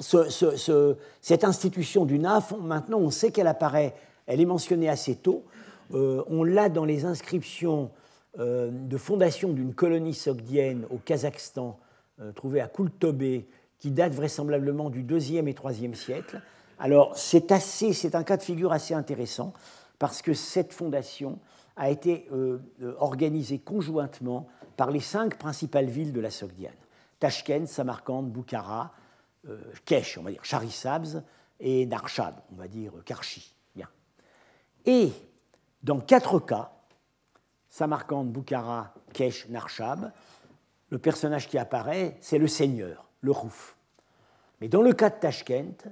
cette 0.00 1.44
institution 1.44 2.04
du 2.04 2.18
NAF, 2.18 2.54
maintenant 2.60 2.98
on 2.98 3.10
sait 3.10 3.30
qu'elle 3.30 3.46
apparaît, 3.46 3.94
elle 4.26 4.40
est 4.40 4.46
mentionnée 4.46 4.88
assez 4.88 5.16
tôt, 5.16 5.44
euh, 5.94 6.22
on 6.28 6.44
l'a 6.44 6.68
dans 6.68 6.84
les 6.84 7.04
inscriptions 7.04 7.90
de 8.38 8.96
fondation 8.98 9.52
d'une 9.52 9.74
colonie 9.74 10.14
sogdienne 10.14 10.84
au 10.90 10.98
Kazakhstan, 10.98 11.76
trouvée 12.36 12.60
à 12.60 12.68
Koultobé, 12.68 13.48
qui 13.80 13.90
date 13.90 14.12
vraisemblablement 14.12 14.90
du 14.90 15.02
2e 15.02 15.48
et 15.48 15.54
3e 15.54 15.94
siècle. 15.94 16.40
Alors 16.78 17.16
c'est 17.16 17.52
c'est 17.58 18.14
un 18.14 18.22
cas 18.22 18.36
de 18.36 18.42
figure 18.42 18.70
assez 18.70 18.94
intéressant 18.94 19.54
parce 19.98 20.22
que 20.22 20.34
cette 20.34 20.72
fondation 20.72 21.40
a 21.74 21.90
été 21.90 22.28
organisée 23.00 23.58
conjointement 23.58 24.46
par 24.78 24.90
les 24.92 25.00
cinq 25.00 25.36
principales 25.36 25.90
villes 25.90 26.12
de 26.12 26.20
la 26.20 26.30
Sogdiane. 26.30 26.72
Tashkent, 27.18 27.66
Samarkand, 27.66 28.22
Bukhara, 28.22 28.92
euh, 29.48 29.60
Kesh, 29.84 30.16
on 30.16 30.22
va 30.22 30.30
dire 30.30 30.40
Charisabz, 30.40 31.22
et 31.58 31.84
Narshab, 31.84 32.36
on 32.52 32.54
va 32.54 32.68
dire 32.68 32.92
Karchi. 33.04 33.54
Et 34.86 35.12
dans 35.82 36.00
quatre 36.00 36.38
cas, 36.38 36.72
Samarkand, 37.68 38.24
Bukhara, 38.24 38.94
Kesh, 39.12 39.48
Narshab, 39.48 40.12
le 40.90 40.98
personnage 40.98 41.48
qui 41.48 41.58
apparaît, 41.58 42.16
c'est 42.20 42.38
le 42.38 42.46
seigneur, 42.46 43.10
le 43.20 43.32
Rouf. 43.32 43.76
Mais 44.60 44.68
dans 44.68 44.80
le 44.80 44.92
cas 44.92 45.10
de 45.10 45.16
Tashkent, 45.16 45.88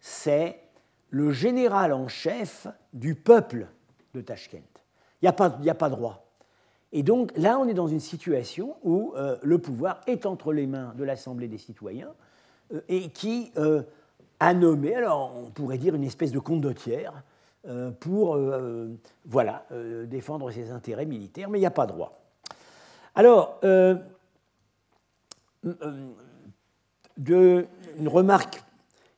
c'est 0.00 0.62
le 1.10 1.32
général 1.32 1.92
en 1.92 2.08
chef 2.08 2.66
du 2.92 3.14
peuple 3.14 3.66
de 4.14 4.20
Tashkent. 4.20 4.62
Il 5.20 5.24
n'y 5.24 5.28
a, 5.28 5.74
pas 5.74 5.90
de 5.90 5.94
roi. 5.94 6.27
Et 6.92 7.02
donc 7.02 7.32
là, 7.36 7.58
on 7.58 7.68
est 7.68 7.74
dans 7.74 7.88
une 7.88 8.00
situation 8.00 8.76
où 8.82 9.12
euh, 9.16 9.36
le 9.42 9.58
pouvoir 9.58 10.00
est 10.06 10.24
entre 10.24 10.52
les 10.52 10.66
mains 10.66 10.94
de 10.96 11.04
l'Assemblée 11.04 11.48
des 11.48 11.58
citoyens 11.58 12.14
euh, 12.72 12.80
et 12.88 13.10
qui 13.10 13.52
euh, 13.58 13.82
a 14.40 14.54
nommé, 14.54 14.94
alors 14.94 15.34
on 15.36 15.50
pourrait 15.50 15.78
dire 15.78 15.94
une 15.94 16.04
espèce 16.04 16.32
de 16.32 16.38
condottière 16.38 17.22
pour 18.00 18.38
voilà, 19.26 19.66
défendre 20.06 20.50
ses 20.52 20.70
intérêts 20.70 21.04
militaires, 21.04 21.50
mais 21.50 21.58
il 21.58 21.60
n'y 21.60 21.66
a 21.66 21.70
pas 21.70 21.86
droit. 21.86 22.18
Alors, 23.14 23.60
une 23.62 24.00
remarque 28.06 28.62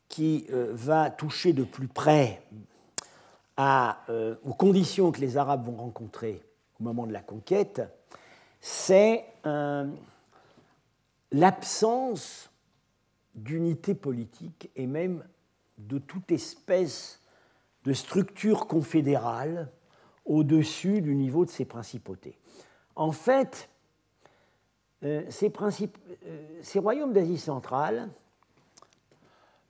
qui 0.08 0.46
va 0.50 1.10
toucher 1.10 1.52
de 1.52 1.62
plus 1.62 1.86
près 1.86 2.42
aux 3.58 4.54
conditions 4.54 5.12
que 5.12 5.20
les 5.20 5.36
Arabes 5.36 5.66
vont 5.66 5.76
rencontrer 5.76 6.42
au 6.80 6.84
moment 6.84 7.06
de 7.06 7.12
la 7.12 7.20
conquête, 7.20 7.82
c'est 8.60 9.24
euh, 9.46 9.86
l'absence 11.32 12.50
d'unité 13.34 13.94
politique 13.94 14.70
et 14.76 14.86
même 14.86 15.24
de 15.78 15.98
toute 15.98 16.32
espèce 16.32 17.20
de 17.84 17.92
structure 17.92 18.66
confédérale 18.66 19.70
au-dessus 20.24 21.00
du 21.00 21.14
niveau 21.14 21.44
de 21.44 21.50
ces 21.50 21.64
principautés. 21.64 22.38
En 22.96 23.12
fait, 23.12 23.70
euh, 25.04 25.22
euh, 25.26 26.60
ces, 26.60 26.78
royaumes 26.78 27.12
d'Asie 27.12 27.38
centrale 27.38 28.10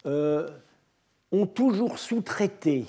ont 0.04 1.46
toujours 1.46 1.98
sous-traité 1.98 2.86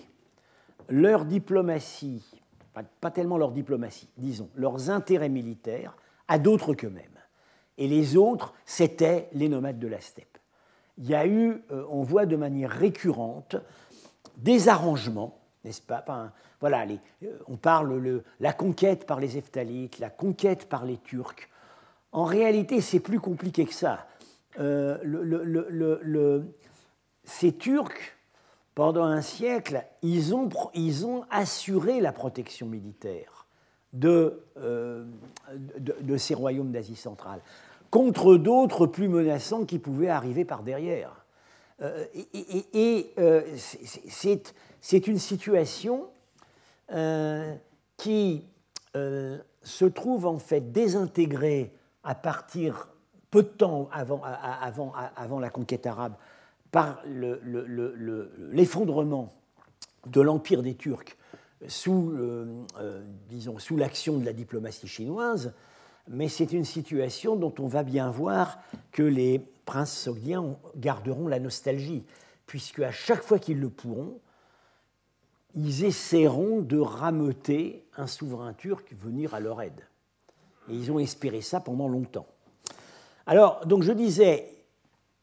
leur 0.89 1.25
diplomatie 1.25 2.40
pas, 2.73 3.11
tellement 3.11 3.37
leur 3.37 3.51
diplomatie, 3.51 4.09
disons, 4.17 4.49
leurs 4.55 4.89
intérêts 4.89 5.29
militaires 5.29 5.95
à 6.27 6.39
d'autres 6.39 6.73
qu'eux-mêmes. 6.73 7.05
Et 7.77 7.87
les 7.87 8.17
autres, 8.17 8.53
c'étaient 8.65 9.29
les 9.33 9.49
nomades 9.49 9.79
de 9.79 9.87
la 9.87 9.99
steppe. 9.99 10.37
Il 10.97 11.07
y 11.07 11.15
a 11.15 11.25
eu, 11.25 11.63
euh, 11.71 11.85
on 11.89 12.03
voit 12.03 12.25
de 12.25 12.35
manière 12.35 12.69
récurrente, 12.69 13.55
des 14.37 14.69
arrangements, 14.69 15.39
n'est-ce 15.63 15.81
pas 15.81 16.03
Voilà, 16.59 16.85
euh, 17.23 17.37
on 17.47 17.57
parle 17.57 18.01
de 18.01 18.23
la 18.39 18.53
conquête 18.53 19.05
par 19.05 19.19
les 19.19 19.37
Eftalites, 19.37 19.99
la 19.99 20.09
conquête 20.09 20.67
par 20.69 20.85
les 20.85 20.97
Turcs. 20.97 21.49
En 22.11 22.25
réalité, 22.25 22.81
c'est 22.81 22.99
plus 22.99 23.19
compliqué 23.19 23.65
que 23.65 23.73
ça. 23.73 24.07
Euh, 24.59 24.97
ces 27.23 27.53
Turcs 27.53 28.17
pendant 28.75 29.03
un 29.03 29.21
siècle, 29.21 29.85
ils 30.01 30.33
ont, 30.33 30.49
assuré 31.29 32.01
la 32.01 32.11
protection 32.11 32.67
militaire 32.67 33.45
de, 33.93 34.43
euh, 34.57 35.05
de, 35.77 36.17
ces 36.17 36.33
royaumes 36.33 36.71
d'Asie 36.71 36.95
centrale, 36.95 37.41
contre 37.89 38.35
d'autres 38.35 38.85
plus 38.85 39.09
menaçants 39.09 39.65
qui 39.65 39.79
pouvaient 39.79 40.09
arriver 40.09 40.45
par 40.45 40.63
derrière. 40.63 41.25
et, 42.13 43.13
c'est 44.81 45.07
une 45.07 45.19
situation 45.19 46.07
qui 47.97 48.45
se 48.93 49.85
trouve 49.85 50.25
en 50.25 50.37
fait 50.37 50.71
désintégrée 50.71 51.73
à 52.03 52.15
partir 52.15 52.89
peu 53.29 53.43
de 53.43 53.47
temps 53.47 53.89
avant 53.91 55.39
la 55.39 55.49
conquête 55.49 55.85
arabe 55.85 56.13
par 56.71 57.01
l'effondrement 58.51 59.33
de 60.07 60.21
l'empire 60.21 60.63
des 60.63 60.75
Turcs 60.75 61.17
sous, 61.67 62.11
euh, 62.11 62.65
disons, 63.29 63.59
sous 63.59 63.77
l'action 63.77 64.17
de 64.17 64.25
la 64.25 64.33
diplomatie 64.33 64.87
chinoise, 64.87 65.53
mais 66.07 66.27
c'est 66.27 66.53
une 66.53 66.65
situation 66.65 67.35
dont 67.35 67.53
on 67.59 67.67
va 67.67 67.83
bien 67.83 68.09
voir 68.09 68.59
que 68.91 69.03
les 69.03 69.39
princes 69.65 69.95
sogdiens 69.95 70.57
garderont 70.75 71.27
la 71.27 71.39
nostalgie, 71.39 72.03
puisque 72.47 72.79
à 72.79 72.91
chaque 72.91 73.23
fois 73.23 73.37
qu'ils 73.37 73.59
le 73.59 73.69
pourront, 73.69 74.19
ils 75.55 75.83
essaieront 75.83 76.61
de 76.61 76.79
rameuter 76.79 77.85
un 77.97 78.07
souverain 78.07 78.53
turc 78.53 78.93
venir 78.93 79.33
à 79.33 79.39
leur 79.39 79.61
aide. 79.61 79.87
Et 80.69 80.75
ils 80.75 80.91
ont 80.91 80.99
espéré 80.99 81.41
ça 81.41 81.59
pendant 81.59 81.87
longtemps. 81.87 82.27
Alors, 83.27 83.65
donc 83.65 83.83
je 83.83 83.91
disais, 83.91 84.60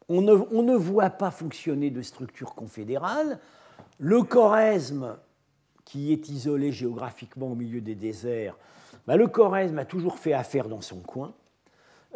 on 0.09 0.23
ne, 0.23 0.75
voit 0.75 1.11
pas 1.11 1.31
fonctionner 1.31 1.91
de 1.91 2.03
structure 2.03 2.55
confédérale. 2.55 3.39
Le 3.99 4.23
Choresme, 4.23 5.17
qui 5.85 6.13
est 6.13 6.29
isolé 6.29 6.73
géographiquement 6.73 7.49
au 7.49 7.55
milieu 7.55 7.81
des 7.81 7.95
déserts, 7.95 8.57
bah, 9.07 9.17
le 9.17 9.27
Choresme 9.27 9.79
a 9.79 9.85
toujours 9.85 10.19
fait 10.19 10.33
affaire 10.33 10.69
dans 10.69 10.81
son 10.81 11.01
coin. 11.01 11.33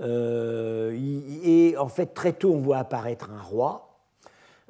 Euh, 0.00 0.96
et 1.44 1.76
en 1.76 1.88
fait, 1.88 2.14
très 2.14 2.32
tôt, 2.32 2.54
on 2.54 2.60
voit 2.60 2.78
apparaître 2.78 3.30
un 3.30 3.42
roi. 3.42 3.88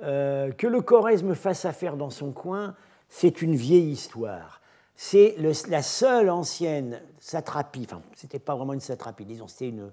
Euh, 0.03 0.51
que 0.51 0.67
le 0.67 0.81
Choresme 0.81 1.35
fasse 1.35 1.65
affaire 1.65 1.97
dans 1.97 2.11
son 2.11 2.33
coin, 2.33 2.75
c'est 3.09 3.41
une 3.41 3.55
vieille 3.55 3.91
histoire. 3.91 4.61
C'est 4.97 5.37
la 5.39 5.83
seule 5.83 6.29
ancienne 6.29 7.01
satrapie, 7.19 7.87
enfin, 7.87 8.03
c'était 8.15 8.39
pas 8.39 8.55
vraiment 8.55 8.73
une 8.73 8.81
satrapie, 8.81 9.25
disons, 9.25 9.49
c'était 9.49 9.69
une, 9.69 9.91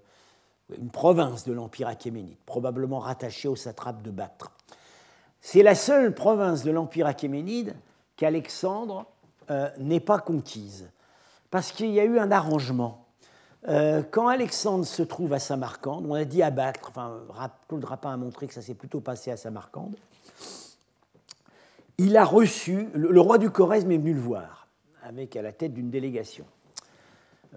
une 0.77 0.89
province 0.89 1.45
de 1.45 1.53
l'Empire 1.53 1.87
achéménide, 1.87 2.37
probablement 2.45 2.99
rattachée 2.99 3.47
au 3.47 3.55
satrape 3.55 4.01
de 4.01 4.11
Bactre. 4.11 4.51
C'est 5.41 5.63
la 5.63 5.75
seule 5.75 6.13
province 6.13 6.63
de 6.63 6.71
l'Empire 6.71 7.07
achéménide 7.07 7.75
qu'Alexandre 8.17 9.05
euh, 9.49 9.69
n'est 9.77 9.99
pas 9.99 10.19
conquise, 10.19 10.89
parce 11.49 11.71
qu'il 11.71 11.91
y 11.91 11.99
a 11.99 12.05
eu 12.05 12.19
un 12.19 12.31
arrangement. 12.31 13.05
Euh, 13.67 14.03
quand 14.09 14.27
Alexandre 14.27 14.85
se 14.85 15.03
trouve 15.03 15.33
à 15.33 15.39
Samarcande, 15.39 16.05
on 16.07 16.13
a 16.13 16.25
dit 16.25 16.43
à 16.43 16.51
Bactre, 16.51 16.89
enfin, 16.89 17.19
Claude 17.67 17.83
Rapin 17.83 18.13
a 18.13 18.17
montré 18.17 18.47
que 18.47 18.53
ça 18.53 18.61
s'est 18.61 18.75
plutôt 18.75 19.01
passé 19.01 19.31
à 19.31 19.37
Samarcande, 19.37 19.95
il 21.97 22.15
a 22.15 22.23
reçu, 22.23 22.87
le, 22.93 23.19
roi 23.19 23.37
du 23.37 23.49
Choresme 23.49 23.91
est 23.91 23.97
venu 23.97 24.13
le 24.13 24.21
voir, 24.21 24.67
avec 25.03 25.35
à 25.35 25.41
la 25.41 25.51
tête 25.51 25.73
d'une 25.73 25.89
délégation. 25.89 26.45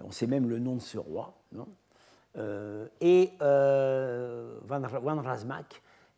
On 0.03 0.11
sait 0.11 0.27
même 0.27 0.49
le 0.49 0.59
nom 0.59 0.75
de 0.75 0.81
ce 0.81 0.97
roi. 0.97 1.33
Non? 1.53 1.67
Et 2.35 3.31
euh, 3.41 4.57
Van. 4.65 4.81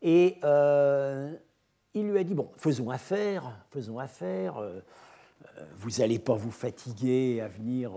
Et 0.02 0.36
euh, 0.44 1.34
il 1.94 2.10
lui 2.10 2.18
a 2.18 2.24
dit 2.24 2.34
bon, 2.34 2.50
faisons 2.56 2.90
affaire, 2.90 3.52
faisons 3.70 3.98
affaire. 3.98 4.62
vous 5.78 5.90
n'allez 5.98 6.18
pas 6.18 6.34
vous 6.34 6.50
fatiguer 6.50 7.40
à 7.40 7.48
venir 7.48 7.92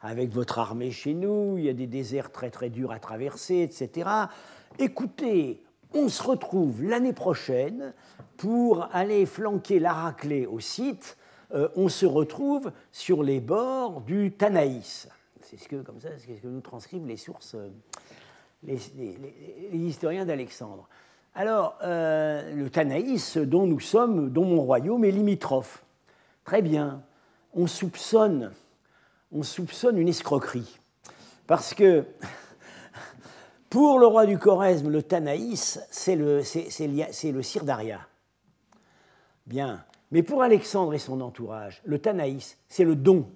avec 0.00 0.30
votre 0.30 0.58
armée 0.58 0.90
chez 0.90 1.14
nous. 1.14 1.56
Il 1.58 1.64
y 1.64 1.68
a 1.68 1.74
des 1.74 1.86
déserts 1.86 2.30
très 2.30 2.50
très 2.50 2.70
durs 2.70 2.92
à 2.92 2.98
traverser, 2.98 3.62
etc. 3.62 4.08
Écoutez, 4.78 5.62
on 5.92 6.08
se 6.08 6.22
retrouve 6.22 6.82
l'année 6.82 7.12
prochaine 7.12 7.92
pour 8.36 8.88
aller 8.92 9.26
flanquer 9.26 9.78
l'Araclée 9.78 10.46
au 10.46 10.60
site. 10.60 11.16
on 11.52 11.88
se 11.88 12.06
retrouve 12.06 12.72
sur 12.90 13.22
les 13.22 13.40
bords 13.40 14.00
du 14.00 14.32
Tanaïs. 14.32 15.08
C'est 15.44 15.58
ce 15.58 15.68
que, 15.68 15.76
nous 16.44 16.60
transcrivent 16.62 17.06
les 17.06 17.18
sources, 17.18 17.54
euh, 17.54 17.68
les, 18.62 18.80
historiens 19.72 20.24
d'Alexandre. 20.24 20.88
Alors, 21.34 21.76
euh, 21.82 22.54
le 22.54 22.70
Tanaïs, 22.70 23.36
dont 23.36 23.66
nous 23.66 23.80
sommes, 23.80 24.30
dont 24.30 24.46
mon 24.46 24.62
royaume 24.62 25.04
est 25.04 25.10
limitrophe. 25.10 25.84
Très 26.44 26.62
bien. 26.62 27.02
On 27.52 27.66
soupçonne, 27.66 28.52
on 29.32 29.42
soupçonne 29.42 29.98
une 29.98 30.08
escroquerie. 30.08 30.78
Parce 31.46 31.74
que 31.74 32.06
pour 33.68 33.98
le 33.98 34.06
roi 34.06 34.24
du 34.24 34.38
Choresme, 34.38 34.88
le 34.88 35.02
Tanaïs, 35.02 35.78
c'est 35.90 36.16
le, 36.16 36.38
le 36.38 37.42
Sirdaria. 37.42 38.00
Bien. 39.46 39.84
Mais 40.10 40.22
pour 40.22 40.42
Alexandre 40.42 40.94
et 40.94 40.98
son 40.98 41.20
entourage, 41.20 41.82
le 41.84 41.98
Tanaïs, 41.98 42.56
c'est 42.68 42.84
le 42.84 42.96
don. 42.96 43.26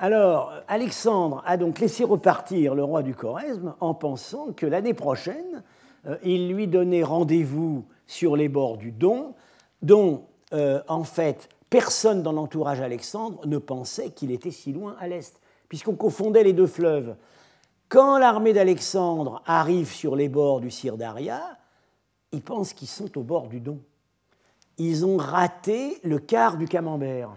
Alors, 0.00 0.52
Alexandre 0.68 1.42
a 1.44 1.56
donc 1.56 1.80
laissé 1.80 2.04
repartir 2.04 2.76
le 2.76 2.84
roi 2.84 3.02
du 3.02 3.16
Choresme 3.16 3.74
en 3.80 3.94
pensant 3.94 4.52
que 4.52 4.64
l'année 4.64 4.94
prochaine, 4.94 5.64
euh, 6.06 6.16
il 6.22 6.52
lui 6.52 6.68
donnait 6.68 7.02
rendez-vous 7.02 7.84
sur 8.06 8.36
les 8.36 8.48
bords 8.48 8.76
du 8.76 8.92
Don, 8.92 9.34
dont, 9.82 10.22
euh, 10.52 10.80
en 10.86 11.02
fait, 11.02 11.48
personne 11.68 12.22
dans 12.22 12.30
l'entourage 12.30 12.80
Alexandre 12.80 13.44
ne 13.44 13.58
pensait 13.58 14.10
qu'il 14.10 14.30
était 14.30 14.52
si 14.52 14.72
loin 14.72 14.94
à 15.00 15.08
l'est, 15.08 15.40
puisqu'on 15.68 15.96
confondait 15.96 16.44
les 16.44 16.52
deux 16.52 16.68
fleuves. 16.68 17.16
Quand 17.88 18.18
l'armée 18.18 18.52
d'Alexandre 18.52 19.42
arrive 19.46 19.90
sur 19.90 20.14
les 20.14 20.28
bords 20.28 20.60
du 20.60 20.70
Sirdaria, 20.70 21.42
ils 22.30 22.42
pensent 22.42 22.72
qu'ils 22.72 22.86
sont 22.86 23.18
au 23.18 23.22
bord 23.22 23.48
du 23.48 23.58
Don. 23.58 23.80
Ils 24.76 25.04
ont 25.04 25.16
raté 25.16 25.98
le 26.04 26.20
quart 26.20 26.56
du 26.56 26.68
camembert. 26.68 27.30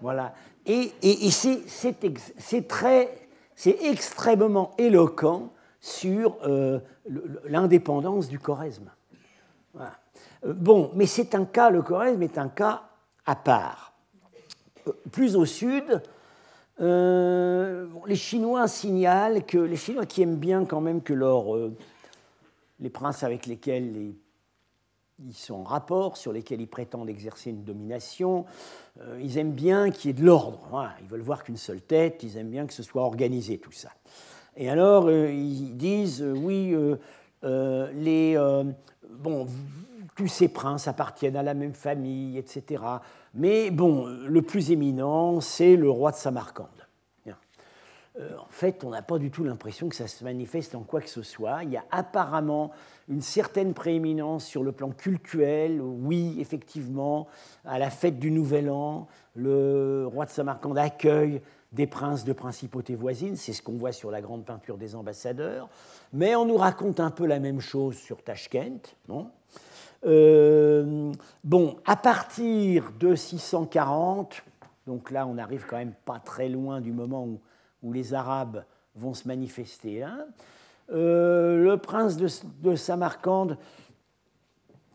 Voilà. 0.00 0.32
Et, 0.66 0.92
c'est 1.30 2.68
très, 2.68 3.28
c'est 3.54 3.78
extrêmement 3.82 4.72
éloquent 4.78 5.52
sur 5.80 6.38
euh, 6.44 6.80
l'indépendance 7.44 8.28
du 8.28 8.38
choresme. 8.38 8.90
Euh, 9.76 10.52
bon, 10.54 10.90
mais 10.94 11.06
c'est 11.06 11.34
un 11.34 11.44
cas, 11.44 11.68
le 11.68 11.82
choresme 11.82 12.22
est 12.22 12.38
un 12.38 12.48
cas 12.48 12.82
à 13.26 13.36
part. 13.36 13.92
Euh, 14.88 14.92
plus 15.12 15.36
au 15.36 15.44
sud, 15.44 16.02
les 16.78 18.16
Chinois 18.16 18.66
signalent 18.66 19.44
que 19.44 19.58
les 19.58 19.76
Chinois 19.76 20.06
qui 20.06 20.22
aiment 20.22 20.36
bien 20.36 20.64
quand 20.64 20.80
même 20.80 21.02
que 21.02 21.12
leur, 21.12 21.44
les 22.80 22.90
princes 22.90 23.22
avec 23.22 23.46
lesquels 23.46 23.92
les 23.92 24.16
ils 25.22 25.34
sont 25.34 25.54
en 25.54 25.64
rapport, 25.64 26.16
sur 26.16 26.32
lesquels 26.32 26.60
ils 26.60 26.68
prétendent 26.68 27.08
exercer 27.08 27.50
une 27.50 27.62
domination. 27.62 28.44
Euh, 29.00 29.20
ils 29.22 29.38
aiment 29.38 29.52
bien 29.52 29.90
qu'il 29.90 30.08
y 30.08 30.10
ait 30.10 30.20
de 30.20 30.24
l'ordre. 30.24 30.60
Ils 31.02 31.08
veulent 31.08 31.20
voir 31.20 31.44
qu'une 31.44 31.56
seule 31.56 31.80
tête, 31.80 32.22
ils 32.22 32.36
aiment 32.36 32.50
bien 32.50 32.66
que 32.66 32.72
ce 32.72 32.82
soit 32.82 33.02
organisé 33.02 33.58
tout 33.58 33.72
ça. 33.72 33.90
Et 34.56 34.68
alors, 34.68 35.06
euh, 35.06 35.30
ils 35.30 35.76
disent, 35.76 36.22
euh, 36.22 36.32
oui, 36.32 36.74
les, 37.42 38.36
bon, 39.10 39.46
tous 40.16 40.28
ces 40.28 40.48
princes 40.48 40.88
appartiennent 40.88 41.36
à 41.36 41.42
la 41.42 41.54
même 41.54 41.74
famille, 41.74 42.38
etc. 42.38 42.82
Mais 43.34 43.70
bon, 43.70 44.06
le 44.06 44.42
plus 44.42 44.70
éminent, 44.70 45.40
c'est 45.40 45.76
le 45.76 45.90
roi 45.90 46.10
de 46.10 46.16
Samarcande. 46.16 46.66
en 48.16 48.50
fait, 48.50 48.82
on 48.84 48.90
n'a 48.90 49.02
pas 49.02 49.18
du 49.18 49.30
tout 49.30 49.44
l'impression 49.44 49.88
que 49.88 49.96
ça 49.96 50.06
se 50.06 50.24
manifeste 50.24 50.74
en 50.74 50.82
quoi 50.82 51.00
que 51.00 51.10
ce 51.10 51.22
soit. 51.22 51.64
Il 51.64 51.70
y 51.70 51.76
a 51.76 51.84
apparemment 51.90 52.70
une 53.08 53.20
certaine 53.20 53.74
prééminence 53.74 54.44
sur 54.44 54.62
le 54.62 54.72
plan 54.72 54.90
cultuel. 54.90 55.80
Oui, 55.80 56.36
effectivement, 56.40 57.26
à 57.64 57.78
la 57.78 57.90
fête 57.90 58.18
du 58.18 58.30
Nouvel 58.30 58.70
An, 58.70 59.06
le 59.34 60.06
roi 60.06 60.24
de 60.24 60.30
Samarcande 60.30 60.78
accueille 60.78 61.40
des 61.74 61.86
princes 61.86 62.24
de 62.24 62.32
principautés 62.32 62.94
voisines, 62.94 63.36
c'est 63.36 63.52
ce 63.52 63.60
qu'on 63.60 63.76
voit 63.76 63.92
sur 63.92 64.10
la 64.10 64.20
grande 64.20 64.44
peinture 64.44 64.78
des 64.78 64.94
ambassadeurs, 64.94 65.68
mais 66.12 66.36
on 66.36 66.46
nous 66.46 66.56
raconte 66.56 67.00
un 67.00 67.10
peu 67.10 67.26
la 67.26 67.40
même 67.40 67.60
chose 67.60 67.96
sur 67.96 68.22
Tashkent. 68.22 68.94
Non? 69.08 69.30
Euh, 70.06 71.12
bon, 71.42 71.76
à 71.84 71.96
partir 71.96 72.92
de 73.00 73.14
640, 73.14 74.42
donc 74.86 75.10
là 75.10 75.26
on 75.26 75.38
arrive 75.38 75.64
quand 75.68 75.78
même 75.78 75.94
pas 76.04 76.20
très 76.20 76.48
loin 76.48 76.80
du 76.80 76.92
moment 76.92 77.26
où, 77.26 77.40
les 77.92 78.14
Arabes 78.14 78.64
vont 78.94 79.12
se 79.12 79.28
manifester 79.28 80.04
euh, 80.04 80.08
le 80.88 81.76
prince 81.76 82.16
de, 82.16 82.76
Samarcande 82.76 83.58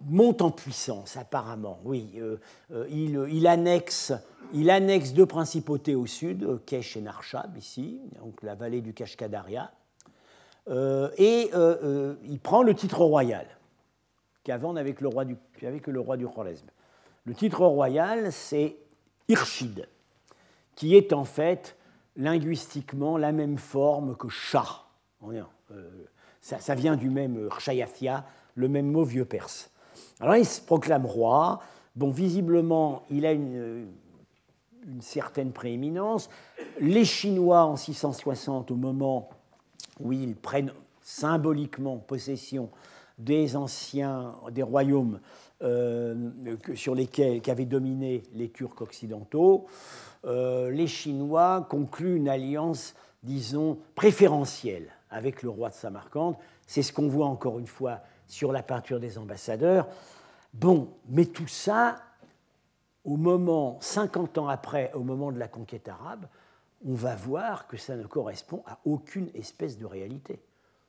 monte 0.05 0.41
en 0.41 0.51
puissance, 0.51 1.17
apparemment. 1.17 1.79
Oui, 1.83 2.11
euh, 2.17 2.37
euh, 2.71 2.87
il, 3.29 3.47
annexe, 3.47 4.13
il 4.53 4.69
annexe 4.69 5.13
deux 5.13 5.25
principautés 5.25 5.95
au 5.95 6.05
sud, 6.05 6.63
Kesh 6.65 6.97
et 6.97 7.01
Narshab, 7.01 7.57
ici, 7.57 7.99
donc 8.21 8.41
la 8.43 8.55
vallée 8.55 8.81
du 8.81 8.93
Kashkadaria, 8.93 9.71
et 11.17 11.49
il 12.25 12.39
prend 12.39 12.61
le 12.61 12.75
titre 12.75 13.01
royal, 13.01 13.47
qu'avant 14.43 14.73
n'avait 14.73 14.93
que 14.93 15.01
le 15.01 15.09
roi 15.09 15.25
du, 15.25 15.35
que 15.59 15.91
le 15.91 15.99
roi 15.99 16.15
du. 16.15 16.27
Le 17.25 17.33
titre 17.33 17.65
royal, 17.65 18.31
c'est 18.31 18.77
Irshid, 19.27 19.87
qui 20.75 20.95
est 20.95 21.13
en 21.13 21.23
fait 21.23 21.75
linguistiquement 22.15 23.17
la 23.17 23.31
même 23.31 23.57
forme 23.57 24.15
que 24.15 24.27
Shah. 24.29 24.85
Euh, 25.23 25.43
ça, 26.41 26.75
vient 26.75 26.95
du 26.95 27.09
même 27.09 27.47
Rchayafia, 27.49 28.25
le 28.55 28.67
même 28.67 28.91
mot 28.91 29.03
vieux 29.03 29.25
perse. 29.25 29.71
Alors 30.19 30.35
il 30.35 30.45
se 30.45 30.61
proclame 30.61 31.05
roi. 31.05 31.59
Bon, 31.95 32.09
visiblement, 32.09 33.03
il 33.09 33.25
a 33.25 33.31
une, 33.31 33.87
une 34.87 35.01
certaine 35.01 35.51
prééminence. 35.51 36.29
Les 36.79 37.05
Chinois, 37.05 37.63
en 37.63 37.75
660, 37.75 38.71
au 38.71 38.75
moment 38.75 39.29
où 39.99 40.11
ils 40.11 40.35
prennent 40.35 40.71
symboliquement 41.01 41.97
possession 41.97 42.69
des 43.17 43.55
anciens, 43.55 44.35
des 44.51 44.63
royaumes 44.63 45.19
euh, 45.61 46.31
sur 46.75 46.95
lesquels 46.95 47.41
qu'avaient 47.41 47.65
dominé 47.65 48.23
les 48.33 48.49
Turcs 48.49 48.81
occidentaux, 48.81 49.65
euh, 50.25 50.71
les 50.71 50.87
Chinois 50.87 51.67
concluent 51.69 52.15
une 52.15 52.29
alliance, 52.29 52.95
disons, 53.23 53.77
préférentielle 53.95 54.89
avec 55.09 55.43
le 55.43 55.49
roi 55.49 55.69
de 55.69 55.73
Samarcande. 55.73 56.35
C'est 56.67 56.81
ce 56.81 56.93
qu'on 56.93 57.07
voit 57.07 57.27
encore 57.27 57.59
une 57.59 57.67
fois 57.67 58.01
sur 58.27 58.51
la 58.51 58.63
peinture 58.63 58.99
des 58.99 59.17
ambassadeurs. 59.17 59.87
Bon, 60.53 60.89
mais 61.07 61.25
tout 61.25 61.47
ça, 61.47 61.97
au 63.03 63.17
moment, 63.17 63.77
50 63.81 64.37
ans 64.37 64.47
après, 64.47 64.91
au 64.93 65.03
moment 65.03 65.31
de 65.31 65.39
la 65.39 65.47
conquête 65.47 65.87
arabe, 65.87 66.25
on 66.85 66.93
va 66.93 67.15
voir 67.15 67.67
que 67.67 67.77
ça 67.77 67.95
ne 67.95 68.05
correspond 68.05 68.63
à 68.65 68.79
aucune 68.85 69.29
espèce 69.33 69.77
de 69.77 69.85
réalité. 69.85 70.39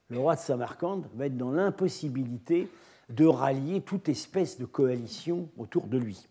Le 0.09 0.19
roi 0.19 0.35
de 0.35 0.41
Samarcande 0.41 1.07
va 1.15 1.27
être 1.27 1.37
dans 1.37 1.51
l'impossibilité 1.51 2.69
de 3.09 3.27
rallier 3.27 3.81
toute 3.81 4.09
espèce 4.09 4.59
de 4.59 4.65
coalition 4.65 5.49
autour 5.59 5.87
de 5.87 5.99
lui. 5.99 6.27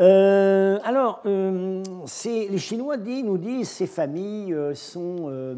Euh, 0.00 0.78
alors, 0.82 1.22
euh, 1.26 1.82
les 2.24 2.58
Chinois 2.58 2.96
nous 2.96 3.38
disent 3.38 3.68
ces 3.68 3.86
familles 3.86 4.52
euh, 4.52 4.74
sont 4.74 5.56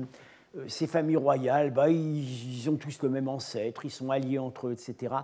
ces 0.69 0.87
familles 0.87 1.17
royales, 1.17 1.71
bah, 1.71 1.89
ils, 1.91 2.69
ont 2.69 2.77
tous 2.77 3.03
le 3.03 3.09
même 3.09 3.29
ancêtre, 3.29 3.85
ils 3.85 3.91
sont 3.91 4.11
alliés 4.11 4.39
entre 4.39 4.69
eux, 4.69 4.73
etc. 4.73 5.15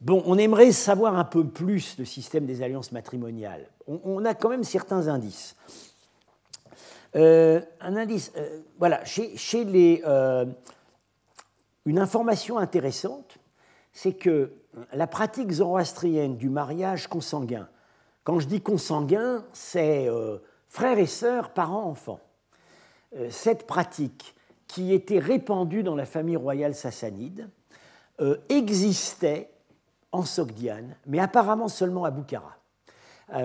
Bon, 0.00 0.22
on 0.26 0.38
aimerait 0.38 0.72
savoir 0.72 1.16
un 1.16 1.24
peu 1.24 1.46
plus 1.46 1.98
le 1.98 2.04
système 2.04 2.46
des 2.46 2.62
alliances 2.62 2.92
matrimoniales. 2.92 3.66
On, 3.86 4.24
a 4.24 4.34
quand 4.34 4.48
même 4.48 4.64
certains 4.64 5.08
indices. 5.08 5.56
un 7.14 7.62
indice, 7.80 8.32
voilà, 8.78 9.04
chez, 9.04 9.64
les, 9.64 10.02
une 11.86 11.98
information 11.98 12.58
intéressante, 12.58 13.38
c'est 13.92 14.14
que 14.14 14.52
la 14.92 15.06
pratique 15.06 15.52
zoroastrienne 15.52 16.36
du 16.36 16.50
mariage 16.50 17.06
consanguin, 17.06 17.68
quand 18.24 18.40
je 18.40 18.48
dis 18.48 18.62
consanguin, 18.62 19.44
c'est 19.52 20.08
euh, 20.08 20.38
frères 20.66 20.98
et 20.98 21.06
sœurs, 21.06 21.50
parents, 21.50 21.84
enfants. 21.84 22.20
Euh, 23.16 23.28
cette 23.30 23.66
pratique, 23.66 24.34
qui 24.66 24.92
était 24.92 25.18
répandue 25.18 25.82
dans 25.82 25.94
la 25.94 26.06
famille 26.06 26.36
royale 26.36 26.74
sassanide, 26.74 27.48
euh, 28.20 28.36
existait 28.48 29.50
en 30.12 30.24
Sogdiane, 30.24 30.96
mais 31.06 31.18
apparemment 31.18 31.68
seulement 31.68 32.04
à 32.04 32.10
Boukhara. 32.10 32.56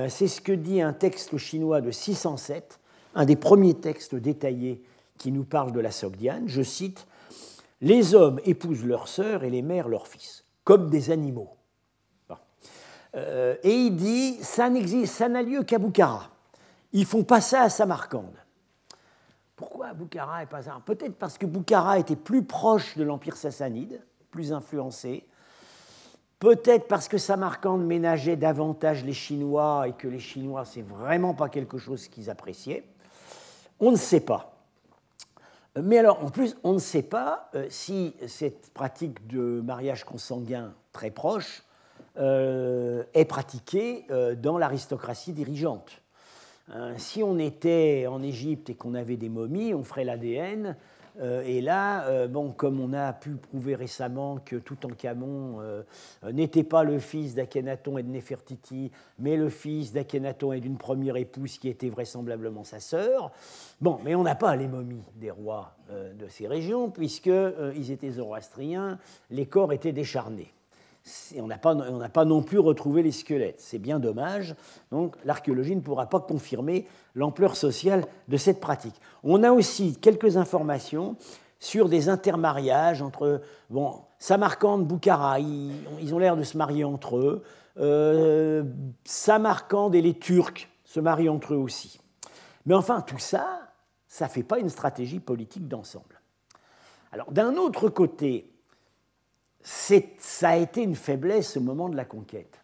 c'est 0.08 0.28
ce 0.28 0.40
que 0.40 0.52
dit 0.52 0.82
un 0.82 0.94
texte 0.94 1.38
chinois 1.38 1.82
de 1.82 1.90
607, 1.90 2.80
un 3.16 3.26
des 3.26 3.36
premiers 3.36 3.74
textes 3.74 4.14
détaillés 4.14 4.84
qui 5.18 5.32
nous 5.32 5.46
parle 5.46 5.72
de 5.72 5.80
la 5.80 5.90
Sogdiane. 5.90 6.48
Je 6.48 6.62
cite 6.62 7.08
Les 7.82 8.14
hommes 8.14 8.40
épousent 8.46 8.86
leurs 8.86 9.08
sœurs 9.08 9.44
et 9.44 9.50
les 9.50 9.64
mères 9.64 9.88
leurs 9.88 10.08
fils 10.08 10.44
comme 10.70 10.92
des 10.92 11.10
animaux. 11.10 11.50
Euh, 13.16 13.56
et 13.64 13.74
il 13.74 13.96
dit, 13.96 14.38
ça 14.44 14.70
n'existe, 14.70 15.16
ça 15.16 15.28
n'a 15.28 15.42
lieu 15.42 15.64
qu'à 15.64 15.80
Boukhara. 15.80 16.30
Ils 16.94 17.06
font 17.06 17.24
pas 17.24 17.42
ça 17.42 17.64
à 17.64 17.70
Samarcande. 17.70 18.38
Pourquoi 19.60 19.92
Boukhara 19.92 20.44
et 20.44 20.46
pas 20.46 20.64
ça 20.64 20.82
Peut-être 20.86 21.16
parce 21.16 21.38
que 21.38 21.46
Boukhara 21.46 22.00
était 22.00 22.16
plus 22.16 22.46
proche 22.46 22.98
de 22.98 23.04
l'empire 23.04 23.36
sassanide, 23.36 24.02
plus 24.32 24.54
influencé. 24.54 25.28
Peut-être 26.40 26.88
parce 26.88 27.10
que 27.10 27.18
Samarcande 27.18 27.86
ménageait 27.86 28.38
davantage 28.38 29.04
les 29.04 29.12
Chinois 29.12 29.90
et 29.90 29.92
que 29.92 30.08
les 30.08 30.20
Chinois, 30.20 30.64
c'est 30.64 30.82
vraiment 30.82 31.34
pas 31.34 31.50
quelque 31.50 31.78
chose 31.78 32.08
qu'ils 32.08 32.30
appréciaient. 32.30 32.86
On 33.82 33.92
ne 33.92 33.98
sait 33.98 34.22
pas. 34.22 34.54
Mais 35.78 35.98
alors, 35.98 36.24
en 36.24 36.30
plus, 36.30 36.56
on 36.64 36.72
ne 36.72 36.80
sait 36.80 37.04
pas 37.04 37.50
euh, 37.54 37.68
si 37.70 38.16
cette 38.28 38.74
pratique 38.74 39.28
de 39.28 39.60
mariage 39.60 40.06
consanguin 40.06 40.74
très 40.94 41.12
proche 41.12 41.64
euh, 42.18 43.04
est 43.14 43.26
pratiquée 43.26 44.06
euh, 44.10 44.36
dans 44.36 44.58
l'aristocratie 44.58 45.34
dirigeante. 45.34 46.02
Si 46.98 47.24
on 47.24 47.40
était 47.40 48.06
en 48.08 48.22
Égypte 48.22 48.70
et 48.70 48.76
qu'on 48.76 48.94
avait 48.94 49.18
des 49.18 49.30
momies, 49.30 49.74
on 49.74 49.84
ferait 49.84 50.04
l'ADN 50.04 50.76
euh, 51.22 51.44
et 51.46 51.62
là, 51.62 52.08
euh, 52.08 52.28
bon, 52.28 52.52
comme 52.52 52.80
on 52.80 52.94
a 52.94 53.12
pu 53.14 53.32
prouver 53.32 53.76
récemment 53.76 54.38
que 54.44 54.56
Toutankhamon 54.56 55.60
euh, 55.62 55.84
n'était 56.32 56.64
pas 56.64 56.84
le 56.84 57.00
fils 57.00 57.36
d'Akhenaton 57.36 57.98
et 57.98 58.04
de 58.04 58.10
Nefertiti, 58.10 58.92
mais 59.18 59.36
le 59.36 59.50
fils 59.50 59.92
d'Akhenaton 59.92 60.54
et 60.54 60.60
d'une 60.60 60.78
première 60.78 61.18
épouse 61.18 61.58
qui 61.58 61.68
était 61.68 61.90
vraisemblablement 61.90 62.64
sa 62.64 62.80
sœur, 62.80 63.32
bon, 63.82 64.00
mais 64.04 64.16
on 64.16 64.24
n'a 64.24 64.36
pas 64.36 64.56
les 64.56 64.68
momies 64.68 65.04
des 65.16 65.32
rois 65.32 65.76
de 65.90 66.28
ces 66.28 66.48
régions, 66.48 66.90
puisqu'ils 66.92 67.92
étaient 67.92 68.12
zoroastriens, 68.12 69.00
les 69.32 69.48
corps 69.48 69.74
étaient 69.74 69.92
décharnés 69.92 70.54
on 71.38 71.48
n'a 71.48 71.58
pas, 71.58 71.76
pas, 72.14 72.26
non 72.26 72.42
plus 72.42 72.60
retrouvé 72.60 73.04
les 73.04 73.12
squelettes. 73.12 73.60
C'est 73.60 73.80
bien 73.80 74.00
dommage. 74.00 74.56
Donc 74.92 75.16
l'archéologie 75.26 75.76
ne 75.76 75.82
pourra 75.82 76.08
pas 76.08 76.20
confirmer 76.20 76.88
l'ampleur 77.16 77.56
sociale 77.56 78.06
de 78.28 78.38
cette 78.38 78.60
pratique. 78.60 78.96
On 79.24 79.44
a 79.44 79.52
aussi 79.52 79.96
quelques 79.96 80.38
informations 80.38 81.16
sur 81.60 81.90
des 81.90 82.10
intermariages 82.10 83.02
entre 83.02 83.42
bon, 83.70 84.02
Samarcande, 84.18 84.88
Boukhara. 84.88 85.40
Ils, 85.40 86.14
ont 86.14 86.20
l'air 86.20 86.38
de 86.38 86.44
se 86.44 86.58
marier 86.58 86.84
entre 86.84 87.18
eux. 87.18 87.44
Euh, 87.78 88.64
Samarcande 89.04 89.96
et 89.96 90.02
les 90.02 90.18
Turcs 90.18 90.68
se 90.84 91.00
marient 91.00 91.30
entre 91.30 91.54
eux 91.54 91.58
aussi. 91.58 92.00
Mais 92.66 92.76
enfin, 92.76 93.02
tout 93.02 93.20
ça, 93.20 93.60
ça 94.08 94.26
ne 94.26 94.30
fait 94.30 94.44
pas 94.44 94.60
une 94.60 94.70
stratégie 94.70 95.20
politique 95.20 95.68
d'ensemble. 95.68 96.22
Alors, 97.12 97.32
d'un 97.32 97.56
autre 97.56 97.90
côté, 97.90 98.52
ça 100.40 100.52
a 100.52 100.56
été 100.56 100.84
une 100.84 100.96
faiblesse 100.96 101.58
au 101.58 101.60
moment 101.60 101.90
de 101.90 101.98
la 101.98 102.06
conquête. 102.06 102.62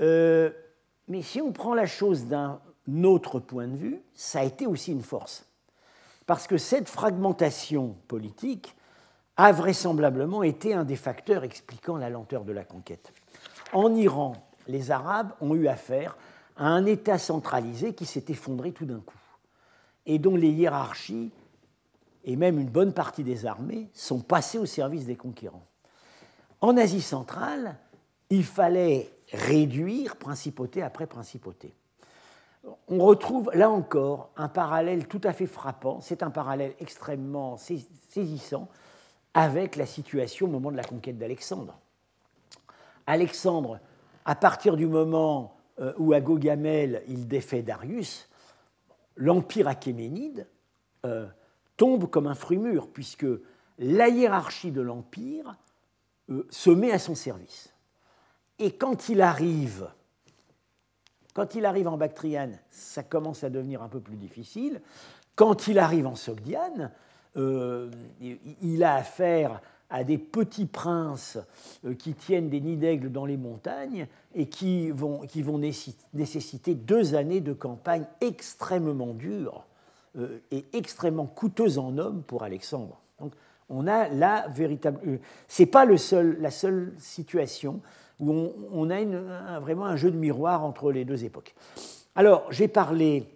Euh, 0.00 0.50
mais 1.08 1.20
si 1.20 1.42
on 1.42 1.52
prend 1.52 1.74
la 1.74 1.84
chose 1.84 2.24
d'un 2.24 2.58
autre 3.04 3.38
point 3.38 3.68
de 3.68 3.76
vue, 3.76 4.00
ça 4.14 4.40
a 4.40 4.44
été 4.44 4.66
aussi 4.66 4.90
une 4.90 5.02
force. 5.02 5.44
Parce 6.24 6.46
que 6.46 6.56
cette 6.56 6.88
fragmentation 6.88 7.96
politique 8.08 8.74
a 9.36 9.52
vraisemblablement 9.52 10.42
été 10.42 10.72
un 10.72 10.84
des 10.84 10.96
facteurs 10.96 11.44
expliquant 11.44 11.98
la 11.98 12.08
lenteur 12.08 12.46
de 12.46 12.52
la 12.52 12.64
conquête. 12.64 13.12
En 13.74 13.94
Iran, 13.94 14.32
les 14.66 14.90
Arabes 14.90 15.34
ont 15.42 15.54
eu 15.54 15.68
affaire 15.68 16.16
à 16.56 16.68
un 16.68 16.86
État 16.86 17.18
centralisé 17.18 17.92
qui 17.92 18.06
s'est 18.06 18.24
effondré 18.28 18.72
tout 18.72 18.86
d'un 18.86 19.00
coup, 19.00 19.20
et 20.06 20.18
dont 20.18 20.34
les 20.34 20.48
hiérarchies, 20.48 21.30
et 22.24 22.36
même 22.36 22.58
une 22.58 22.70
bonne 22.70 22.94
partie 22.94 23.22
des 23.22 23.44
armées, 23.44 23.90
sont 23.92 24.20
passées 24.20 24.58
au 24.58 24.64
service 24.64 25.04
des 25.04 25.16
conquérants. 25.16 25.66
En 26.60 26.76
Asie 26.76 27.00
centrale, 27.00 27.76
il 28.28 28.44
fallait 28.44 29.10
réduire 29.32 30.16
principauté 30.16 30.82
après 30.82 31.06
principauté. 31.06 31.74
On 32.88 32.98
retrouve 32.98 33.50
là 33.54 33.70
encore 33.70 34.30
un 34.36 34.48
parallèle 34.48 35.06
tout 35.08 35.20
à 35.24 35.32
fait 35.32 35.46
frappant, 35.46 36.00
c'est 36.00 36.22
un 36.22 36.30
parallèle 36.30 36.74
extrêmement 36.78 37.56
saisissant 37.56 38.68
avec 39.32 39.76
la 39.76 39.86
situation 39.86 40.46
au 40.46 40.50
moment 40.50 40.70
de 40.70 40.76
la 40.76 40.84
conquête 40.84 41.16
d'Alexandre. 41.16 41.78
Alexandre, 43.06 43.80
à 44.26 44.34
partir 44.34 44.76
du 44.76 44.86
moment 44.86 45.56
euh, 45.80 45.94
où 45.96 46.12
à 46.12 46.20
Gogamel 46.20 47.02
il 47.08 47.26
défait 47.26 47.62
Darius, 47.62 48.28
l'empire 49.16 49.68
achéménide 49.68 50.46
euh, 51.06 51.26
tombe 51.78 52.10
comme 52.10 52.26
un 52.26 52.34
fruit 52.34 52.58
mûr, 52.58 52.88
puisque 52.88 53.26
la 53.78 54.08
hiérarchie 54.08 54.72
de 54.72 54.82
l'empire 54.82 55.56
se 56.50 56.70
met 56.70 56.92
à 56.92 56.98
son 56.98 57.14
service. 57.14 57.72
Et 58.58 58.72
quand 58.72 59.08
il 59.08 59.20
arrive, 59.20 59.88
quand 61.34 61.54
il 61.54 61.64
arrive 61.64 61.88
en 61.88 61.96
Bactriane, 61.96 62.58
ça 62.70 63.02
commence 63.02 63.42
à 63.42 63.50
devenir 63.50 63.82
un 63.82 63.88
peu 63.88 64.00
plus 64.00 64.16
difficile. 64.16 64.80
Quand 65.34 65.66
il 65.68 65.78
arrive 65.78 66.06
en 66.06 66.14
Sogdiane, 66.14 66.92
euh, 67.36 67.90
il 68.20 68.84
a 68.84 68.96
affaire 68.96 69.60
à 69.88 70.04
des 70.04 70.18
petits 70.18 70.66
princes 70.66 71.38
euh, 71.84 71.94
qui 71.94 72.14
tiennent 72.14 72.50
des 72.50 72.60
nids 72.60 72.76
d'aigle 72.76 73.10
dans 73.10 73.24
les 73.24 73.36
montagnes 73.36 74.06
et 74.34 74.46
qui 74.46 74.90
vont, 74.90 75.20
qui 75.20 75.42
vont 75.42 75.58
nécessiter 75.58 76.74
deux 76.74 77.14
années 77.14 77.40
de 77.40 77.52
campagne 77.52 78.04
extrêmement 78.20 79.14
dures 79.14 79.64
et 80.50 80.64
extrêmement 80.72 81.26
coûteuses 81.26 81.78
en 81.78 81.96
hommes 81.96 82.24
pour 82.24 82.42
Alexandre 82.42 83.00
on 83.70 83.86
a 83.86 84.08
la 84.08 84.48
véritable. 84.48 85.00
Euh, 85.06 85.18
c'est 85.48 85.66
pas 85.66 85.84
le 85.84 85.96
seul, 85.96 86.36
la 86.40 86.50
seule 86.50 86.92
situation 86.98 87.80
où 88.18 88.52
on, 88.70 88.90
a 88.90 89.60
vraiment 89.60 89.86
un 89.86 89.96
jeu 89.96 90.10
de 90.10 90.16
miroir 90.16 90.62
entre 90.62 90.92
les 90.92 91.06
deux 91.06 91.24
époques. 91.24 91.54
Alors, 92.14 92.44
j'ai 92.52 92.68
parlé, 92.68 93.26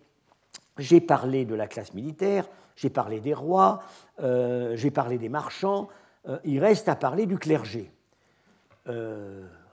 j'ai 0.77 1.01
parlé 1.01 1.47
de 1.47 1.55
la 1.55 1.67
classe 1.67 1.95
militaire, 1.95 2.47
j'ai 2.77 2.91
parlé 2.91 3.21
des 3.21 3.33
rois, 3.33 3.83
euh, 4.21 4.77
j'ai 4.77 4.91
parlé 4.91 5.17
des 5.17 5.31
marchands. 5.31 5.89
Euh, 6.29 6.39
il 6.45 6.61
reste 6.61 6.91
à 6.91 6.97
parler 6.97 7.25
du 7.25 7.39
clergé. 7.39 7.91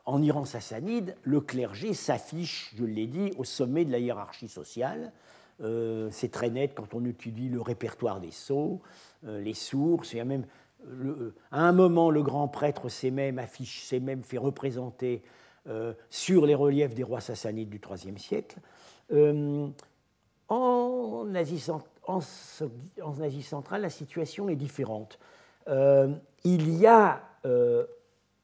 en 0.06 0.22
Iran 0.22 0.46
sassanide, 0.46 1.18
le 1.24 1.42
clergé 1.42 1.94
s'affiche, 1.94 2.74
je 2.78 2.86
l'ai 2.86 3.08
dit, 3.08 3.34
au 3.38 3.44
sommet 3.44 3.84
de 3.84 3.92
la 3.92 4.00
hiérarchie 4.00 4.48
sociale. 4.48 5.12
C'est 6.12 6.32
très 6.32 6.50
net 6.50 6.74
quand 6.76 6.94
on 6.94 7.06
étudie 7.06 7.50
le 7.50 7.62
répertoire 7.62 8.20
des 8.20 8.32
sceaux, 8.32 8.82
les 9.24 9.54
sources. 9.54 10.16
A 10.16 10.24
même, 10.26 10.46
à 11.52 11.62
un 11.62 11.72
moment, 11.72 12.10
le 12.10 12.24
grand 12.24 12.48
prêtre 12.48 12.90
s'est 12.90 13.12
même, 13.12 13.40
même 14.02 14.24
fait 14.24 14.38
représenter 14.38 15.22
sur 16.10 16.46
les 16.46 16.56
reliefs 16.56 16.96
des 16.96 17.04
rois 17.04 17.22
sassanides 17.22 17.70
du 17.70 17.80
IIIe 17.80 18.20
siècle. 18.20 18.58
En 20.52 21.34
Asie, 21.34 21.60
centrale, 23.42 23.82
la 23.82 23.90
situation 23.90 24.50
est 24.50 24.56
différente. 24.56 25.18
Euh, 25.68 26.14
il 26.44 26.78
y 26.78 26.88
a, 26.88 27.24
euh, 27.46 27.86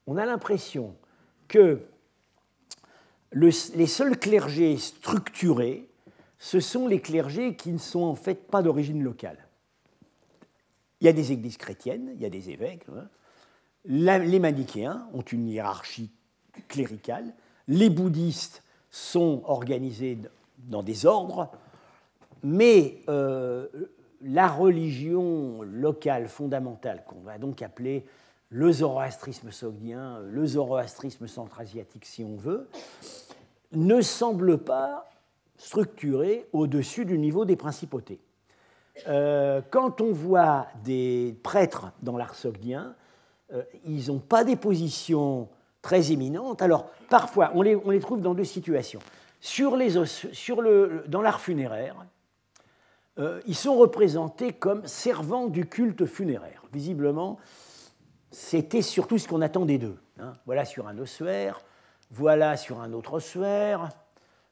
on 0.06 0.16
a 0.16 0.24
l'impression 0.24 0.96
que 1.48 1.82
les 3.32 3.86
seuls 3.86 4.18
clergés 4.18 4.78
structurés, 4.78 5.87
ce 6.38 6.60
sont 6.60 6.86
les 6.86 7.00
clergés 7.00 7.56
qui 7.56 7.70
ne 7.70 7.78
sont 7.78 8.02
en 8.02 8.14
fait 8.14 8.46
pas 8.46 8.62
d'origine 8.62 9.02
locale. 9.02 9.38
Il 11.00 11.06
y 11.06 11.08
a 11.08 11.12
des 11.12 11.32
églises 11.32 11.56
chrétiennes, 11.56 12.10
il 12.14 12.20
y 12.20 12.26
a 12.26 12.30
des 12.30 12.50
évêques. 12.50 12.86
Hein. 12.94 13.08
les 13.84 14.38
manichéens 14.38 15.08
ont 15.14 15.22
une 15.22 15.48
hiérarchie 15.48 16.10
cléricale. 16.68 17.32
Les 17.68 17.90
bouddhistes 17.90 18.62
sont 18.90 19.42
organisés 19.44 20.18
dans 20.58 20.82
des 20.82 21.06
ordres 21.06 21.50
mais 22.42 23.00
euh, 23.08 23.66
la 24.22 24.48
religion 24.48 25.62
locale 25.62 26.28
fondamentale, 26.28 27.04
qu'on 27.06 27.20
va 27.20 27.38
donc 27.38 27.62
appeler 27.62 28.04
le 28.50 28.72
zoroastrisme 28.72 29.50
sogdien, 29.50 30.20
le 30.20 30.46
zoroastrisme 30.46 31.26
centra-asiatique 31.26 32.06
si 32.06 32.24
on 32.24 32.36
veut, 32.36 32.68
ne 33.72 34.00
semble 34.00 34.58
pas 34.58 35.07
structurée 35.58 36.46
au-dessus 36.52 37.04
du 37.04 37.18
niveau 37.18 37.44
des 37.44 37.56
principautés. 37.56 38.20
Euh, 39.06 39.60
quand 39.70 40.00
on 40.00 40.12
voit 40.12 40.66
des 40.82 41.36
prêtres 41.42 41.92
dans 42.02 42.16
l'art 42.16 42.34
sogdien, 42.34 42.94
euh, 43.52 43.62
ils 43.84 44.08
n'ont 44.08 44.18
pas 44.18 44.44
des 44.44 44.56
positions 44.56 45.48
très 45.82 46.12
éminentes. 46.12 46.62
Alors, 46.62 46.90
parfois, 47.08 47.52
on 47.54 47.62
les, 47.62 48.00
trouve 48.00 48.20
dans 48.20 48.34
deux 48.34 48.44
situations. 48.44 49.00
Sur 49.40 49.76
les 49.76 49.90
le, 49.90 51.04
dans 51.06 51.22
l'art 51.22 51.40
funéraire, 51.40 51.96
euh, 53.18 53.40
ils 53.46 53.54
sont 53.54 53.76
représentés 53.76 54.52
comme 54.52 54.86
servants 54.86 55.46
du 55.46 55.66
culte 55.66 56.06
funéraire. 56.06 56.62
Visiblement, 56.72 57.38
c'était 58.30 58.82
surtout 58.82 59.18
ce 59.18 59.28
qu'on 59.28 59.40
attendait 59.40 59.78
d'eux. 59.78 59.98
Hein. 60.20 60.34
Voilà 60.46 60.64
sur 60.64 60.88
un 60.88 60.98
ossuaire, 60.98 61.60
voilà 62.10 62.56
sur 62.56 62.80
un 62.80 62.92
autre 62.92 63.14
ossuaire, 63.14 63.88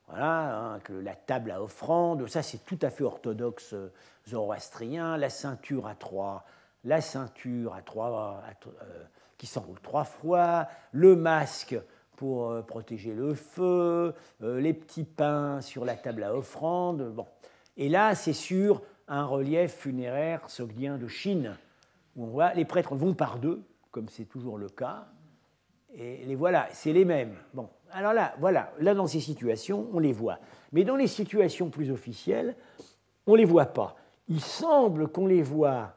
voilà, 0.09 0.75
hein, 0.75 0.81
la 1.03 1.15
table 1.15 1.51
à 1.51 1.63
offrande, 1.63 2.27
ça 2.29 2.43
c'est 2.43 2.65
tout 2.65 2.79
à 2.83 2.91
fait 2.91 3.05
orthodoxe 3.05 3.73
euh, 3.73 3.93
zoroastrien, 4.29 5.17
la 5.17 5.31
ceinture 5.31 5.87
à 5.87 5.95
trois, 5.95 6.45
la 6.85 7.01
ceinture 7.01 7.75
à 7.75 7.83
trois, 7.83 8.43
euh, 8.67 9.05
qui 9.37 9.47
s'enroule 9.47 9.81
trois 9.81 10.05
fois, 10.05 10.69
le 10.93 11.17
masque 11.17 11.77
pour 12.17 12.65
protéger 12.65 13.13
le 13.13 13.35
feu, 13.35 14.15
les 14.41 14.73
petits 14.73 15.05
pains 15.05 15.61
sur 15.61 15.85
la 15.85 15.97
table 15.97 16.23
à 16.23 16.35
offrande. 16.35 17.13
Bon, 17.13 17.27
et 17.77 17.91
là, 17.91 18.15
c'est 18.15 18.33
sur 18.33 18.81
un 19.09 19.25
relief 19.25 19.75
funéraire 19.75 20.49
sogdien 20.49 20.97
de 20.97 21.09
Chine, 21.09 21.57
où 22.17 22.25
on 22.25 22.29
voit 22.29 22.55
les 22.55 22.65
prêtres 22.65 22.95
vont 22.95 23.15
par 23.15 23.39
deux, 23.39 23.63
comme 23.91 24.09
c'est 24.09 24.25
toujours 24.25 24.57
le 24.57 24.69
cas, 24.69 25.09
et 25.95 26.25
les 26.25 26.35
voilà, 26.35 26.69
c'est 26.73 26.93
les 26.93 27.05
mêmes. 27.05 27.37
Bon, 27.55 27.69
alors 27.93 28.13
là, 28.13 28.35
voilà, 28.39 28.73
là 28.81 28.95
dans 28.95 29.07
ces 29.07 29.21
situations, 29.21 29.89
on 29.93 29.99
les 29.99 30.13
voit. 30.13 30.39
Mais 30.73 30.85
dans 30.85 30.97
les 30.97 31.07
situations 31.07 31.71
plus 31.71 31.91
officielles, 31.91 32.57
on 33.27 33.33
ne 33.33 33.39
les 33.39 33.45
voit 33.45 33.67
pas. 33.67 33.97
Il 34.29 34.41
semble 34.41 35.09
qu'on 35.09 35.27
les 35.27 35.43
voit 35.43 35.95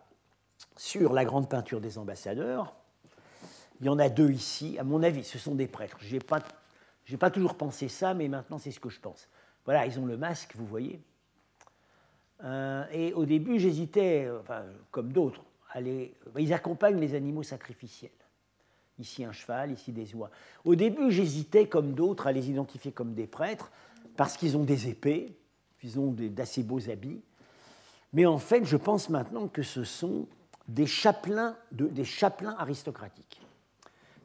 sur 0.76 1.14
la 1.14 1.26
grande 1.26 1.50
peinture 1.50 1.82
des 1.82 1.98
ambassadeurs. 1.98 2.76
Il 3.80 3.88
y 3.88 3.90
en 3.90 4.00
a 4.00 4.10
deux 4.10 4.32
ici. 4.32 4.78
À 4.78 4.84
mon 4.84 5.04
avis, 5.04 5.24
ce 5.24 5.40
sont 5.40 5.56
des 5.56 5.68
prêtres. 5.68 5.98
Je 6.02 6.14
n'ai 6.14 6.20
pas, 7.18 7.30
toujours 7.30 7.56
pensé 7.56 7.88
ça, 7.88 8.14
mais 8.14 8.28
maintenant 8.28 8.60
c'est 8.60 8.72
ce 8.72 8.80
que 8.80 8.90
je 8.90 9.00
pense. 9.00 9.28
Voilà, 9.66 9.86
ils 9.86 10.00
ont 10.00 10.06
le 10.06 10.18
masque, 10.18 10.56
vous 10.56 10.66
voyez. 10.66 11.02
Euh, 12.44 12.86
et 12.92 13.14
au 13.14 13.26
début, 13.26 13.60
j'hésitais, 13.60 14.26
euh, 14.26 14.42
comme 14.92 15.12
d'autres, 15.12 15.44
ils 15.76 16.54
accompagnent 16.54 17.00
les 17.00 17.14
animaux 17.14 17.44
sacrificiels. 17.44 18.12
Ici 19.00 19.24
un 19.24 19.32
cheval, 19.32 19.72
ici 19.72 19.92
des 19.92 20.14
oies. 20.14 20.30
Au 20.66 20.76
début, 20.76 21.12
j'hésitais, 21.12 21.68
comme 21.68 21.94
d'autres, 21.94 22.28
à 22.28 22.32
les 22.32 22.50
identifier 22.50 22.92
comme 22.92 23.14
des 23.14 23.28
prêtres, 23.28 23.72
parce 24.18 24.36
qu'ils 24.36 24.58
ont 24.58 24.64
des 24.64 24.90
épées, 24.90 25.38
ils 25.84 26.00
ont 26.00 26.12
d'assez 26.12 26.64
beaux 26.64 26.90
habits. 26.90 27.22
Mais 28.12 28.26
en 28.26 28.38
fait, 28.38 28.66
je 28.66 28.76
pense 28.76 29.10
maintenant 29.10 29.48
que 29.48 29.64
ce 29.64 29.84
sont 29.84 30.28
des 30.68 30.86
chapelains, 30.86 31.56
aristocratiques. 32.58 33.42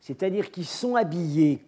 C'est-à-dire 0.01 0.51
qu'ils 0.51 0.66
sont 0.66 0.97
habillés 0.97 1.64